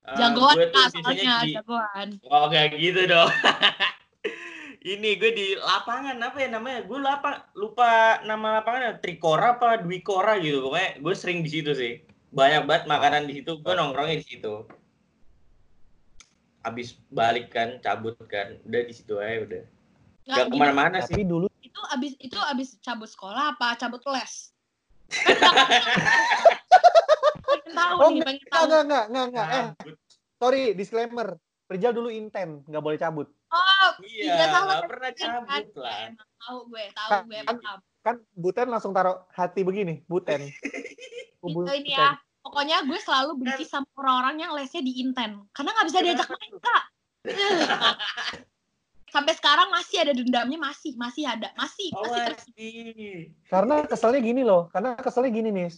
Eh, 0.02 0.18
Jagoan 0.18 0.56
gue 0.58 0.66
tuh 0.66 0.74
kak, 0.74 0.86
biasanya 0.90 1.04
soalnya 1.06 1.36
di- 1.40 1.54
jagoan. 1.54 2.08
Oh 2.26 2.46
kayak 2.50 2.70
gitu 2.76 3.02
dong. 3.06 3.30
Ini 4.82 5.22
gue 5.22 5.32
di 5.38 5.48
lapangan 5.62 6.18
apa 6.26 6.42
ya 6.42 6.50
namanya? 6.50 6.82
Gue 6.90 6.98
lupa 6.98 7.46
lupa 7.54 8.18
nama 8.26 8.58
lapangannya 8.62 8.98
Trikora 8.98 9.54
apa 9.62 9.78
Dwikora 9.78 10.42
gitu. 10.42 10.66
Pokoknya 10.66 10.98
gue 10.98 11.14
sering 11.14 11.46
di 11.46 11.50
situ 11.54 11.72
sih. 11.78 12.02
Banyak 12.34 12.66
banget 12.66 12.84
makanan 12.90 13.30
di 13.30 13.42
situ. 13.42 13.62
Gue 13.62 13.78
nongkrongnya 13.78 14.18
di 14.18 14.26
situ. 14.26 14.66
Abis 16.66 16.98
balik 17.14 17.54
kan, 17.54 17.78
cabut 17.82 18.18
kan, 18.26 18.58
udah 18.66 18.82
di 18.86 18.94
situ 18.94 19.18
aja 19.22 19.38
udah. 19.46 19.64
Nggak, 20.26 20.38
Gak 20.38 20.46
ke 20.50 20.58
mana-mana 20.58 20.98
sih. 21.02 21.14
Tapi 21.14 21.26
dulu 21.26 21.46
itu 21.62 21.82
abis 21.94 22.14
itu 22.18 22.38
abis 22.38 22.78
cabut 22.82 23.10
sekolah 23.10 23.58
apa 23.58 23.78
cabut 23.78 24.02
les? 24.14 24.54
pengen 27.46 27.74
tahu 27.74 27.98
Oh, 27.98 28.10
nih, 28.14 28.22
pengen 28.22 28.46
tahu. 28.50 28.64
enggak, 28.66 28.82
enggak, 28.86 29.06
enggak, 29.10 29.26
enggak. 29.30 29.48
Eh, 29.50 29.66
sorry, 30.38 30.62
disclaimer. 30.74 31.28
Prijal 31.66 31.94
dulu 31.94 32.10
inten, 32.10 32.62
nggak 32.66 32.84
boleh 32.84 32.98
cabut. 32.98 33.28
Oh, 33.52 33.90
Iya, 34.00 34.24
Iya, 34.32 34.46
salah. 34.48 34.80
gak 34.80 34.88
pernah 34.88 35.12
cabut 35.12 35.68
lah. 35.76 35.98
emang 36.08 36.30
tahu 36.40 36.58
gue, 36.72 36.86
tahu 36.96 37.10
Kan- 37.12 37.24
gue 37.28 37.40
kan- 37.44 37.60
paham. 37.60 37.78
Kan 38.02 38.16
Buten 38.34 38.68
langsung 38.72 38.92
taruh 38.92 39.28
hati 39.30 39.62
begini, 39.62 40.02
Buten. 40.08 40.42
Oh, 41.42 41.50
Itu 41.50 41.74
ini 41.74 41.98
ya. 41.98 42.22
Pokoknya 42.46 42.86
gue 42.86 43.02
selalu 43.02 43.34
benci 43.34 43.66
sama 43.66 43.90
orang-orang 43.98 44.46
yang 44.46 44.52
lesnya 44.54 44.86
di 44.86 45.02
inten. 45.02 45.42
Karena 45.50 45.74
nggak 45.74 45.88
bisa 45.90 46.00
diajak 46.06 46.30
main, 46.30 46.54
Kak. 46.62 46.84
Sampai 49.14 49.34
sekarang 49.34 49.74
masih 49.74 50.06
ada 50.06 50.14
dendamnya, 50.14 50.62
masih, 50.62 50.94
masih 50.96 51.26
ada. 51.26 51.50
Masih, 51.58 51.90
Oh, 51.98 52.06
masih 52.06 52.22
terus. 52.30 52.44
Karena 53.50 53.76
keselnya 53.84 54.22
gini 54.22 54.42
loh, 54.46 54.70
karena 54.70 54.94
keselnya 54.96 55.34
gini 55.34 55.50
nih. 55.50 55.70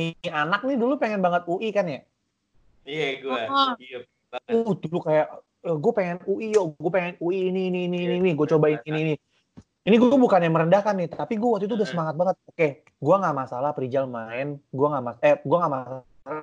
Nih 0.00 0.10
anak 0.32 0.64
nih 0.64 0.80
dulu 0.80 0.96
pengen 0.96 1.20
banget 1.20 1.44
UI 1.44 1.68
kan 1.76 1.84
ya. 1.84 2.00
Iya 2.88 3.08
gue. 3.20 3.42
Oh. 3.52 3.72
Iya. 3.76 3.98
Uh, 4.48 4.72
dulu 4.80 4.98
kayak 5.04 5.28
gue 5.60 5.92
pengen 5.92 6.18
UI 6.24 6.50
yo, 6.50 6.72
gue 6.74 6.90
pengen 6.90 7.12
UI 7.20 7.52
ini 7.52 7.68
ini 7.68 7.80
ini 7.86 7.98
Iya, 8.00 8.12
ini, 8.16 8.30
gue 8.32 8.46
cobain 8.46 8.80
ini 8.82 8.98
ini. 9.04 9.14
Ini 9.80 9.96
gue 9.96 10.12
bukan 10.12 10.40
yang 10.40 10.52
merendahkan 10.52 10.92
nih, 10.92 11.08
tapi 11.08 11.36
gue 11.36 11.48
waktu 11.48 11.64
itu 11.64 11.76
udah 11.76 11.88
semangat 11.88 12.14
banget. 12.14 12.36
Oke, 12.46 12.68
gue 12.84 13.14
nggak 13.16 13.32
masalah 13.34 13.72
Prijal 13.72 14.04
main, 14.04 14.60
gue 14.60 14.86
nggak 14.86 15.02
mas, 15.02 15.16
eh 15.20 15.40
gue 15.40 15.56
nggak 15.56 15.72
masalah 15.72 16.00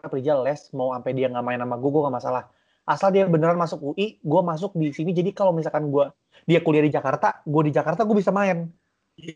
Prijal 0.09 0.37
les, 0.41 0.61
mau 0.73 0.89
sampai 0.91 1.11
dia 1.13 1.29
nggak 1.29 1.45
main 1.45 1.59
sama 1.61 1.75
gue, 1.77 1.89
gue 1.89 2.01
nggak 2.01 2.17
masalah. 2.17 2.43
Asal 2.83 3.09
dia 3.11 3.27
beneran 3.27 3.53
masuk 3.55 3.93
UI, 3.93 4.17
gue 4.17 4.41
masuk 4.41 4.71
di 4.73 4.89
sini. 4.89 5.11
Jadi 5.13 5.29
kalau 5.31 5.53
misalkan 5.53 5.91
gue 5.91 6.07
dia 6.45 6.63
kuliah 6.63 6.81
di 6.81 6.89
Jakarta, 6.89 7.41
gue 7.43 7.61
di 7.63 7.71
Jakarta 7.71 8.01
gue 8.07 8.15
bisa 8.15 8.31
main. 8.31 8.69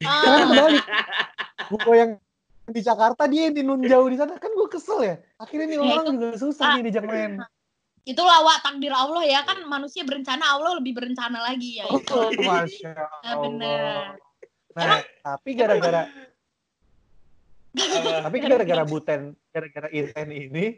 Ah, 0.01 0.21
Sekarang 0.23 0.49
kebalik. 0.49 0.85
Gue 1.69 1.95
yang 1.95 2.11
di 2.67 2.81
Jakarta 2.81 3.23
dia 3.27 3.51
di 3.51 3.61
nun 3.61 3.83
jauh 3.83 4.07
di 4.07 4.15
sana 4.15 4.39
kan 4.39 4.49
gue 4.49 4.67
kesel 4.67 4.99
ya. 5.03 5.15
Akhirnya 5.37 5.67
nih 5.67 5.77
Ya, 5.77 5.83
orang 5.99 6.15
juga 6.15 6.37
susah 6.37 6.63
Ah. 6.63 6.73
nih 6.73 6.83
diajak 6.87 7.05
main. 7.05 7.31
Itulah 8.01 8.41
wak 8.41 8.65
takdir 8.65 8.93
Allah 8.93 9.23
ya 9.25 9.45
kan 9.45 9.61
manusia 9.69 10.01
berencana 10.01 10.57
Allah 10.57 10.81
lebih 10.81 10.97
berencana 10.97 11.37
lagi 11.41 11.81
ya. 11.81 11.85
itu. 11.85 12.13
Oh, 12.13 12.29
masya 12.33 12.93
Ah. 13.25 13.37
Allah. 13.37 14.17
Nah, 14.71 14.99
tapi 15.21 15.49
gara-gara 15.53 16.07
tapi 18.27 18.37
gara-gara 18.43 18.83
Buten, 18.83 19.31
gara-gara 19.51 19.87
Inten 19.95 20.27
ini, 20.31 20.75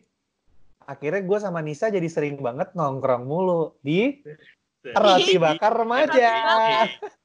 akhirnya 0.85 1.21
gue 1.25 1.37
sama 1.41 1.61
Nisa 1.65 1.89
jadi 1.89 2.05
sering 2.05 2.37
banget 2.37 2.73
nongkrong 2.77 3.25
mulu 3.25 3.77
di 3.81 4.21
roti 4.93 5.41
bakar 5.41 5.73
remaja. 5.73 6.29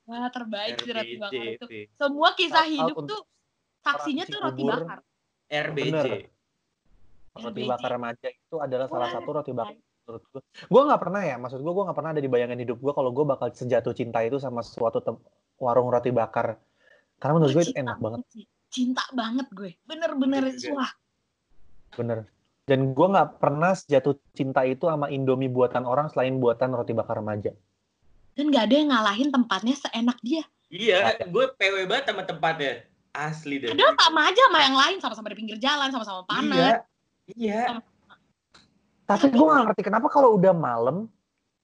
Wah, 0.08 0.28
terbaik 0.32 0.80
sih 0.80 0.92
roti 0.96 1.16
bakar 1.20 1.44
itu. 1.44 1.66
Semua 2.00 2.32
kisah 2.32 2.64
hidup 2.64 2.96
untuk 2.96 3.08
tuh 3.12 3.20
saksinya 3.84 4.24
tuh 4.24 4.40
roti 4.40 4.62
bakar. 4.64 4.98
RBJ. 5.48 5.84
Bener. 5.92 6.06
Roti 7.36 7.62
bakar 7.68 7.90
remaja 8.00 8.28
itu 8.32 8.56
adalah 8.56 8.86
salah 8.88 9.08
satu 9.12 9.28
roti 9.36 9.52
bakar 9.52 9.76
menurut 10.08 10.24
gue. 10.32 10.42
Gue 10.72 10.82
nggak 10.88 11.00
pernah 11.04 11.20
ya, 11.20 11.36
maksud 11.36 11.60
gue 11.60 11.72
gue 11.76 11.84
nggak 11.84 11.98
pernah 12.00 12.10
ada 12.16 12.22
di 12.24 12.30
bayangan 12.32 12.58
hidup 12.58 12.78
gue 12.80 12.92
kalau 12.96 13.10
gue 13.12 13.24
bakal 13.28 13.48
sejatuh 13.52 13.92
cinta 13.92 14.24
itu 14.24 14.40
sama 14.40 14.64
suatu 14.64 15.04
warung 15.60 15.92
roti 15.92 16.08
bakar. 16.08 16.56
Karena 17.20 17.32
menurut 17.36 17.52
gue 17.52 17.62
itu 17.68 17.72
Cinta 17.76 17.82
enak 17.84 17.96
banget. 18.00 18.18
Cinta 18.72 19.04
banget 19.12 19.46
gue. 19.52 19.70
Bener-bener 19.84 20.42
Gue 20.48 20.56
juga. 20.56 20.74
wah. 20.80 20.90
bener. 21.92 22.18
Dan 22.64 22.92
gue 22.92 23.06
nggak 23.08 23.40
pernah 23.40 23.72
sejatuh 23.72 24.16
cinta 24.32 24.64
itu 24.64 24.88
sama 24.88 25.08
Indomie 25.08 25.48
buatan 25.48 25.84
orang 25.84 26.08
selain 26.08 26.36
buatan 26.36 26.72
roti 26.72 26.92
bakar 26.92 27.20
remaja. 27.20 27.52
Dan 28.32 28.54
gak 28.54 28.70
ada 28.70 28.74
yang 28.78 28.88
ngalahin 28.94 29.28
tempatnya 29.34 29.74
seenak 29.74 30.14
dia. 30.22 30.46
Iya, 30.70 31.16
gue 31.26 31.44
PW 31.58 31.90
banget 31.90 32.12
sama 32.12 32.22
tempatnya. 32.22 32.86
Asli 33.10 33.58
deh. 33.58 33.72
Padahal 33.74 33.98
sama 33.98 34.20
aja 34.30 34.40
sama 34.46 34.58
yang 34.62 34.76
lain, 34.78 34.96
sama-sama 35.02 35.26
di 35.32 35.36
pinggir 35.42 35.58
jalan, 35.58 35.90
sama-sama 35.90 36.22
Iya. 36.22 36.28
panas. 36.30 36.74
Iya. 37.34 37.62
Tapi 39.08 39.32
gue 39.32 39.40
nggak 39.40 39.64
ngerti 39.72 39.82
kenapa 39.88 40.12
kalau 40.12 40.36
udah 40.36 40.52
malam 40.52 41.08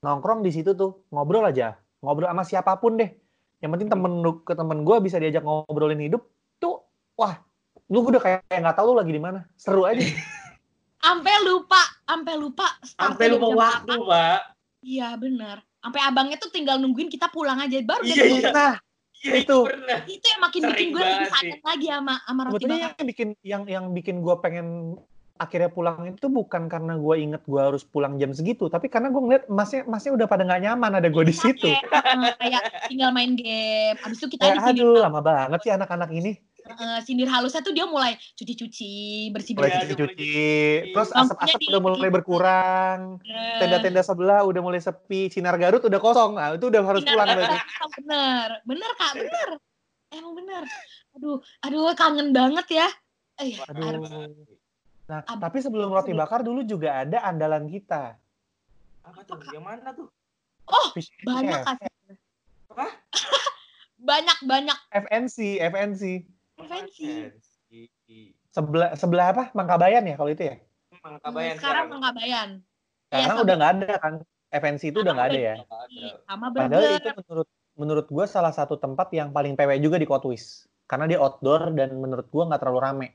nongkrong 0.01 0.41
di 0.41 0.49
situ 0.49 0.73
tuh 0.73 1.05
ngobrol 1.13 1.45
aja, 1.45 1.77
ngobrol 2.01 2.33
sama 2.33 2.45
siapa 2.45 2.73
pun 2.81 2.97
deh. 2.97 3.13
Yang 3.61 3.71
penting 3.77 3.89
temen 3.93 4.13
lu 4.25 4.41
ke 4.41 4.57
temen 4.57 4.81
gue 4.81 4.97
bisa 5.05 5.21
diajak 5.21 5.45
ngobrolin 5.45 6.01
hidup 6.01 6.25
tuh, 6.57 6.81
wah, 7.17 7.37
lu 7.93 8.01
udah 8.01 8.21
kayak 8.21 8.41
nggak 8.49 8.77
tahu 8.77 8.93
lu 8.93 9.01
lagi 9.01 9.13
di 9.13 9.21
mana. 9.21 9.45
Seru 9.61 9.85
aja. 9.85 10.01
Sampai 11.05 11.37
lupa, 11.45 11.85
sampai 12.09 12.33
lupa. 12.41 12.65
Sampai 12.81 13.29
startnya 13.29 13.37
lupa 13.37 13.49
waktu. 13.61 13.93
Pak. 14.09 14.41
Iya 14.81 15.09
bener. 15.21 15.61
Sampai 15.85 16.01
abangnya 16.01 16.41
tuh 16.41 16.49
tinggal 16.49 16.81
nungguin 16.81 17.13
kita 17.13 17.29
pulang 17.29 17.61
aja. 17.61 17.77
Baru 17.85 18.09
Iya, 18.09 18.15
dia 18.17 18.25
iya. 18.25 18.49
Nah, 18.49 18.75
Iya, 19.21 19.41
Itu. 19.41 19.65
itu 19.65 19.69
pernah. 19.69 20.01
itu 20.05 20.27
yang 20.29 20.41
makin 20.45 20.63
bikin 20.69 20.89
gue 20.93 21.01
lebih 21.01 21.29
sakit 21.33 21.61
lagi 21.65 21.87
sama 21.89 22.15
sama 22.29 22.41
roti 22.45 22.65
bakar. 22.69 22.77
yang 22.77 23.07
bikin 23.09 23.29
yang 23.41 23.63
yang 23.65 23.85
bikin 23.93 24.17
gue 24.21 24.35
pengen 24.41 24.67
akhirnya 25.35 25.67
pulang 25.67 26.15
itu 26.15 26.31
bukan 26.31 26.71
karena 26.71 26.95
gue 26.95 27.15
inget 27.19 27.43
gue 27.43 27.59
harus 27.59 27.83
pulang 27.83 28.15
jam 28.23 28.31
segitu, 28.31 28.71
tapi 28.71 28.87
karena 28.87 29.11
gue 29.11 29.19
ngeliat 29.19 29.45
masnya 29.51 29.83
masnya 29.85 30.15
udah 30.15 30.27
pada 30.31 30.47
nggak 30.47 30.63
nyaman 30.63 30.93
ada 31.03 31.11
gue 31.11 31.25
di 31.27 31.35
situ. 31.35 31.67
Kayak, 31.67 31.83
eh, 32.31 32.35
kayak 32.39 32.63
tinggal 32.87 33.11
main 33.11 33.35
game. 33.35 33.99
Abis 34.07 34.23
itu 34.23 34.39
kita 34.39 34.55
sini 34.63 34.79
aduh 34.79 35.03
lama 35.03 35.19
banget 35.19 35.59
sih 35.67 35.73
anak-anak 35.75 36.11
ini. 36.15 36.39
eh, 36.65 36.99
sindir 37.05 37.29
halusnya 37.29 37.61
tuh 37.61 37.77
dia 37.77 37.85
mulai 37.85 38.17
cuci-cuci, 38.41 39.29
Mulai 39.29 39.29
Iya, 39.29 39.31
bersih-bersih. 39.37 39.81
cuci-cuci, 39.85 40.33
terus 40.97 41.11
asap-asap 41.13 41.61
udah 41.69 41.81
mulai 41.83 42.09
berkurang. 42.09 43.21
Eh, 43.27 43.59
tenda-tenda 43.61 44.01
sebelah 44.01 44.41
udah 44.49 44.63
mulai 44.65 44.81
sepi, 44.81 45.29
sinar 45.29 45.61
Garut 45.61 45.85
udah 45.85 46.01
kosong, 46.01 46.41
nah 46.41 46.57
itu 46.57 46.73
udah 46.73 46.81
harus 46.81 47.05
Bener, 47.05 47.13
pulang 47.13 47.29
bener, 47.29 47.39
berarti. 47.45 47.59
bener, 48.01 48.49
bener 48.65 48.91
kak, 48.97 49.13
bener. 49.19 49.49
Emang 50.15 50.33
bener. 50.39 50.63
Aduh, 51.19 51.37
aduh 51.61 51.93
kangen 51.99 52.31
banget 52.31 52.67
ya. 52.71 52.89
Eh, 53.43 53.59
Aduh. 53.61 54.64
Nah, 55.05 55.21
Ab- 55.23 55.37
tapi 55.39 55.61
sebelum 55.61 55.93
roti 55.93 56.13
bakar 56.13 56.41
dulu 56.41 56.65
juga 56.65 57.05
ada 57.05 57.21
andalan 57.23 57.69
kita. 57.69 58.17
Apa 59.05 59.21
tuh? 59.23 59.37
Yang 59.53 59.65
mana 59.65 59.89
tuh? 59.93 60.09
Fish 60.97 61.13
and 61.13 61.25
banyak 61.29 61.61
kan. 61.61 61.77
Apa? 62.73 62.87
banyak 64.11 64.39
banyak 64.45 64.79
FNC, 64.91 65.37
FNC. 65.61 66.03
konvensi. 66.57 67.29
Sebelah 68.49 68.95
sebelah 68.95 69.27
apa? 69.31 69.45
Mangkabayan 69.53 70.07
ya 70.07 70.17
kalau 70.17 70.31
itu 70.31 70.47
ya? 70.47 70.57
Mangkabayan 71.03 71.55
sekarang 71.59 71.87
Mangkabayan. 71.93 72.49
Iya, 72.57 73.11
Sekarang 73.11 73.29
sama- 73.29 73.45
udah 73.45 73.55
nggak 73.55 73.73
ada 73.75 73.93
kan? 74.01 74.15
FNC 74.55 74.83
itu 74.89 74.99
udah 75.03 75.13
nggak 75.13 75.29
ada 75.29 75.41
ya. 75.43 75.55
Sama 76.25 76.47
Padahal 76.49 76.81
burger. 76.81 76.97
itu 76.97 77.11
menurut 77.21 77.49
menurut 77.75 78.07
gue 78.07 78.25
salah 78.25 78.55
satu 78.55 78.79
tempat 78.79 79.11
yang 79.11 79.35
paling 79.35 79.53
PW 79.53 79.83
juga 79.83 79.99
di 79.99 80.07
Kotwis. 80.07 80.65
Karena 80.87 81.05
dia 81.05 81.19
outdoor 81.19 81.75
dan 81.75 81.93
menurut 81.93 82.25
gue 82.25 82.43
nggak 82.43 82.61
terlalu 82.63 82.81
rame. 82.81 83.09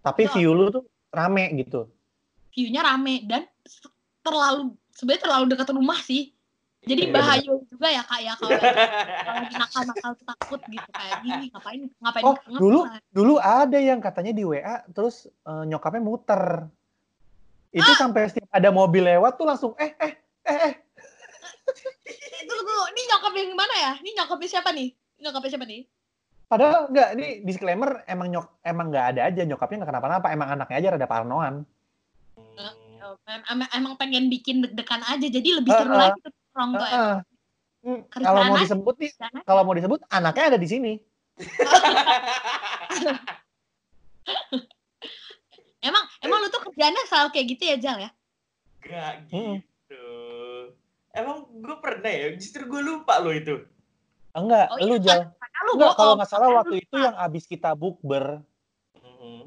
Tapi 0.00 0.26
view 0.32 0.50
lu 0.50 0.72
tuh 0.72 0.84
rame 1.14 1.44
gitu. 1.56 1.86
View-nya 2.52 2.82
rame 2.82 3.24
dan 3.24 3.46
terlalu 4.20 4.74
sebenarnya 4.90 5.22
terlalu 5.24 5.44
dekat 5.50 5.68
rumah 5.70 5.98
sih. 5.98 6.30
Jadi 6.84 7.08
Iya, 7.08 7.12
bahaya 7.16 7.40
juga 7.64 7.88
ya 7.88 8.02
kak 8.04 8.20
ya 8.20 8.32
kalau 8.36 8.50
lagi 8.60 9.56
nakal-nakal 9.56 10.12
takut 10.20 10.60
gitu 10.68 10.90
kayak 10.92 11.16
gini 11.24 11.48
ngapain 11.48 11.80
ngapain 11.96 12.24
Oh, 12.28 12.36
ngapain 12.36 12.60
dulu 12.60 12.80
lah. 12.84 13.00
dulu 13.08 13.34
ada 13.40 13.78
yang 13.80 14.04
katanya 14.04 14.36
di 14.36 14.44
WA 14.44 14.84
terus 14.92 15.24
eh, 15.24 15.64
nyokapnya 15.64 16.04
muter. 16.04 16.68
Itu 17.72 17.88
Ah! 17.88 17.96
sampai 17.96 18.28
setiap 18.28 18.52
ada 18.52 18.68
mobil 18.68 19.00
lewat 19.00 19.32
tuh 19.34 19.48
langsung 19.48 19.72
eh 19.80 19.96
eh 19.96 20.12
eh 20.44 20.58
eh. 20.60 20.74
Eh, 22.04 22.42
Tunggu 22.44 22.60
tunggu, 22.68 22.76
ini 22.92 23.00
nyokap 23.08 23.32
yang 23.32 23.48
gimana 23.48 23.74
ya? 23.80 23.92
Ini 24.04 24.10
nyokapnya 24.20 24.48
siapa 24.52 24.70
nih? 24.70 24.88
Nyokapnya 25.24 25.50
siapa 25.56 25.64
nih? 25.64 25.80
Padahal 26.54 26.86
enggak, 26.86 27.08
ini 27.18 27.42
disclaimer 27.42 28.06
emang 28.06 28.30
nyok 28.30 28.62
emang 28.62 28.86
nggak 28.94 29.06
ada 29.10 29.26
aja 29.26 29.42
nyokapnya 29.42 29.82
nggak 29.82 29.90
kenapa-napa, 29.90 30.30
emang 30.30 30.48
anaknya 30.54 30.76
aja 30.78 30.88
rada 30.94 31.10
parnoan. 31.10 31.66
Oh, 33.02 33.18
em- 33.26 33.46
em- 33.50 33.72
emang 33.74 33.98
pengen 33.98 34.30
bikin 34.30 34.62
deg-degan 34.62 35.02
aja, 35.02 35.26
jadi 35.26 35.48
lebih 35.58 35.74
seru 35.74 35.90
ah. 35.90 35.98
lagi 35.98 36.18
tuh 36.22 36.30
emang. 36.54 36.70
Hmm, 37.84 38.00
Kerjaan 38.08 38.30
kalau 38.30 38.40
mau 38.48 38.56
disebut 38.62 38.94
nih, 39.02 39.10
kalau 39.42 39.62
mau 39.66 39.74
disebut 39.74 40.00
anaknya 40.08 40.54
ada 40.54 40.58
di 40.62 40.68
sini. 40.70 40.92
Emang 45.84 46.00
emang 46.24 46.40
lu 46.40 46.48
tuh 46.48 46.64
kerjaannya 46.64 47.04
selalu 47.12 47.28
kayak 47.36 47.46
gitu 47.52 47.62
ya 47.68 47.76
Jal 47.76 48.00
ya? 48.00 48.10
Gak 48.80 49.28
Mm-mm. 49.28 49.60
gitu. 49.60 50.08
Emang 51.12 51.44
gue 51.44 51.76
pernah 51.76 52.08
ya, 52.08 52.32
justru 52.40 52.64
gue 52.64 52.80
lupa 52.80 53.20
lo 53.20 53.36
itu. 53.36 53.68
Enggak, 54.34 54.66
Oh, 54.74 54.78
iya, 54.82 54.86
lu 54.90 54.96
jal. 54.98 55.20
Karena 55.30 55.60
lu 55.62 55.72
Enggak, 55.78 55.92
kalau 55.94 56.12
nggak 56.18 56.30
salah 56.30 56.46
Karena 56.50 56.58
waktu 56.58 56.74
itu 56.82 56.96
yang 56.98 57.14
abis 57.14 57.44
kita 57.46 57.70
bukber, 57.78 58.42
Mhm. 58.98 59.46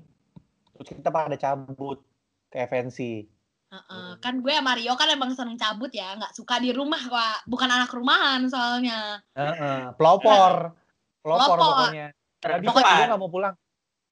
terus 0.73 0.87
kita 0.95 1.09
pada 1.11 1.35
cabut 1.35 1.99
ke 2.47 2.57
FNC. 2.63 3.27
Heeh, 3.67 4.09
kan 4.23 4.39
gue 4.39 4.53
sama 4.55 4.79
Rio 4.79 4.95
kan 4.95 5.11
emang 5.11 5.35
seneng 5.35 5.59
cabut 5.59 5.91
ya, 5.91 6.15
nggak 6.15 6.31
suka 6.31 6.55
di 6.63 6.71
rumah 6.71 7.03
pak, 7.03 7.43
bukan 7.43 7.67
anak 7.67 7.91
rumahan 7.91 8.47
soalnya. 8.47 9.19
Heeh, 9.35 9.91
pelopor. 9.99 10.71
Pelopor 11.27 11.59
Pelopor. 11.59 11.91
pokoknya. 11.91 12.07
Bisa, 12.39 12.47
Terdepan. 12.63 12.95
gue 12.95 13.07
nggak 13.11 13.19
mau 13.19 13.27
pulang. 13.27 13.53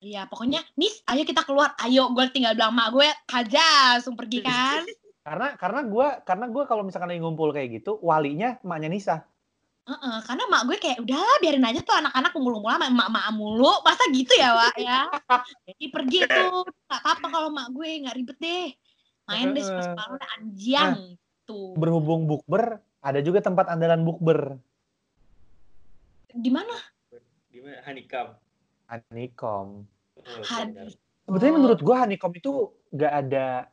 Iya, 0.04 0.28
pokoknya, 0.28 0.60
Nis, 0.76 1.00
ayo 1.08 1.24
kita 1.24 1.48
keluar, 1.48 1.72
ayo, 1.80 2.12
gue 2.12 2.28
tinggal 2.36 2.52
bilang 2.52 2.76
mak 2.76 2.92
gue, 2.92 3.08
aja, 3.32 3.96
langsung 3.96 4.20
pergi 4.20 4.44
kan. 4.44 4.84
Karena 5.26 5.56
karena 5.58 5.82
gue 5.88 6.08
karena 6.22 6.46
gue 6.52 6.64
kalau 6.70 6.84
misalkan 6.86 7.10
lagi 7.10 7.18
ngumpul 7.24 7.50
kayak 7.50 7.82
gitu, 7.82 7.98
walinya 8.04 8.60
emaknya 8.62 8.92
Nisa. 8.92 9.26
Heeh, 9.86 10.18
karena 10.26 10.44
mak 10.50 10.66
gue 10.66 10.78
kayak, 10.82 10.98
udah 11.06 11.22
biarin 11.46 11.62
aja 11.62 11.78
tuh 11.86 11.94
anak-anak 11.94 12.34
mulu-mulu 12.42 12.74
sama 12.74 12.90
emak-emak 12.90 13.26
mulu, 13.38 13.70
masa 13.86 14.02
gitu 14.10 14.34
ya, 14.34 14.58
Wak, 14.58 14.76
ya. 14.82 15.06
Jadi 15.70 15.86
pergi 15.94 16.20
tuh, 16.26 16.66
nggak 16.66 17.02
apa-apa 17.06 17.28
kalau 17.30 17.50
mak 17.54 17.70
gue, 17.70 17.90
nggak 18.02 18.18
ribet 18.18 18.38
deh. 18.42 18.74
Main 19.30 19.54
deh, 19.54 19.62
suka-suka 19.62 20.04
lu, 20.10 20.18
anjang. 20.18 20.98
Tuh. 21.46 21.78
Berhubung 21.78 22.26
bukber, 22.26 22.82
ada 23.06 23.22
juga 23.22 23.46
tempat 23.46 23.70
andalan 23.70 24.02
bukber. 24.02 24.58
Di 26.34 26.50
mana? 26.50 26.74
Gimana? 27.54 27.86
Hanikam. 27.86 28.28
Honeycomb. 28.90 29.86
Oh, 30.18 30.42
Hani. 30.50 30.74
benar. 30.74 30.90
Sebetulnya 31.30 31.54
Oh. 31.54 31.58
menurut 31.62 31.80
gue 31.86 31.96
honeycomb 31.96 32.34
itu 32.34 32.74
nggak 32.90 33.14
ada 33.22 33.70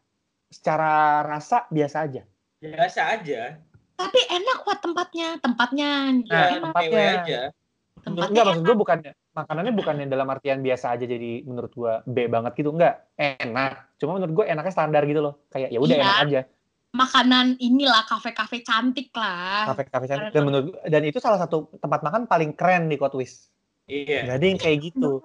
secara 0.52 1.24
rasa 1.24 1.64
biasa 1.72 1.96
aja. 2.04 2.22
Biasa 2.60 3.00
aja. 3.16 3.56
Tapi 4.02 4.20
enak 4.26 4.56
kok 4.62 4.78
tempatnya, 4.82 5.28
tempatnya. 5.38 5.90
Nah, 6.10 6.26
Ya, 6.26 6.42
enak. 6.58 6.62
tempatnya. 6.74 7.06
aja. 7.22 7.40
Tempatnya 8.02 8.28
enggak 8.34 8.44
maksud 8.50 8.64
gue 8.66 8.76
bukan 8.76 8.98
makanannya 9.32 9.72
bukannya 9.72 10.06
dalam 10.10 10.28
artian 10.28 10.58
biasa 10.60 10.98
aja 10.98 11.04
jadi 11.06 11.46
menurut 11.46 11.72
gue 11.72 11.92
B 12.04 12.26
banget 12.26 12.52
gitu 12.58 12.74
enggak 12.74 13.06
enak 13.16 13.94
cuma 13.96 14.18
menurut 14.18 14.42
gue 14.42 14.44
enaknya 14.50 14.72
standar 14.74 15.02
gitu 15.06 15.22
loh 15.22 15.34
kayak 15.48 15.70
ya 15.70 15.78
udah 15.80 15.96
Iya. 15.96 16.02
enak 16.02 16.18
aja 16.26 16.40
makanan 16.92 17.46
inilah 17.56 18.04
kafe-kafe 18.04 18.60
cantik 18.60 19.08
lah. 19.16 19.72
kafe 19.72 19.88
kafe 19.88 20.04
cantik 20.10 20.34
dan 20.36 20.42
menurut 20.44 20.76
dan 20.84 21.02
itu 21.08 21.16
salah 21.16 21.40
satu 21.40 21.72
tempat 21.80 22.04
makan 22.04 22.28
paling 22.28 22.52
keren 22.52 22.92
di 22.92 23.00
Kotwis 23.00 23.48
Iya. 23.88 24.36
yang 24.36 24.58
kayak 24.60 24.78
gitu 24.92 25.22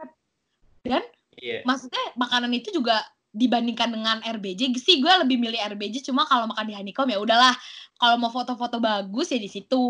Iya. 1.37 1.61
Maksudnya 1.65 2.01
makanan 2.17 2.49
itu 2.49 2.73
juga 2.73 2.97
dibandingkan 3.37 3.93
dengan 3.93 4.17
RBJ 4.25 4.73
sih 4.81 4.97
gue 4.97 5.13
lebih 5.21 5.37
milih 5.37 5.61
RBJ 5.77 6.09
cuma 6.09 6.25
kalau 6.25 6.49
makan 6.49 6.65
di 6.65 6.73
Honeycomb 6.73 7.13
ya 7.13 7.21
udahlah 7.21 7.53
kalau 7.97 8.17
mau 8.17 8.33
foto-foto 8.33 8.81
bagus 8.81 9.33
ya 9.33 9.39
di 9.41 9.49
situ. 9.49 9.85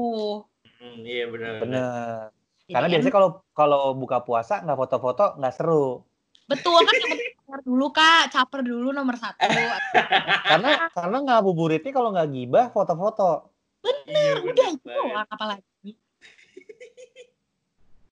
Hmm, 0.77 1.01
iya 1.07 1.25
benar. 1.31 1.53
bener 1.63 2.19
Jadi 2.67 2.71
karena 2.75 2.87
enak. 2.87 2.93
biasanya 2.99 3.15
kalau 3.15 3.29
kalau 3.55 3.81
buka 3.95 4.17
puasa 4.21 4.59
nggak 4.61 4.77
foto-foto 4.77 5.39
nggak 5.39 5.55
seru 5.55 6.03
betul 6.47 6.79
kan 6.79 6.95
caper 6.95 7.59
dulu 7.67 7.87
kak, 7.91 8.23
caper 8.31 8.59
dulu 8.63 8.95
nomor 8.95 9.19
satu. 9.19 9.43
karena 10.51 10.87
karena 10.95 11.17
ngabuburitnya 11.23 11.91
kalau 11.91 12.11
nggak 12.15 12.29
gibah 12.31 12.67
foto-foto 12.71 13.51
Iya, 14.07 14.31
udah 14.41 14.43
benar 14.43 14.69
itu 14.75 14.87
doang 14.87 15.27
apalagi. 15.31 15.91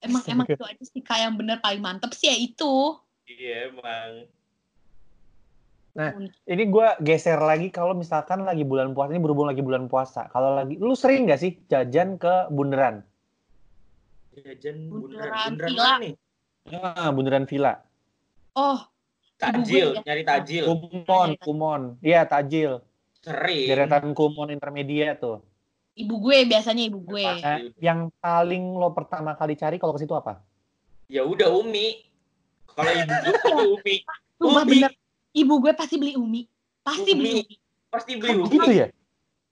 Emang 0.04 0.22
emang 0.30 0.46
itu 0.46 0.64
aja 0.64 0.84
sih 0.86 1.02
kak 1.02 1.18
yang 1.18 1.34
bener 1.34 1.58
paling 1.64 1.82
mantep 1.82 2.14
sih 2.14 2.30
ya 2.30 2.38
itu. 2.38 3.00
Iya 3.26 3.74
emang. 3.74 4.30
Ini 6.46 6.64
gue 6.66 6.88
geser 7.00 7.40
lagi 7.40 7.70
kalau 7.70 7.92
misalkan 7.92 8.44
lagi 8.44 8.62
bulan 8.62 8.92
puasa 8.92 9.10
ini 9.10 9.20
berhubung 9.20 9.48
lagi 9.48 9.60
bulan 9.60 9.88
puasa 9.88 10.28
kalau 10.28 10.52
lagi 10.54 10.76
lu 10.76 10.92
sering 10.92 11.24
nggak 11.24 11.40
sih 11.40 11.56
jajan 11.66 12.16
ke 12.16 12.48
bundaran 12.50 13.00
Jajan 14.36 14.92
Bundaran 14.92 14.92
bundaran. 14.92 15.48
Bundaran 15.48 15.72
Villa. 15.72 15.94
nih? 15.98 16.14
ah, 16.76 17.10
bundaran 17.10 17.46
villa 17.46 17.74
Oh, 18.52 18.80
Tajil, 19.36 19.92
gue 19.92 20.00
nyari 20.02 20.24
tajil. 20.24 20.64
kumon 20.66 21.30
kumon 21.38 21.82
iya 22.00 22.24
tajil 22.24 22.84
Sering. 23.20 23.64
deretan 23.66 24.12
kumon 24.12 24.48
intermedia 24.50 25.14
tuh 25.14 25.40
ibu 25.94 26.20
gue 26.20 26.44
biasanya 26.44 26.84
ibu 26.86 27.00
gue. 27.02 27.24
Pasti. 27.24 27.72
yang 27.80 28.12
paling 28.18 28.76
lo 28.76 28.92
pertama 28.92 29.32
kali 29.32 29.56
cari 29.56 29.76
kalau 29.76 29.92
ke 29.92 30.04
situ 30.04 30.12
apa 30.12 30.44
Ya 31.06 31.22
udah 31.22 31.54
Umi. 31.54 32.02
Kalau 32.68 32.90
ibu 32.90 33.14
gue 33.14 33.36
Umi. 33.78 33.96
Sumpah 34.36 34.64
Umi. 34.64 34.72
bener, 34.82 34.92
ibu 35.36 35.54
gue 35.60 35.76
pasti 35.76 35.96
beli 35.96 36.16
umi. 36.16 36.48
Pasti 36.82 37.12
Umi. 37.12 37.20
beli 37.20 37.32
umi. 37.42 37.56
Pasti 37.92 38.12
beli 38.16 38.34
Umi. 38.36 38.50
gitu 38.50 38.72
ya 38.72 38.88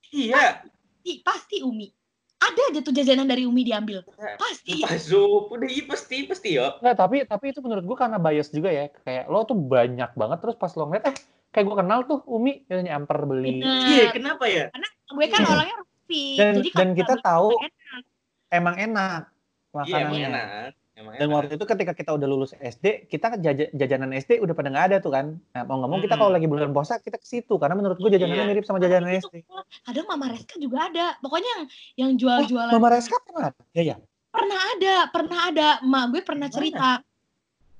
Iya. 0.08 0.62
Ih, 1.02 1.18
pasti 1.20 1.58
umi. 1.60 1.90
Ada 2.38 2.60
aja 2.70 2.80
tuh 2.84 2.92
jajanan 2.92 3.24
dari 3.24 3.44
umi 3.44 3.64
diambil. 3.64 4.04
Pasti. 4.36 4.84
Pazup. 4.84 5.50
Udah 5.50 5.66
iya 5.66 5.84
pasti 5.84 6.22
pasti 6.24 6.54
ya. 6.54 6.76
Nggak, 6.78 6.94
tapi 6.94 7.16
tapi 7.24 7.44
itu 7.50 7.58
menurut 7.58 7.82
gua 7.82 7.96
karena 8.06 8.16
bias 8.16 8.48
juga 8.48 8.68
ya 8.68 8.92
kayak 9.02 9.26
lo 9.26 9.42
tuh 9.42 9.56
banyak 9.56 10.12
banget 10.12 10.38
terus 10.38 10.54
pas 10.54 10.70
lo 10.72 10.86
ngeliat 10.86 11.08
eh 11.08 11.16
kayak 11.50 11.64
gua 11.66 11.76
kenal 11.82 12.04
tuh 12.04 12.20
Umi 12.28 12.62
ya 12.68 12.78
nyamper 12.78 13.24
beli. 13.24 13.58
Iya, 13.64 14.12
kenapa 14.12 14.44
ya? 14.46 14.68
Gue 15.08 15.26
kan 15.28 15.42
orangnya 15.42 15.76
rapi. 15.78 16.24
dan 16.36 16.52
Jadi 16.60 16.68
dan 16.72 16.88
kita 16.92 17.14
tahu 17.18 17.48
enak. 17.54 18.02
emang 18.50 18.76
enak 18.76 19.22
Iya, 19.24 19.74
emang 19.74 19.86
makanannya 20.14 20.28
enak. 20.30 20.70
Emang 20.94 21.18
dan 21.18 21.26
enak. 21.26 21.34
waktu 21.34 21.52
itu 21.58 21.66
ketika 21.66 21.90
kita 21.90 22.10
udah 22.14 22.28
lulus 22.30 22.54
SD 22.54 23.10
kita 23.10 23.34
jaja- 23.42 23.66
jajanan 23.74 24.14
SD 24.14 24.38
udah 24.38 24.54
pada 24.54 24.70
nggak 24.70 24.86
ada 24.94 24.96
tuh 25.02 25.10
kan 25.10 25.34
nah, 25.50 25.66
mau 25.66 25.82
nggak 25.82 25.90
mau 25.90 25.98
kita 25.98 26.14
Hmm. 26.14 26.22
kalau 26.22 26.30
lagi 26.30 26.46
bulan 26.46 26.70
puasa 26.70 27.02
kita 27.02 27.18
ke 27.18 27.26
situ 27.26 27.54
karena 27.58 27.74
menurut 27.74 27.98
gua 27.98 28.14
jajanannya 28.14 28.38
Iya. 28.40 28.50
mirip 28.54 28.62
sama 28.62 28.78
jajanan 28.78 29.10
Itu, 29.10 29.26
SD 29.26 29.34
Kadang 29.82 30.06
Mama 30.06 30.26
Reska 30.30 30.54
juga 30.56 30.78
ada. 30.86 31.06
Pokoknya 31.18 31.50
yang 31.50 31.64
yang 31.98 32.10
oh, 32.10 32.16
jual-jualan 32.16 32.72
Mama 32.72 32.88
Reska 32.94 33.16
pernah 33.20 33.50
ya 33.74 33.82
ya 33.84 33.96
pernah 34.30 34.60
ada, 34.70 34.94
pernah 35.10 35.38
ada. 35.46 35.68
Mak 35.82 36.04
gue 36.10 36.22
pernah 36.22 36.46
Mana? 36.46 36.54
cerita. 36.54 36.88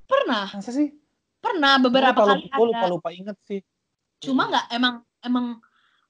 Pernah, 0.05 0.45
masa 0.51 0.71
sih 0.71 0.89
pernah 1.39 1.73
beberapa 1.79 2.19
lupa, 2.19 2.29
kali 2.35 2.43
lupa, 2.45 2.57
ada. 2.57 2.67
lupa 2.67 2.87
lupa 2.89 3.09
inget 3.11 3.37
sih 3.43 3.61
Cuma 4.19 4.49
nggak 4.49 4.67
emang 4.71 4.95
emang 5.21 5.47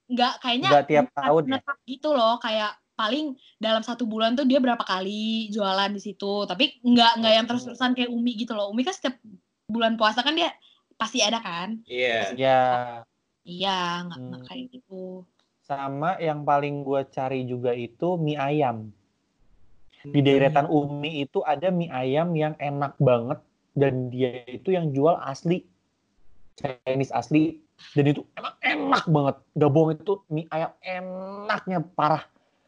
nggak 0.06 0.32
kayaknya 0.40 0.70
Nggak 0.72 0.86
tiap 0.86 1.06
tahun 1.12 1.42
ya? 1.46 1.60
gitu 1.84 2.08
loh 2.10 2.38
kayak 2.38 2.72
paling 2.94 3.34
dalam 3.58 3.82
satu 3.82 4.06
bulan 4.06 4.38
tuh 4.38 4.46
dia 4.46 4.62
berapa 4.62 4.80
kali 4.82 5.50
jualan 5.50 5.90
di 5.90 6.00
situ. 6.00 6.46
Tapi 6.46 6.80
nggak 6.80 7.12
nggak 7.20 7.34
yang 7.34 7.46
terus-terusan 7.46 7.92
kayak 7.94 8.10
Umi 8.10 8.38
gitu 8.38 8.54
loh. 8.54 8.70
Umi 8.70 8.86
kan 8.86 8.94
setiap 8.94 9.18
bulan 9.66 9.98
puasa 9.98 10.22
kan 10.22 10.34
dia 10.34 10.54
pasti 10.94 11.20
ada 11.20 11.42
kan? 11.42 11.82
Iya. 11.90 12.32
ya 12.38 12.60
iya 13.44 14.06
nggak 14.08 14.18
nggak 14.18 14.40
Hmm. 14.40 14.48
kayak 14.48 14.64
gitu. 14.72 15.02
Sama 15.64 16.16
yang 16.22 16.46
paling 16.46 16.84
gua 16.86 17.04
cari 17.04 17.44
juga 17.44 17.74
itu 17.74 18.14
mie 18.16 18.38
ayam. 18.38 18.94
Di 20.04 20.20
Hmm. 20.20 20.26
deretan 20.26 20.66
Umi 20.70 21.24
itu 21.26 21.42
ada 21.42 21.68
mie 21.74 21.90
ayam 21.90 22.30
yang 22.36 22.54
enak 22.56 22.94
banget 23.02 23.42
dan 23.74 24.08
dia 24.08 24.46
itu 24.46 24.70
yang 24.70 24.94
jual 24.94 25.18
asli. 25.18 25.66
Chinese 26.54 27.10
asli. 27.10 27.58
Dan 27.90 28.06
itu 28.06 28.22
emang 28.38 28.54
enak 28.62 29.04
banget. 29.10 29.36
Gak 29.58 29.70
bohong 29.74 29.92
itu 29.98 30.14
mie 30.30 30.46
ayam 30.54 30.70
enaknya 30.78 31.82
parah 31.82 32.22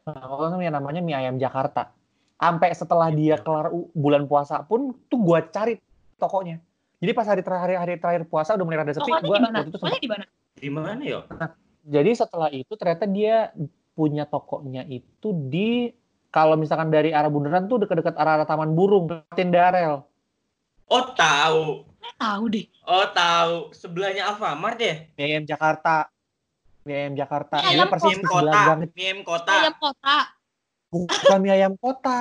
nah, 0.06 0.22
kalau 0.22 0.48
namanya 0.48 0.78
namanya 0.78 1.00
mie 1.02 1.18
ayam 1.18 1.36
Jakarta 1.36 1.90
sampai 2.36 2.70
setelah 2.72 3.10
dia 3.10 3.36
kelar 3.36 3.68
u- 3.68 3.90
bulan 3.92 4.24
puasa 4.24 4.62
pun 4.62 4.94
tuh 5.10 5.18
gua 5.18 5.42
cari 5.42 5.82
tokonya 6.14 6.62
jadi 6.96 7.12
pas 7.12 7.26
hari 7.26 7.42
terakhir 7.42 7.76
hari 7.76 7.98
terakhir 7.98 8.22
puasa 8.24 8.54
udah 8.54 8.64
mulai 8.64 8.78
rada 8.80 8.94
sepi 8.94 9.04
pokoknya 9.04 9.26
gua 9.26 9.36
di 9.36 9.42
mana 9.42 9.56
waktu 9.58 9.68
itu 9.68 9.78
sempet- 9.78 10.00
di 10.00 10.08
mana 10.08 10.24
Di 10.56 10.70
mana 10.72 11.02
ya? 11.04 11.20
jadi 11.84 12.10
setelah 12.14 12.48
itu 12.48 12.72
ternyata 12.74 13.04
dia 13.04 13.52
punya 13.92 14.24
tokonya 14.24 14.86
itu 14.86 15.28
di 15.48 15.90
kalau 16.28 16.52
misalkan 16.54 16.88
dari 16.88 17.12
arah 17.12 17.28
bundaran 17.28 17.64
tuh 17.64 17.80
dekat-dekat 17.80 18.12
arah, 18.12 18.36
arah 18.36 18.44
Taman 18.44 18.76
Burung, 18.76 19.08
Martin 19.08 19.48
Darel. 19.48 20.04
Oh 20.86 21.04
tahu. 21.16 21.88
Tahu 22.16 22.44
deh 22.52 22.68
Oh 22.84 23.08
tahu. 23.08 23.72
Sebelahnya 23.72 24.28
Alfamart 24.28 24.76
ya? 24.76 25.08
BM 25.16 25.44
Jakarta. 25.44 26.12
Mie 26.86 26.94
ayam 26.96 27.14
Jakarta. 27.18 27.58
Mie 27.58 27.70
ayam 27.74 27.88
persis 27.90 28.14
sebelah 28.14 28.30
kota, 28.30 28.60
gang. 28.62 28.80
miem 28.94 29.18
kota. 29.20 29.52
ayam 29.52 29.74
kota 29.76 30.18
Bukan 30.86 31.38
mie 31.42 31.52
ayam 31.52 31.74
kota. 31.74 32.18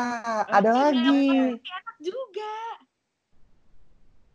Ada 0.50 0.72
Mie 0.74 0.82
ayam 0.82 1.06
lagi. 1.06 1.30
enak 1.62 1.96
juga 2.02 2.54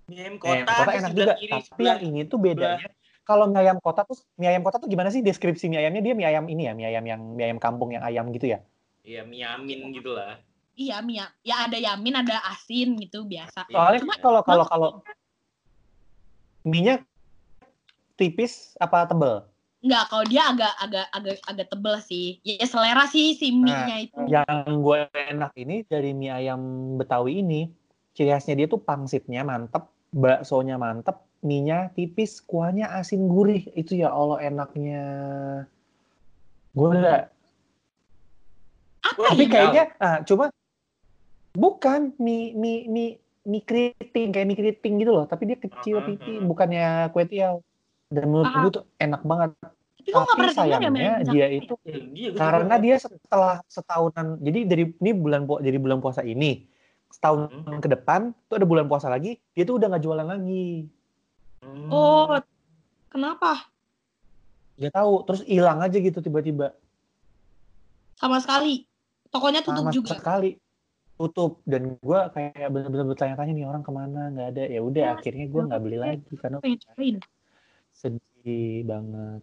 Mie 0.07 0.19
ayam 0.23 0.37
kota, 0.39 0.55
kota 0.65 0.83
terus 0.87 0.95
enak 0.95 1.11
sebelah 1.11 1.27
juga. 1.27 1.35
kiri, 1.37 1.51
Tapi 1.53 1.67
sebelah- 1.67 1.91
yang 1.91 2.03
ini 2.07 2.21
tuh 2.25 2.39
bedanya. 2.39 2.89
Kalau 3.21 3.45
mie 3.47 3.61
ayam 3.61 3.79
kota 3.79 4.01
tuh 4.03 4.17
mie 4.35 4.49
ayam 4.49 4.63
kota 4.63 4.77
tuh 4.79 4.87
gimana 4.87 5.11
sih 5.11 5.21
deskripsi 5.21 5.67
mie 5.67 5.83
ayamnya? 5.83 6.01
Dia 6.01 6.15
mie 6.15 6.27
ayam 6.27 6.45
ini 6.47 6.63
ya, 6.63 6.73
mie 6.73 6.87
ayam 6.87 7.05
yang 7.05 7.21
mie 7.35 7.45
ayam 7.45 7.59
kampung 7.59 7.91
yang 7.91 8.03
ayam 8.03 8.31
gitu 8.31 8.47
ya. 8.47 8.63
Iya, 9.03 9.27
mie 9.27 9.43
amin 9.43 9.91
gitu 9.91 10.15
lah. 10.15 10.39
iya 10.73 11.03
mie 11.05 11.21
ya 11.43 11.69
ada 11.69 11.77
yamin 11.77 12.15
ada 12.17 12.41
asin 12.49 12.97
gitu 12.97 13.29
biasa 13.29 13.69
Soalnya 13.69 14.01
Cuma- 14.01 14.17
kalau 14.17 14.41
kalau 14.41 14.65
kalau 14.65 14.89
mie-nya 16.63 17.05
tipis 18.15 18.73
apa 18.77 19.05
tebel? 19.05 19.45
Enggak, 19.81 20.13
kalau 20.13 20.25
dia 20.29 20.43
agak 20.45 20.73
agak 20.77 21.07
agak 21.09 21.37
agak 21.49 21.67
tebel 21.73 21.97
sih. 22.05 22.37
Ya 22.45 22.69
selera 22.69 23.09
sih 23.09 23.33
si 23.33 23.49
mie-nya 23.49 23.97
itu. 24.05 24.21
Yang 24.29 24.77
gue 24.77 24.99
enak 25.09 25.53
ini 25.57 25.77
dari 25.89 26.13
mie 26.13 26.37
ayam 26.37 26.61
Betawi 27.01 27.41
ini, 27.41 27.65
ciri 28.13 28.29
khasnya 28.29 28.61
dia 28.61 28.69
tuh 28.69 28.77
pangsitnya 28.77 29.41
mantep, 29.41 29.89
baksonya 30.13 30.77
mantep, 30.77 31.25
mie-nya 31.41 31.89
tipis, 31.97 32.45
kuahnya 32.45 32.93
asin 32.93 33.25
gurih. 33.25 33.73
Itu 33.73 33.97
ya 33.97 34.13
Allah 34.13 34.45
enaknya. 34.53 35.05
Gue 36.77 37.01
udah, 37.01 37.33
Apa 39.01 39.33
tapi 39.33 39.49
ya? 39.49 39.51
kayaknya, 39.51 39.85
ah, 39.97 40.19
cuma 40.29 40.53
bukan 41.57 42.13
mie 42.21 42.53
mie 42.53 42.85
mie 42.85 43.17
mie 43.49 43.65
keriting 43.65 44.29
kayak 44.29 44.45
mie 44.45 44.59
keriting 44.61 45.01
gitu 45.01 45.17
loh, 45.17 45.25
tapi 45.25 45.49
dia 45.49 45.57
kecil 45.57 46.05
pipi, 46.05 46.37
bukannya 46.45 47.09
kue 47.17 47.25
tiaw. 47.25 47.65
Dan 48.11 48.25
menurut 48.27 48.51
gue 48.51 48.71
tuh 48.75 48.85
enak 48.99 49.23
banget. 49.23 49.51
Tapi 50.01 50.11
Tapi 50.11 50.43
ya 50.43 50.51
sayangnya 50.51 51.13
dia 51.23 51.47
itu 51.47 51.75
Iya, 51.85 52.01
dia 52.11 52.29
gua 52.33 52.41
karena 52.41 52.75
dia 52.77 52.97
setelah 52.97 53.57
setahunan 53.69 54.27
jadi 54.41 54.61
dari 54.65 54.85
ini 54.91 55.11
bulan 55.13 55.45
dari 55.61 55.79
bulan 55.79 56.01
puasa 56.01 56.25
ini 56.25 56.67
setahun 57.13 57.53
Hmm. 57.53 57.79
ke 57.79 57.87
depan 57.87 58.33
tuh 58.49 58.59
ada 58.59 58.67
bulan 58.67 58.89
puasa 58.89 59.07
lagi 59.07 59.37
dia 59.53 59.63
tuh 59.63 59.77
udah 59.77 59.87
nggak 59.93 60.03
jualan 60.03 60.25
lagi 60.25 60.89
Hmm. 61.61 61.93
Oh, 61.93 62.33
kenapa? 63.07 63.69
nggak 64.75 64.89
tahu 64.91 65.13
terus 65.29 65.43
hilang 65.45 65.79
aja 65.79 65.95
gitu 65.95 66.19
tiba-tiba 66.19 66.73
Sama 68.17 68.41
sekali. 68.41 68.89
Tokonya 69.29 69.61
tutup 69.61 69.85
sama 69.85 69.93
juga. 69.93 70.17
sekali 70.17 70.57
tutup 71.15 71.61
dan 71.69 72.01
gue 72.01 72.21
kayak 72.33 72.67
bener-bener 72.67 73.05
bertanya-tanya 73.05 73.53
nih 73.53 73.67
orang 73.69 73.85
ke 73.85 73.93
mana 73.93 74.33
nggak 74.33 74.49
ada 74.57 74.65
ya 74.65 74.81
udah 74.81 75.05
Ya, 75.05 75.15
akhirnya 75.15 75.45
gue 75.47 75.63
nggak 75.63 75.81
beli 75.85 75.99
lagi 76.01 76.33
karena 76.35 76.57
Pengen 76.65 76.81
cobain. 76.81 77.17
Sedih 78.01 78.83
banget 78.83 79.43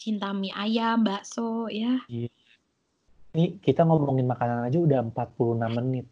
Cinta 0.00 0.32
mie 0.32 0.48
ayam, 0.56 1.04
bakso, 1.04 1.68
ya. 1.68 2.00
nih 3.30 3.60
kita 3.60 3.84
ngomongin 3.84 4.24
makanan 4.24 4.64
aja 4.64 4.78
udah 4.80 5.04
46 5.12 5.60
menit 5.76 6.06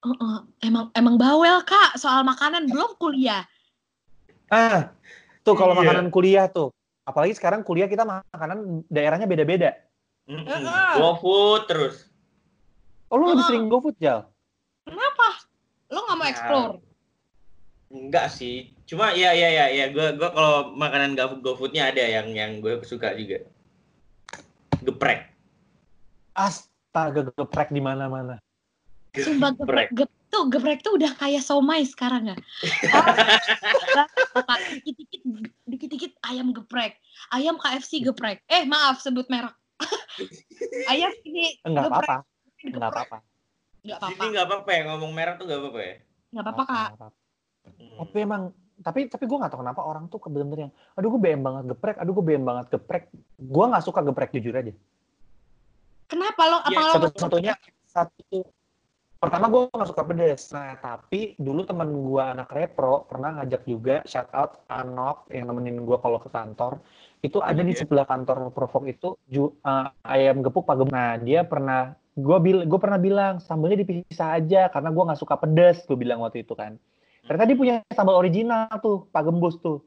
Heeh. 0.00 0.38
Emang 0.64 0.88
emang 0.96 1.20
bawel 1.20 1.60
kak 1.62 2.00
soal 2.00 2.24
makanan 2.24 2.64
belum 2.64 2.96
kuliah. 2.96 3.44
ah 4.48 4.88
tuh 5.42 5.52
kalau 5.52 5.76
Iya. 5.76 5.80
makanan 5.84 6.06
kuliah 6.08 6.46
tuh 6.48 6.72
apalagi 7.04 7.36
sekarang 7.36 7.60
kuliah 7.60 7.86
kita 7.86 8.02
makanan 8.02 8.82
daerahnya 8.88 9.28
beda-beda 9.28 9.76
Mm-mm. 10.24 10.46
Heeh. 10.46 10.94
GoFood 10.96 11.68
terus. 11.68 12.08
oh 13.06 13.16
lu 13.16 13.30
lebih 13.30 13.44
sering 13.44 13.66
GoFood 13.66 13.98
Jal 14.00 14.24
Kenapa? 14.80 15.28
Lo 15.92 16.02
nggak 16.02 16.16
mau 16.16 16.24
Ya. 16.24 16.32
explore? 16.32 16.74
Enggak 17.90 18.30
sih. 18.30 18.70
Cuma 18.86 19.10
ya 19.18 19.34
ya 19.34 19.50
ya 19.50 19.66
ya 19.66 19.86
gua 19.90 20.14
gua 20.14 20.30
kalau 20.30 20.54
makanan 20.78 21.18
GoFood 21.18 21.42
GoFoodnya 21.42 21.90
ada 21.90 22.02
yang 22.06 22.30
yang 22.30 22.62
gue 22.62 22.78
suka 22.86 23.18
juga. 23.18 23.42
Geprek. 24.80 25.34
Astaga 26.38 27.26
geprek 27.34 27.74
di 27.74 27.82
mana-mana. 27.82 28.38
Sumpah 29.10 29.50
geprek, 29.58 29.90
gep, 29.90 30.06
tuh 30.30 30.46
geprek 30.46 30.86
tuh 30.86 30.94
udah 30.94 31.10
kayak 31.18 31.42
somai 31.42 31.82
sekarang 31.82 32.30
ya. 32.30 32.36
Oh, 34.30 34.56
dikit-dikit 34.86 35.20
dikit-dikit 35.66 36.12
ayam 36.22 36.54
geprek, 36.54 37.02
ayam 37.34 37.58
KFC 37.58 37.98
geprek. 38.06 38.38
Eh 38.46 38.62
maaf 38.62 39.02
sebut 39.02 39.26
merek. 39.26 39.50
ayam 40.94 41.10
ini 41.26 41.58
Enggak 41.66 41.90
geprek, 41.90 42.06
apa-apa, 42.06 42.16
geprek. 42.22 42.70
enggak 42.70 42.90
apa-apa. 42.94 43.18
Nggak 43.82 43.98
Jadi 43.98 44.06
apa-apa. 44.14 44.24
nggak 44.30 44.46
apa-apa 44.46 44.70
ya 44.70 44.80
ngomong 44.86 45.10
merek 45.10 45.34
tuh 45.42 45.44
nggak 45.50 45.60
apa-apa 45.60 45.80
ya. 45.82 45.94
Nggak 46.30 46.44
apa-apa 46.46 46.62
kak. 46.62 46.90
Apa-apa. 47.66 48.08
Tapi 48.08 48.18
emang 48.20 48.42
tapi 48.80 49.00
tapi 49.12 49.24
gue 49.28 49.36
nggak 49.36 49.52
tahu 49.52 49.60
kenapa 49.60 49.84
orang 49.84 50.08
tuh 50.08 50.16
bener-bener 50.24 50.68
yang 50.68 50.72
aduh 50.96 51.08
gue 51.12 51.20
BM 51.20 51.42
banget 51.44 51.64
geprek, 51.76 51.96
aduh 52.00 52.12
gue 52.16 52.24
BM 52.24 52.44
banget 52.48 52.66
geprek. 52.72 53.12
Gue 53.36 53.64
nggak 53.68 53.84
suka 53.84 54.00
geprek 54.00 54.32
jujur 54.32 54.56
aja. 54.56 54.72
Kenapa 56.08 56.42
lo? 56.48 56.58
Apa 56.64 56.80
lo? 56.80 56.92
Satu-satunya 56.96 57.54
satu 57.84 58.48
pertama 59.20 59.52
gue 59.52 59.62
nggak 59.68 59.90
suka 59.92 60.02
pedes. 60.08 60.42
Nah 60.56 60.80
tapi 60.80 61.36
dulu 61.36 61.60
teman 61.68 61.92
gue 61.92 62.22
anak 62.24 62.48
repro 62.56 63.04
pernah 63.04 63.36
ngajak 63.36 63.62
juga 63.68 63.96
shout 64.08 64.32
out 64.32 64.64
Anok 64.72 65.28
yang 65.28 65.52
nemenin 65.52 65.84
gue 65.84 65.98
kalau 66.00 66.16
ke 66.16 66.32
kantor 66.32 66.80
itu 67.20 67.36
ada 67.44 67.60
di 67.60 67.76
Oke. 67.76 67.84
sebelah 67.84 68.08
kantor 68.08 68.48
Provok 68.48 68.88
itu 68.88 69.12
ju- 69.28 69.52
eh, 69.60 69.86
ayam 70.08 70.40
gepuk 70.40 70.64
pak 70.64 70.80
Gem- 70.80 70.88
Nah 70.88 71.20
dia 71.20 71.44
pernah 71.44 71.92
gue 72.16 72.38
bil 72.40 72.64
gue 72.64 72.78
pernah 72.80 72.96
bilang 72.96 73.44
sambalnya 73.44 73.84
dipisah 73.84 74.40
aja 74.40 74.72
karena 74.72 74.88
gue 74.88 75.04
nggak 75.04 75.20
suka 75.20 75.36
pedes 75.36 75.84
gue 75.84 76.00
bilang 76.00 76.24
waktu 76.24 76.40
itu 76.40 76.56
kan. 76.56 76.80
Ternyata 77.30 77.46
dia 77.46 77.54
punya 77.54 77.76
sambal 77.88 78.18
original 78.18 78.66
tuh 78.76 79.06
Pak 79.06 79.22
Gembus 79.22 79.54
tuh. 79.56 79.86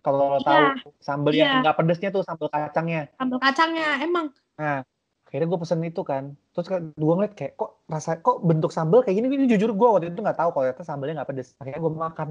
Kalau 0.00 0.32
lo 0.32 0.38
Iya. 0.38 0.48
tahu 0.48 0.64
sambal 0.96 1.30
Iya. 1.30 1.40
yang 1.44 1.52
nggak 1.60 1.76
pedesnya 1.76 2.08
tuh 2.08 2.24
sambal 2.24 2.48
kacangnya. 2.48 3.12
Sambal 3.14 3.36
kacangnya 3.36 4.00
emang. 4.00 4.32
Nah, 4.56 4.80
akhirnya 5.22 5.44
gue 5.46 5.58
pesen 5.60 5.84
itu 5.84 6.00
kan. 6.00 6.32
Terus 6.50 6.66
kan 6.66 6.80
gue 6.90 7.14
ngeliat 7.14 7.36
kayak 7.36 7.52
kok 7.54 7.84
rasa 7.84 8.16
kok 8.16 8.40
bentuk 8.40 8.72
sambal 8.72 9.04
kayak 9.04 9.12
gini. 9.14 9.28
Ini 9.28 9.46
jujur 9.46 9.70
gue 9.70 9.88
waktu 9.90 10.08
itu 10.08 10.16
nggak 10.16 10.40
tahu 10.40 10.50
kalau 10.50 10.64
ternyata 10.66 10.82
sambalnya 10.82 11.14
nggak 11.20 11.28
pedes. 11.28 11.52
Akhirnya 11.54 11.78
gue 11.78 11.92
makan 11.92 12.28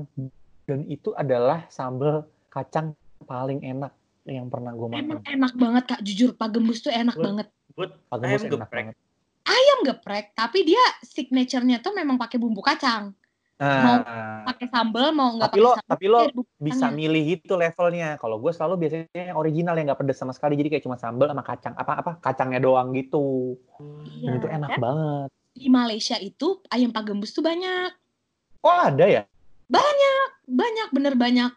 dan 0.65 0.79
itu 0.87 1.13
adalah 1.13 1.69
sambal 1.69 2.25
kacang 2.49 2.97
paling 3.21 3.61
enak 3.61 3.93
yang 4.25 4.49
pernah 4.49 4.73
gue 4.73 4.89
Emang 4.89 5.21
makan. 5.21 5.29
enak 5.29 5.53
banget 5.53 5.83
kak. 5.87 6.01
Jujur 6.01 6.33
Pak 6.33 6.49
Gembus 6.49 6.81
tuh 6.81 6.89
enak 6.89 7.13
Gua- 7.13 7.25
banget. 7.29 7.47
Buat 7.77 7.91
Pak 8.03 8.17
ayam 8.17 8.25
Gembus 8.25 8.41
enak 8.41 8.53
geprek. 8.65 8.81
banget. 8.83 8.95
Ayam 9.45 9.79
geprek, 9.83 10.25
tapi 10.33 10.59
dia 10.63 10.83
signaturenya 11.03 11.77
tuh 11.79 11.93
memang 11.93 12.17
pakai 12.17 12.37
bumbu 12.37 12.61
kacang. 12.61 13.13
Nah, 13.59 14.47
Pakai 14.47 14.71
sambal 14.71 15.11
mau 15.11 15.35
nggak 15.35 15.51
tapi 15.51 15.59
lo 15.59 15.75
sambal. 15.75 15.89
tapi 15.91 16.05
lo 16.07 16.19
bisa 16.63 16.87
milih 16.89 17.25
itu 17.39 17.53
levelnya. 17.59 18.15
Kalau 18.15 18.39
gue 18.39 18.51
selalu 18.55 18.87
biasanya 18.87 19.35
yang 19.35 19.37
original 19.37 19.75
yang 19.75 19.91
nggak 19.91 19.99
pedes 19.99 20.17
sama 20.17 20.31
sekali. 20.31 20.55
Jadi 20.55 20.71
kayak 20.71 20.83
cuma 20.87 20.95
sambal 20.95 21.27
sama 21.27 21.43
kacang 21.43 21.75
apa 21.75 21.93
apa 21.99 22.11
kacangnya 22.23 22.63
doang 22.63 22.95
gitu. 22.95 23.59
Iya, 24.15 24.25
Dan 24.25 24.33
itu 24.39 24.47
enak 24.47 24.69
kan? 24.71 24.79
banget. 24.79 25.29
Di 25.59 25.67
Malaysia 25.67 26.15
itu 26.17 26.63
ayam 26.71 26.95
Pak 26.95 27.03
Gembus 27.03 27.35
tuh 27.35 27.43
banyak. 27.43 27.91
Oh 28.63 28.79
ada 28.79 29.05
ya? 29.05 29.23
banyak 30.49 30.89
bener 30.89 31.13
banyak 31.13 31.51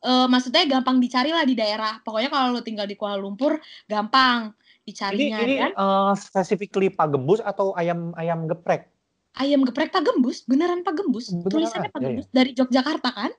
Eh 0.00 0.26
maksudnya 0.32 0.64
gampang 0.64 0.96
dicari 0.96 1.28
lah 1.28 1.44
di 1.44 1.52
daerah 1.52 2.00
pokoknya 2.00 2.32
kalau 2.32 2.56
lu 2.56 2.64
tinggal 2.64 2.88
di 2.88 2.96
Kuala 2.96 3.20
Lumpur 3.20 3.60
gampang 3.84 4.56
Ini 4.56 4.88
dicarinya 4.88 5.38
ini 5.44 5.54
dan 5.60 5.72
eh, 5.76 6.12
specifically 6.16 6.88
Pak 6.88 7.12
Gembus 7.12 7.44
atau 7.44 7.76
ayam 7.76 8.16
ayam 8.16 8.48
geprek? 8.48 8.88
Ayam 9.36 9.62
geprek 9.62 9.90
Pak 9.90 10.02
Gembus 10.02 10.42
beneran 10.42 10.82
Pak 10.82 10.94
Gembus. 10.96 11.30
Beneran. 11.30 11.50
Tulisannya 11.50 11.88
Pak 11.88 11.94
ada 11.94 12.02
ya? 12.02 12.08
Gembus. 12.10 12.26
Dari 12.30 12.50
Yogyakarta 12.52 13.10
kan? 13.10 13.30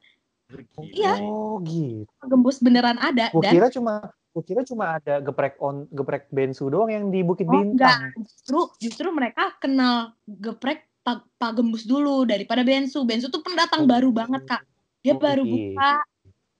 Iya. 0.79 1.13
Oh 1.19 1.59
gitu. 1.63 2.07
Pak 2.13 2.27
Gembus 2.27 2.57
beneran 2.59 2.97
ada 2.97 3.31
Gue 3.31 3.41
dan 3.41 3.53
kira 3.53 3.67
cuma 3.67 3.93
gue 4.31 4.43
kira 4.47 4.61
cuma 4.63 4.95
ada 4.95 5.19
geprek 5.19 5.59
on 5.59 5.91
geprek 5.91 6.31
bensu 6.31 6.71
doang 6.71 6.87
yang 6.87 7.05
di 7.07 7.19
Bukit 7.19 7.47
oh 7.47 7.51
Bintang. 7.51 7.75
enggak. 7.75 7.97
Justru 8.23 8.59
justru 8.79 9.07
mereka 9.11 9.55
kenal 9.59 10.15
geprek 10.25 10.87
Pak, 11.01 11.25
Pak 11.35 11.51
Gembus 11.57 11.83
dulu 11.83 12.23
daripada 12.23 12.61
Bensu. 12.61 13.01
Bensu 13.03 13.27
tuh 13.27 13.41
pendatang 13.41 13.89
baru 13.89 14.13
banget 14.13 14.45
kak. 14.45 14.61
Dia 15.01 15.17
Oh, 15.17 15.19
baru 15.19 15.41
gitu. 15.43 15.73
buka 15.73 15.91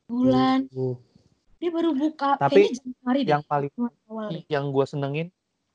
bulan. 0.09 0.59
Uh, 0.73 0.97
dia 1.61 1.69
baru 1.69 1.93
buka 1.93 2.41
Tapi 2.41 2.65
kayaknya 2.65 2.81
Januari 2.81 3.19
deh. 3.21 3.31
yang 3.37 3.43
paling 3.45 3.71
yang 4.49 4.65
gue 4.73 4.85
senengin 4.89 5.27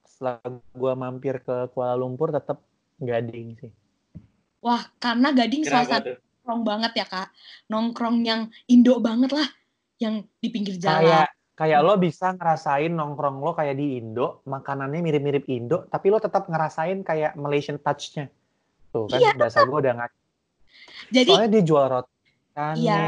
setelah 0.02 0.42
gue 0.50 0.92
mampir 0.98 1.38
ke 1.40 1.70
Kuala 1.70 1.94
Lumpur 1.94 2.34
tetap 2.34 2.58
Gading 2.96 3.48
sih. 3.60 3.72
Wah, 4.64 4.82
karena 4.96 5.30
Gading 5.30 5.62
Kenapa 5.62 5.84
suasana 5.84 6.04
tuh? 6.04 6.16
nongkrong 6.46 6.62
banget 6.62 6.92
ya 7.02 7.06
kak 7.10 7.28
nongkrong 7.66 8.16
yang 8.22 8.46
Indo 8.70 9.02
banget 9.02 9.34
lah 9.34 9.48
yang 9.98 10.22
di 10.38 10.48
pinggir 10.54 10.78
jalan 10.78 11.02
Kayak 11.02 11.28
kayak 11.56 11.80
lo 11.82 11.94
bisa 11.98 12.36
ngerasain 12.36 12.92
nongkrong 12.92 13.40
lo 13.42 13.56
kayak 13.56 13.74
di 13.80 13.98
Indo, 13.98 14.44
makanannya 14.46 15.00
mirip-mirip 15.02 15.48
Indo, 15.48 15.88
tapi 15.88 16.12
lo 16.12 16.20
tetap 16.20 16.46
ngerasain 16.46 17.00
kayak 17.02 17.32
Malaysian 17.34 17.80
touch-nya. 17.80 18.28
Tuh 18.92 19.08
kan 19.08 19.18
Iya, 19.18 19.32
bahasa 19.34 19.64
gue 19.64 19.72
udah 19.74 19.92
nggak. 19.96 20.10
jadi 21.10 21.30
Soalnya 21.32 21.50
dia 21.50 21.62
jual 21.64 21.84
roti 21.88 22.12
kane, 22.52 22.84
Iya, 22.84 23.02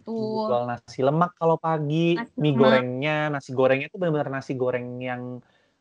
tuh 0.00 0.48
jual 0.48 0.62
nasi 0.64 1.00
lemak 1.04 1.30
kalau 1.36 1.56
pagi, 1.60 2.16
Nasi 2.16 2.32
mie 2.40 2.50
lemak. 2.50 2.58
gorengnya, 2.58 3.16
nasi 3.28 3.50
gorengnya 3.52 3.86
itu 3.92 3.96
benar-benar 4.00 4.28
nasi 4.32 4.52
goreng 4.56 4.86
yang 4.98 5.22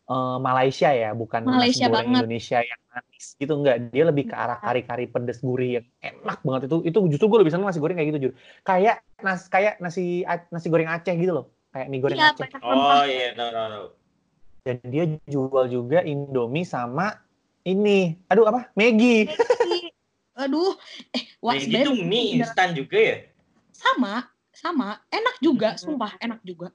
eh, 0.09 0.37
Malaysia 0.39 0.89
ya, 0.91 1.09
bukan 1.15 1.41
Malaysia 1.47 1.87
nasi 1.87 1.91
goreng 1.91 2.07
banget. 2.11 2.21
Indonesia 2.25 2.59
yang 2.59 2.81
manis 2.91 3.25
gitu 3.39 3.53
enggak. 3.57 3.75
Dia 3.89 4.03
lebih 4.09 4.23
ke 4.29 4.35
arah 4.35 4.57
Iya. 4.59 4.65
kari-kari 4.67 5.05
pedes 5.09 5.39
gurih 5.39 5.71
yang 5.81 5.85
enak 6.01 6.39
banget 6.43 6.61
itu. 6.69 6.77
Itu 6.87 6.97
justru 7.09 7.25
gue 7.31 7.39
lebih 7.41 7.51
seneng 7.55 7.67
nasi 7.67 7.79
goreng 7.79 7.97
kayak 7.97 8.09
gitu 8.13 8.19
jujur. 8.29 8.33
Kayak 8.61 9.01
nas 9.23 9.47
kayak 9.47 9.79
nasi 9.79 10.27
nasi 10.51 10.67
goreng 10.67 10.89
Aceh 10.91 11.15
gitu 11.15 11.33
loh. 11.33 11.47
kayak 11.73 11.89
mie 11.89 12.01
goreng 12.05 12.21
Iya, 12.21 12.37
Aceh. 12.37 12.47
Oh 12.61 13.03
iya, 13.09 13.33
tahu 13.33 13.49
tahu. 13.49 13.67
tahu. 13.73 13.87
Dan 14.63 14.77
dia 14.87 15.03
jual 15.27 15.65
juga 15.67 15.99
Indomie 16.05 16.63
sama 16.63 17.17
ini, 17.65 18.15
aduh 18.29 18.47
apa? 18.47 18.69
Maggi. 18.77 19.27
Aduh, 20.33 20.73
eh, 21.13 21.23
wah 21.41 21.53
Jadi 21.53 21.85
itu 21.85 21.91
mie 22.01 22.41
instan 22.41 22.73
juga 22.73 22.97
ya? 22.97 23.17
sama, 23.73 24.29
sama, 24.53 25.01
enak 25.11 25.35
juga, 25.43 25.75
sumpah 25.77 26.15
enak 26.17 26.39
juga. 26.41 26.71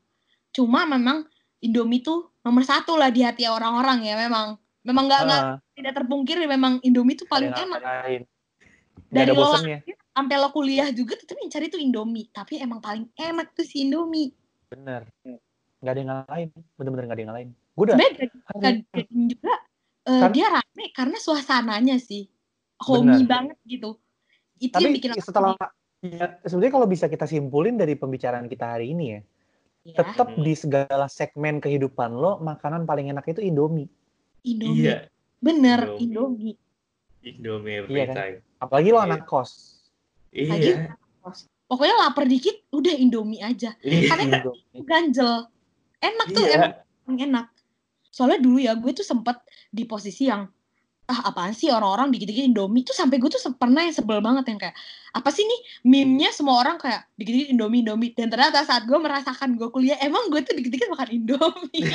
Cuma 0.52 0.84
memang 0.84 1.24
Indomie 1.58 2.00
tuh 2.00 2.30
nomor 2.46 2.62
satu 2.62 2.94
lah 2.94 3.10
di 3.10 3.26
hati 3.26 3.44
orang-orang 3.50 4.06
ya, 4.06 4.14
memang, 4.14 4.54
memang 4.86 5.04
nggak 5.10 5.20
nggak 5.26 5.42
Ah, 5.42 5.56
tidak 5.74 5.92
terpungkiri 5.98 6.46
memang 6.46 6.78
Indomie 6.86 7.18
tuh 7.18 7.26
paling 7.26 7.50
enak. 7.50 7.80
lain. 7.82 8.22
Dari 9.08 9.32
lo. 9.32 9.56
Sampai 10.18 10.34
lo 10.34 10.50
kuliah 10.50 10.90
juga 10.90 11.14
tetap 11.14 11.38
yang 11.38 11.50
cari 11.50 11.70
tuh 11.70 11.78
Indomie, 11.78 12.26
tapi 12.30 12.58
emang 12.58 12.82
paling 12.82 13.06
enak 13.14 13.54
tuh 13.54 13.62
si 13.62 13.86
Indomie. 13.86 14.34
Bener. 14.70 15.06
Nggak 15.78 15.92
ada 15.94 15.98
yang 15.98 16.10
ngalahin. 16.10 16.48
Bener-bener 16.74 17.04
nggak 17.06 17.16
ada 17.16 17.22
yang 17.22 17.30
ngalahin. 17.30 17.50
Gue 17.74 17.84
udah. 17.86 17.96
Daging 18.58 19.24
juga 19.30 19.54
Kan- 20.08 20.32
dia 20.32 20.48
rame 20.48 20.84
karena 20.96 21.20
suasananya 21.20 22.00
sih, 22.00 22.26
homey 22.80 23.22
Bener. 23.22 23.28
banget 23.28 23.58
gitu. 23.68 24.00
Itu 24.58 24.80
yang 24.80 24.96
bikin 24.96 25.14
Tapi 25.14 25.20
setelah 25.22 25.52
ya, 26.00 26.40
sebenarnya 26.42 26.74
kalau 26.74 26.88
bisa 26.88 27.06
kita 27.12 27.28
simpulin 27.28 27.76
dari 27.76 27.94
pembicaraan 27.94 28.48
kita 28.48 28.74
hari 28.74 28.96
ini 28.96 29.04
ya, 29.14 29.20
ya, 29.88 30.04
tetap 30.04 30.28
Hmm. 30.32 30.44
di 30.44 30.52
segala 30.52 31.06
segmen 31.08 31.58
kehidupan 31.58 32.12
lo 32.12 32.36
makanan 32.38 32.84
paling 32.84 33.08
enak 33.08 33.24
itu 33.24 33.40
Indomie. 33.40 33.88
Indomie. 34.44 34.84
Iya. 34.84 34.96
Bener, 35.40 35.96
Indomie. 35.96 36.52
Indomie. 36.52 36.56
Indomie 37.24 37.74
every 37.80 37.94
Iya 37.96 38.04
kan? 38.06 38.16
time. 38.16 38.36
Apalagi 38.60 38.88
lo 38.92 38.98
Iya. 38.98 39.06
anak 39.08 39.22
kos. 39.24 39.50
Lagi 40.30 40.70
Iya. 40.76 40.92
pokoknya 41.68 41.94
lapar 42.00 42.24
dikit 42.24 42.56
udah 42.70 42.94
Indomie 42.94 43.40
aja. 43.40 43.72
Iya. 43.80 44.08
Karena 44.08 44.22
Indomie. 44.44 44.84
ganjel. 44.84 45.32
Enak 45.98 46.28
tuh 46.30 46.44
Iya. 46.44 46.54
emang 46.54 46.72
paling 47.02 47.20
enak. 47.26 47.46
Soalnya 48.08 48.38
dulu 48.38 48.58
ya 48.58 48.72
gue 48.74 48.92
tuh 48.92 49.06
sempet 49.06 49.36
di 49.68 49.84
posisi 49.84 50.26
yang 50.26 50.46
ah 51.08 51.32
apaan 51.32 51.56
sih 51.56 51.72
orang-orang 51.72 52.12
dikit-dikit 52.12 52.44
Indomie? 52.44 52.84
Tuh 52.84 52.92
sampai 52.92 53.16
gue 53.16 53.32
tuh 53.32 53.40
pernah 53.56 53.80
yang 53.80 53.96
sebel 53.96 54.20
banget 54.20 54.44
yang 54.52 54.60
kayak 54.60 54.76
apa 55.16 55.32
sih 55.32 55.40
nih 55.40 55.60
meme-nya 55.88 56.28
semua 56.36 56.60
orang 56.60 56.76
kayak 56.76 57.08
dikit-dikit 57.16 57.48
Indomie 57.56 57.80
Indomie? 57.80 58.12
Dan 58.12 58.28
ternyata 58.28 58.60
saat 58.68 58.84
gue 58.84 58.98
merasakan 59.00 59.56
gue 59.56 59.72
kuliah 59.72 59.96
emang 60.04 60.28
gue 60.28 60.44
tuh 60.44 60.52
dikit-dikit 60.52 60.92
makan 60.92 61.08
Indomie. 61.08 61.88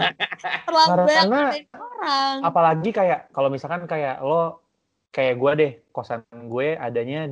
Terlalu 0.66 0.96
banyak 1.04 1.68
orang. 1.76 2.36
Apalagi 2.40 2.90
kayak 2.90 3.28
kalau 3.36 3.52
misalkan 3.52 3.84
kayak 3.84 4.24
lo 4.24 4.64
kayak 5.12 5.36
gue 5.36 5.52
deh 5.60 5.72
kosan 5.92 6.24
gue 6.32 6.74
adanya 6.74 7.28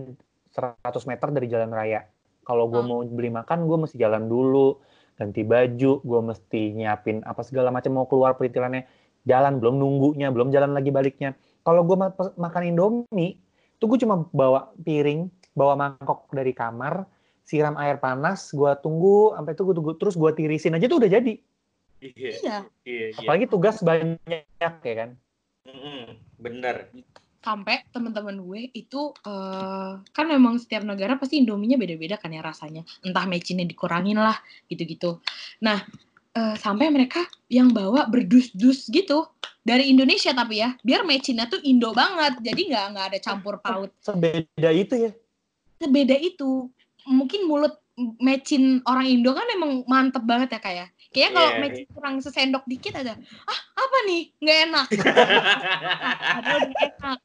100 0.52 0.84
meter 1.08 1.28
dari 1.32 1.48
jalan 1.48 1.72
raya. 1.72 2.04
Kalau 2.44 2.68
gue 2.68 2.84
Hmm. 2.84 2.90
mau 2.92 3.00
beli 3.08 3.32
makan 3.32 3.64
gue 3.64 3.78
mesti 3.88 3.96
jalan 3.96 4.28
dulu, 4.28 4.84
ganti 5.16 5.48
baju, 5.48 5.92
gue 6.04 6.20
mesti 6.20 6.76
nyiapin 6.76 7.24
apa 7.24 7.40
segala 7.40 7.72
macam 7.72 7.96
mau 7.96 8.04
keluar 8.04 8.36
perintilannya 8.36 8.84
jalan 9.22 9.62
belum 9.62 9.78
nunggunya 9.78 10.28
belum 10.34 10.50
jalan 10.50 10.74
lagi 10.74 10.90
baliknya. 10.90 11.34
Kalau 11.62 11.86
gue 11.86 11.94
ma- 11.94 12.14
makan 12.14 12.62
Indomie, 12.74 13.38
tuh 13.78 13.86
gue 13.86 13.98
cuma 14.02 14.26
bawa 14.34 14.74
piring, 14.82 15.30
bawa 15.54 15.78
mangkok 15.78 16.26
dari 16.34 16.50
kamar, 16.50 17.06
siram 17.46 17.78
air 17.78 18.02
panas, 18.02 18.50
gue 18.50 18.72
tunggu 18.82 19.34
sampai 19.38 19.54
tunggu 19.54 19.72
tunggu 19.74 19.92
terus 19.94 20.18
gue 20.18 20.30
tirisin 20.34 20.74
aja 20.74 20.90
tuh 20.90 20.98
udah 20.98 21.10
jadi. 21.10 21.34
Iya. 22.02 22.10
iya 22.18 22.58
Iya. 22.82 23.06
iya. 23.14 23.18
Apalagi 23.22 23.46
tugas 23.46 23.78
banyak 23.78 24.42
ya 24.58 24.94
kan. 24.98 25.10
Bener. 26.42 26.90
sampai 27.42 27.82
teman-teman 27.90 28.38
gue 28.38 28.70
itu 28.70 29.10
eh, 29.26 29.92
kan 29.98 30.26
memang 30.30 30.62
setiap 30.62 30.86
negara 30.86 31.18
pasti 31.18 31.42
Indominya 31.42 31.74
beda-beda 31.74 32.14
kan 32.14 32.30
ya 32.30 32.38
rasanya 32.38 32.86
entah 33.02 33.26
mecinnya 33.26 33.66
dikurangin 33.66 34.14
lah 34.14 34.38
gitu-gitu 34.70 35.18
nah 35.58 35.82
eh, 36.32 36.54
sampai 36.56 36.88
mereka 36.88 37.22
yang 37.52 37.70
bawa 37.72 38.08
berdus-dus 38.08 38.88
gitu 38.88 39.28
dari 39.62 39.92
Indonesia 39.92 40.32
tapi 40.34 40.58
ya 40.64 40.74
biar 40.82 41.04
mecinnya 41.06 41.46
tuh 41.46 41.60
Indo 41.62 41.92
banget 41.94 42.40
jadi 42.42 42.60
nggak 42.72 42.86
nggak 42.96 43.06
ada 43.14 43.18
campur 43.22 43.60
paut 43.62 43.92
Sebeda 44.02 44.70
itu 44.72 45.08
ya. 45.08 45.12
beda 45.82 46.14
itu 46.14 46.70
mungkin 47.06 47.50
mulut 47.50 47.74
mecin 48.22 48.80
orang 48.88 49.06
Indo 49.10 49.36
kan 49.36 49.44
emang 49.52 49.84
mantep 49.84 50.24
banget 50.24 50.56
ya 50.56 50.60
kayak 50.62 50.88
kayaknya 51.12 51.30
kalau 51.36 51.50
Iya. 51.52 51.60
mecin 51.60 51.86
kurang 51.92 52.14
sesendok 52.24 52.64
dikit 52.64 52.96
aja 52.96 53.14
ah 53.44 53.60
apa 53.76 53.98
nih 54.08 54.22
nggak 54.40 54.58
enak 54.70 54.86
enak 56.40 57.18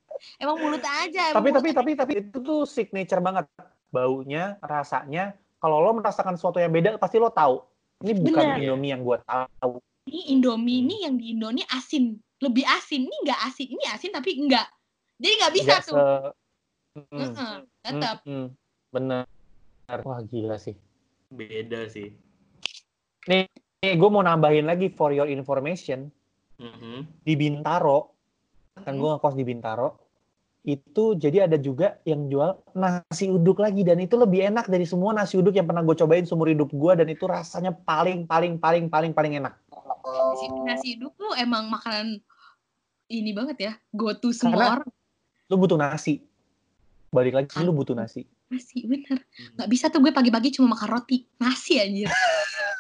emang 0.44 0.58
mulut 0.60 0.84
aja 0.84 1.22
emang 1.32 1.38
tapi 1.40 1.48
mulut 1.50 1.58
tapi 1.62 1.70
aja. 1.72 1.78
tapi 1.80 1.92
tapi 1.96 2.14
itu 2.20 2.38
tuh 2.44 2.68
signature 2.68 3.24
banget 3.24 3.46
baunya 3.94 4.60
rasanya 4.60 5.32
kalau 5.64 5.80
lo 5.80 5.96
merasakan 5.96 6.36
sesuatu 6.36 6.60
yang 6.60 6.74
beda 6.74 7.00
pasti 7.00 7.16
lo 7.18 7.32
tahu 7.32 7.64
ini 8.04 8.14
bukan 8.14 8.44
Bener. 8.46 8.58
Indomie 8.62 8.90
yang 8.94 9.02
gue 9.02 9.18
tahu. 9.26 9.74
Ini 10.08 10.22
Indomie 10.32 10.80
ini 10.86 10.96
yang 11.04 11.16
di 11.18 11.34
Indo 11.34 11.50
ini 11.50 11.64
asin. 11.68 12.16
Lebih 12.38 12.66
asin. 12.66 13.10
Ini 13.10 13.16
nggak 13.26 13.40
asin. 13.50 13.68
Ini 13.74 13.84
asin 13.92 14.12
tapi 14.14 14.38
enggak 14.38 14.68
jadi 15.18 15.34
nggak 15.42 15.54
bisa 15.54 15.72
Nggak 15.74 15.82
tuh. 15.86 15.96
se- 15.98 16.36
Mm, 16.98 17.14
Heeh, 17.14 17.56
tetap 17.86 18.26
mm, 18.26 18.34
mm. 18.34 18.48
bener. 18.90 19.24
Wah 20.02 20.18
gila 20.26 20.58
sih. 20.58 20.74
Beda 21.30 21.86
sih. 21.86 22.10
nih 23.30 23.46
gue 23.84 24.10
mau 24.10 24.26
nambahin 24.26 24.66
lagi 24.66 24.90
for 24.90 25.14
your 25.14 25.30
information. 25.30 26.10
Mhm. 26.58 27.22
di 27.22 27.38
Bintaro 27.38 28.18
kan 28.74 28.98
gue 28.98 29.06
ngekos 29.06 29.38
di 29.38 29.46
Bintaro 29.46 30.07
itu 30.68 31.16
jadi 31.16 31.48
ada 31.48 31.56
juga 31.56 31.96
yang 32.04 32.28
jual 32.28 32.60
nasi 32.76 33.32
uduk 33.32 33.64
lagi. 33.64 33.88
Dan 33.88 34.04
itu 34.04 34.20
lebih 34.20 34.44
enak 34.52 34.68
dari 34.68 34.84
semua 34.84 35.16
nasi 35.16 35.40
uduk 35.40 35.56
yang 35.56 35.64
pernah 35.64 35.80
gue 35.80 35.96
cobain 35.96 36.28
seumur 36.28 36.52
hidup 36.52 36.68
gue 36.76 36.92
dan 37.00 37.08
itu 37.08 37.24
rasanya 37.24 37.72
paling 37.72 38.28
paling 38.28 38.60
paling 38.60 38.92
paling 38.92 39.16
paling 39.16 39.40
enak. 39.40 39.56
Nasi, 40.04 40.46
nasi 40.68 40.88
uduk 41.00 41.16
tuh 41.16 41.32
emang 41.40 41.72
makanan 41.72 42.20
ini 43.08 43.32
banget 43.32 43.58
ya. 43.64 43.74
Go 43.96 44.12
to 44.12 44.36
semua 44.36 44.60
Karena- 44.60 44.72
orang. 44.84 44.90
lu 45.48 45.56
butuh 45.56 45.80
nasi. 45.80 46.20
Balik 47.16 47.40
lagi 47.40 47.56
lu 47.64 47.72
butuh 47.72 47.96
nasi. 47.96 48.28
nasi 48.52 48.84
bener. 48.84 49.24
Nggak 49.56 49.70
bisa 49.72 49.88
tuh 49.88 50.04
gue 50.04 50.12
pagi-pagi 50.12 50.60
cuma 50.60 50.76
makan 50.76 51.00
roti. 51.00 51.24
Nasi 51.40 51.80
anjir. 51.80 52.12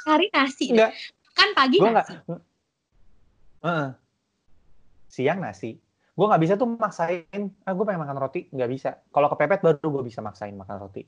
Hari 0.03 0.27
nasi 0.35 0.75
Enggak. 0.75 0.91
kan 1.31 1.49
pagi 1.55 1.79
nggak 1.79 1.95
nasi. 1.95 2.13
Heeh. 3.63 3.88
siang 5.07 5.39
nasi 5.39 5.79
gue 6.18 6.26
nggak 6.26 6.41
bisa 6.41 6.53
tuh 6.57 6.65
maksain. 6.65 7.53
Ah 7.61 7.78
gue 7.78 7.86
pengen 7.86 8.01
makan 8.01 8.18
roti. 8.18 8.49
Nggak 8.49 8.70
bisa. 8.74 8.89
Kalau 9.13 9.30
kepepet 9.30 9.61
baru 9.61 9.88
gue 10.01 10.03
bisa 10.09 10.26
maksain 10.26 10.57
makan 10.57 10.82
roti. 10.82 11.05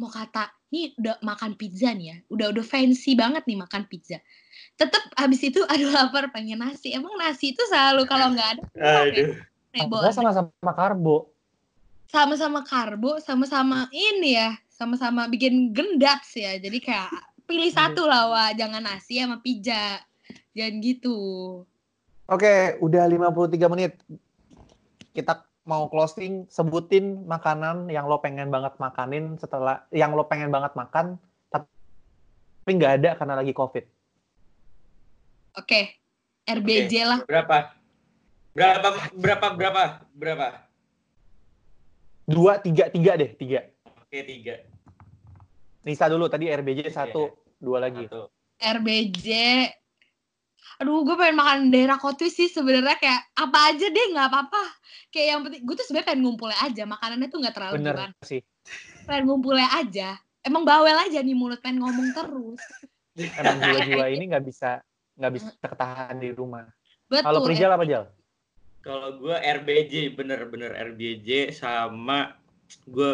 Mau 0.00 0.08
kata 0.08 0.48
nih 0.72 0.96
udah 0.96 1.20
makan 1.20 1.52
pizza 1.60 1.92
nih 1.92 2.06
ya. 2.08 2.16
Udah 2.32 2.46
udah 2.56 2.64
fancy 2.64 3.12
banget 3.12 3.44
nih 3.44 3.60
makan 3.60 3.84
pizza. 3.92 4.16
Tetep 4.80 5.04
habis 5.20 5.44
itu 5.44 5.60
aduh 5.72 5.92
lapar 5.92 6.32
pengen 6.32 6.64
nasi. 6.64 6.96
Emang 6.96 7.12
nasi 7.20 7.52
itu 7.52 7.60
selalu 7.68 8.08
kalau 8.08 8.32
nggak 8.32 8.48
ada 8.56 8.62
Aduh. 9.04 9.36
nebo 9.76 10.00
Padahal 10.00 10.16
sama-sama 10.16 10.72
karbo. 10.72 11.16
Sama-sama 12.08 12.60
karbo 12.64 13.20
sama-sama 13.20 13.78
ini 13.92 14.32
ya. 14.32 14.56
Sama-sama 14.72 15.28
bikin 15.28 15.76
gendats 15.76 16.32
ya. 16.32 16.56
Jadi 16.56 16.80
kayak 16.80 17.12
pilih 17.44 17.68
satu 17.68 18.08
lah 18.08 18.32
wah 18.32 18.50
jangan 18.56 18.80
nasi 18.80 19.20
sama 19.20 19.44
pizza. 19.44 20.00
Jangan 20.56 20.80
gitu. 20.80 21.18
Oke, 22.28 22.76
udah 22.84 23.04
53 23.08 23.72
menit. 23.72 23.92
Kita 25.18 25.42
mau 25.66 25.90
closing, 25.90 26.46
sebutin 26.46 27.26
makanan 27.26 27.90
yang 27.90 28.06
lo 28.06 28.22
pengen 28.22 28.54
banget 28.54 28.78
makanin 28.78 29.34
setelah 29.34 29.82
yang 29.90 30.14
lo 30.14 30.30
pengen 30.30 30.54
banget 30.54 30.78
makan 30.78 31.18
tapi 31.50 32.70
nggak 32.78 33.02
ada 33.02 33.10
karena 33.18 33.34
lagi 33.34 33.50
COVID. 33.50 33.84
oke 35.58 35.80
RBJ 36.46 36.94
lah 37.02 37.20
Berapa? 37.26 37.74
Berapa 38.54 38.88
berapa 39.18 39.46
berapa 39.58 39.82
berapa? 40.14 40.46
Dua, 42.28 42.60
tiga, 42.60 42.92
tiga 42.92 43.16
deh, 43.16 43.32
tiga. 43.40 43.64
Oke, 44.04 44.20
tiga. 44.20 44.60
Nisa 45.80 46.12
dulu 46.12 46.28
tadi 46.28 46.52
RBJ 46.52 46.92
satu, 46.92 47.32
dua 47.56 47.88
lagi. 47.88 48.04
Satu. 48.04 48.28
RBJ 48.60 49.26
aduh 50.76 51.02
gue 51.08 51.16
pengen 51.16 51.36
makan 51.40 51.58
daerah 51.72 51.96
kotu 51.96 52.28
sih 52.28 52.52
sebenarnya 52.52 53.00
kayak 53.00 53.20
apa 53.34 53.58
aja 53.72 53.86
deh 53.88 54.06
nggak 54.12 54.26
apa-apa 54.28 54.62
kayak 55.08 55.26
yang 55.32 55.40
penting 55.46 55.62
gue 55.64 55.74
tuh 55.74 55.84
sebenarnya 55.88 56.08
pengen 56.12 56.22
ngumpulnya 56.28 56.58
aja 56.62 56.82
makanannya 56.84 57.28
tuh 57.32 57.38
nggak 57.40 57.54
terlalu 57.56 57.74
Bener 57.80 57.94
gimana 57.96 58.14
sih. 58.22 58.40
pengen 59.08 59.24
ngumpulnya 59.26 59.68
aja 59.74 60.08
emang 60.44 60.62
bawel 60.68 60.96
aja 60.96 61.18
nih 61.24 61.34
mulut 61.34 61.58
pengen 61.64 61.80
ngomong 61.82 62.08
terus 62.12 62.62
Emang 63.18 63.58
jiwa-jiwa 63.64 64.06
ini 64.14 64.24
nggak 64.30 64.44
bisa 64.46 64.78
nggak 65.18 65.32
bisa 65.34 65.50
ketahan 65.58 66.16
di 66.22 66.30
rumah. 66.30 66.62
betul 67.10 67.26
Kalau 67.26 67.40
Prijal 67.42 67.74
apa 67.74 67.82
Jal? 67.82 68.04
Kalau 68.78 69.18
gue 69.18 69.34
RBJ 69.34 70.14
bener-bener 70.14 70.70
RBJ 70.94 71.50
sama 71.50 72.38
gue 72.86 73.12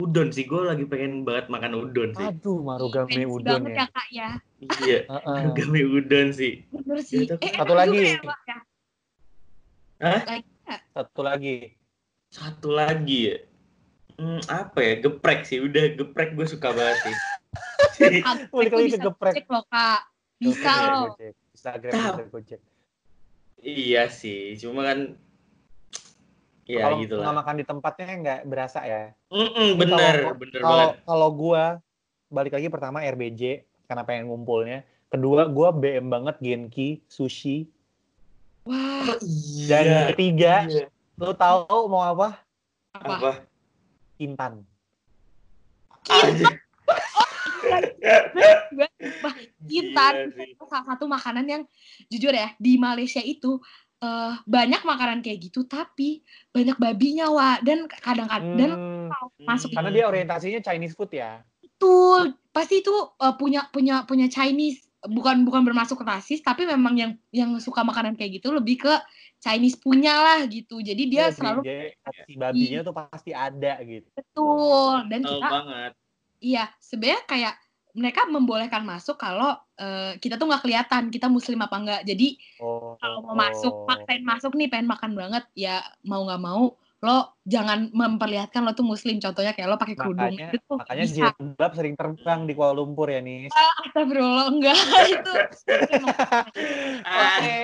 udon 0.00 0.32
sih 0.32 0.48
gue 0.48 0.62
lagi 0.64 0.84
pengen 0.88 1.28
banget 1.28 1.52
makan 1.52 1.72
udon 1.76 2.10
sih. 2.16 2.26
Aduh, 2.28 2.64
Marugame 2.64 3.12
Fancy 3.12 3.28
udon 3.28 3.62
ya. 3.68 3.74
ya 3.76 3.86
kak 3.92 4.08
ya 4.08 4.28
Iya. 4.64 4.98
Heeh. 5.12 5.38
Marugame 5.44 5.80
udon 5.84 6.28
sih. 6.32 6.64
bener 6.72 6.98
sih 7.04 7.28
Itu 7.28 7.34
eh, 7.40 7.52
satu 7.52 7.74
lagi. 7.76 8.00
ya, 8.00 8.20
Pak, 8.24 8.38
ya? 8.48 8.58
Hah? 10.04 10.20
Satu 10.96 11.20
lagi. 11.20 11.56
Satu 12.32 12.68
lagi 12.72 13.18
ya. 13.30 13.36
Hmm, 14.16 14.40
apa 14.48 14.78
ya? 14.80 14.94
Geprek 15.04 15.44
sih. 15.44 15.58
Udah 15.60 15.84
geprek 15.92 16.32
gue 16.32 16.46
suka 16.48 16.72
banget 16.72 16.98
sih. 17.04 17.16
Balik 18.50 18.72
lagi 18.72 18.88
ke 18.90 18.96
bisa 18.96 19.04
geprek. 19.04 19.34
Loh 19.46 19.64
kak 19.68 20.00
bisa 20.40 20.72
loh. 20.90 21.14
Instagram 21.54 21.92
bisa 21.92 22.24
Gojek. 22.32 22.60
Iya 23.64 24.12
sih, 24.12 24.60
cuma 24.60 24.84
kan 24.84 25.16
ya 26.66 26.80
kalau 26.82 26.96
gitu 26.98 27.14
nggak 27.16 27.28
lah. 27.28 27.38
makan 27.38 27.54
di 27.54 27.64
tempatnya 27.64 28.06
nggak 28.16 28.40
berasa 28.44 28.80
ya. 28.82 29.02
Mm-mm, 29.28 29.68
bener, 29.76 30.14
Kalau- 30.24 30.38
bener 30.38 30.58
Kalau 30.58 30.78
banget. 30.80 30.96
kalau 31.04 31.28
gua 31.30 31.62
balik 32.28 32.52
lagi 32.52 32.68
pertama 32.68 32.98
RBJ 33.00 33.42
karena 33.84 34.02
pengen 34.02 34.26
ngumpulnya. 34.26 34.80
Kedua 35.06 35.46
gua 35.46 35.70
BM 35.70 36.08
banget 36.08 36.36
Genki, 36.38 37.04
sushi. 37.06 37.68
wah 38.64 39.14
Dan 39.64 40.10
ketiga, 40.10 40.64
Iya. 40.64 40.88
lu 41.14 41.32
tahu 41.32 41.84
mau 41.84 42.00
apa? 42.02 42.40
apa 42.90 43.12
Apa? 43.12 43.32
Intan. 44.16 44.64
Aja. 46.06 46.48
Intan 49.66 50.14
Iya 50.14 50.28
sih. 50.32 50.48
itu 50.52 50.64
salah 50.64 50.86
satu 50.86 51.04
makanan 51.06 51.44
yang 51.44 51.62
jujur 52.06 52.30
ya 52.30 52.52
di 52.56 52.76
Malaysia 52.76 53.20
itu 53.20 53.58
eh, 54.04 54.32
banyak 54.44 54.82
makanan 54.84 55.18
kayak 55.24 55.38
gitu 55.48 55.64
tapi 55.64 56.20
banyak 56.52 56.76
babinya 56.76 57.26
wa 57.32 57.56
dan 57.64 57.88
kadang-kadang 57.88 58.52
dan 58.52 58.70
Hmm, 58.76 59.08
masuk 59.48 59.68
karena 59.72 59.90
dia 59.92 60.04
orientasinya 60.04 60.60
Chinese 60.60 60.94
food 60.96 61.12
ya. 61.12 61.40
betul 61.60 62.20
pasti 62.52 62.80
itu 62.84 62.94
eh, 63.18 63.34
punya 63.40 63.60
punya 63.72 64.04
punya 64.04 64.26
Chinese 64.28 64.84
bukan 65.04 65.44
bukan 65.44 65.62
bermasuk 65.68 66.00
rasis 66.00 66.40
tapi 66.40 66.64
memang 66.64 66.94
yang 66.96 67.12
yang 67.28 67.50
suka 67.60 67.84
makanan 67.84 68.16
kayak 68.16 68.40
gitu 68.40 68.52
lebih 68.56 68.88
ke 68.88 68.92
Chinese 69.40 69.76
punya 69.76 70.16
lah 70.16 70.38
gitu 70.48 70.80
jadi 70.80 71.02
dia 71.04 71.24
Iya, 71.28 71.36
selalu 71.36 71.60
opsi 72.04 72.32
babinya 72.40 72.80
tuh 72.80 72.94
pasti 72.96 73.30
ada 73.36 73.74
gitu. 73.84 74.08
betul 74.16 74.96
dan 75.12 75.20
Tahu 75.20 75.32
kita 75.36 75.48
banget. 75.52 75.92
Iya, 76.44 76.64
sebenarnya 76.76 77.22
kayak 77.24 77.54
mereka 77.94 78.26
membolehkan 78.26 78.82
masuk 78.82 79.14
kalau 79.14 79.54
eh, 79.74 80.18
kita 80.18 80.34
tuh 80.34 80.50
nggak 80.50 80.62
kelihatan 80.62 81.02
kita 81.08 81.30
muslim 81.30 81.62
apa 81.62 81.76
enggak. 81.78 82.00
Jadi 82.02 82.34
Oh, 82.58 82.98
kalau 82.98 83.22
mau 83.22 83.38
masuk, 83.38 83.86
maksain 83.86 84.22
masuk 84.22 84.52
nih 84.54 84.66
pengen 84.66 84.90
makan 84.90 85.14
banget, 85.14 85.46
ya 85.54 85.78
mau 86.02 86.26
nggak 86.26 86.42
mau 86.42 86.74
lo 87.04 87.36
jangan 87.44 87.92
memperlihatkan 87.92 88.64
lo 88.64 88.72
tuh 88.72 88.82
muslim. 88.82 89.20
Contohnya 89.20 89.52
kayak 89.52 89.68
lo 89.68 89.76
pakai 89.76 89.92
kerudung 89.92 90.34
Makanya, 90.34 90.56
itu 90.56 90.72
makanya 90.72 91.04
bisa. 91.04 91.14
jilbab 91.36 91.72
sering 91.76 91.94
terbang 91.94 92.40
di 92.48 92.52
Kuala 92.56 92.72
Lumpur 92.72 93.12
ya 93.12 93.20
nih. 93.20 93.52
Astagfirullah 93.52 94.46
enggak 94.48 94.78
itu. 95.14 95.32
Ah, 97.04 97.38
Oke. 97.38 97.60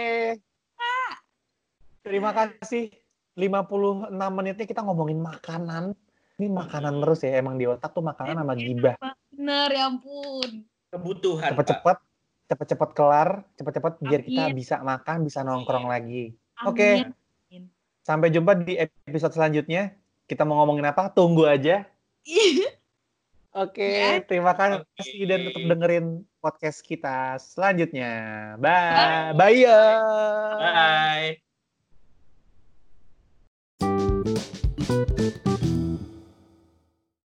Terima 2.01 2.31
kasih. 2.33 2.93
56 3.33 4.13
menitnya 4.13 4.67
kita 4.69 4.85
ngomongin 4.85 5.21
makanan. 5.21 5.97
Ini 6.37 6.49
makanan 6.49 7.01
terus 7.01 7.25
ya. 7.25 7.41
Emang 7.41 7.57
di 7.57 7.65
otak 7.65 7.93
tuh 7.93 8.05
makanan 8.05 8.45
sama 8.45 8.53
gibah. 8.53 8.97
Bener 9.41 9.73
ya 9.73 9.89
ampun. 9.89 10.69
kebutuhan. 10.93 11.41
Pak. 11.41 11.65
Cepet-cepet, 11.65 11.99
cepet-cepet 12.45 12.91
kelar, 12.93 13.29
cepet-cepet 13.57 13.93
biar 14.03 14.21
kita 14.21 14.45
bisa 14.53 14.77
makan, 14.85 15.25
bisa 15.25 15.41
nongkrong 15.41 15.89
lagi. 15.89 16.37
Amin. 16.61 16.69
Oke. 16.69 16.91
Sampai 18.03 18.29
jumpa 18.29 18.53
di 18.59 18.77
episode 18.77 19.33
selanjutnya. 19.33 19.97
Kita 20.27 20.45
mau 20.45 20.61
ngomongin 20.61 20.85
apa? 20.85 21.09
Tunggu 21.09 21.49
aja. 21.49 21.89
Oke, 23.51 23.83
Ya. 23.83 24.23
terima 24.23 24.55
kasih 24.55 24.85
Oke. 24.87 25.27
dan 25.27 25.39
tetap 25.43 25.63
dengerin 25.65 26.07
podcast 26.39 26.85
kita 26.85 27.35
selanjutnya. 27.41 28.11
Bye. 28.61 29.35
Bye. 29.35 29.65
ya. 29.65 29.81
Bye. 35.51 35.70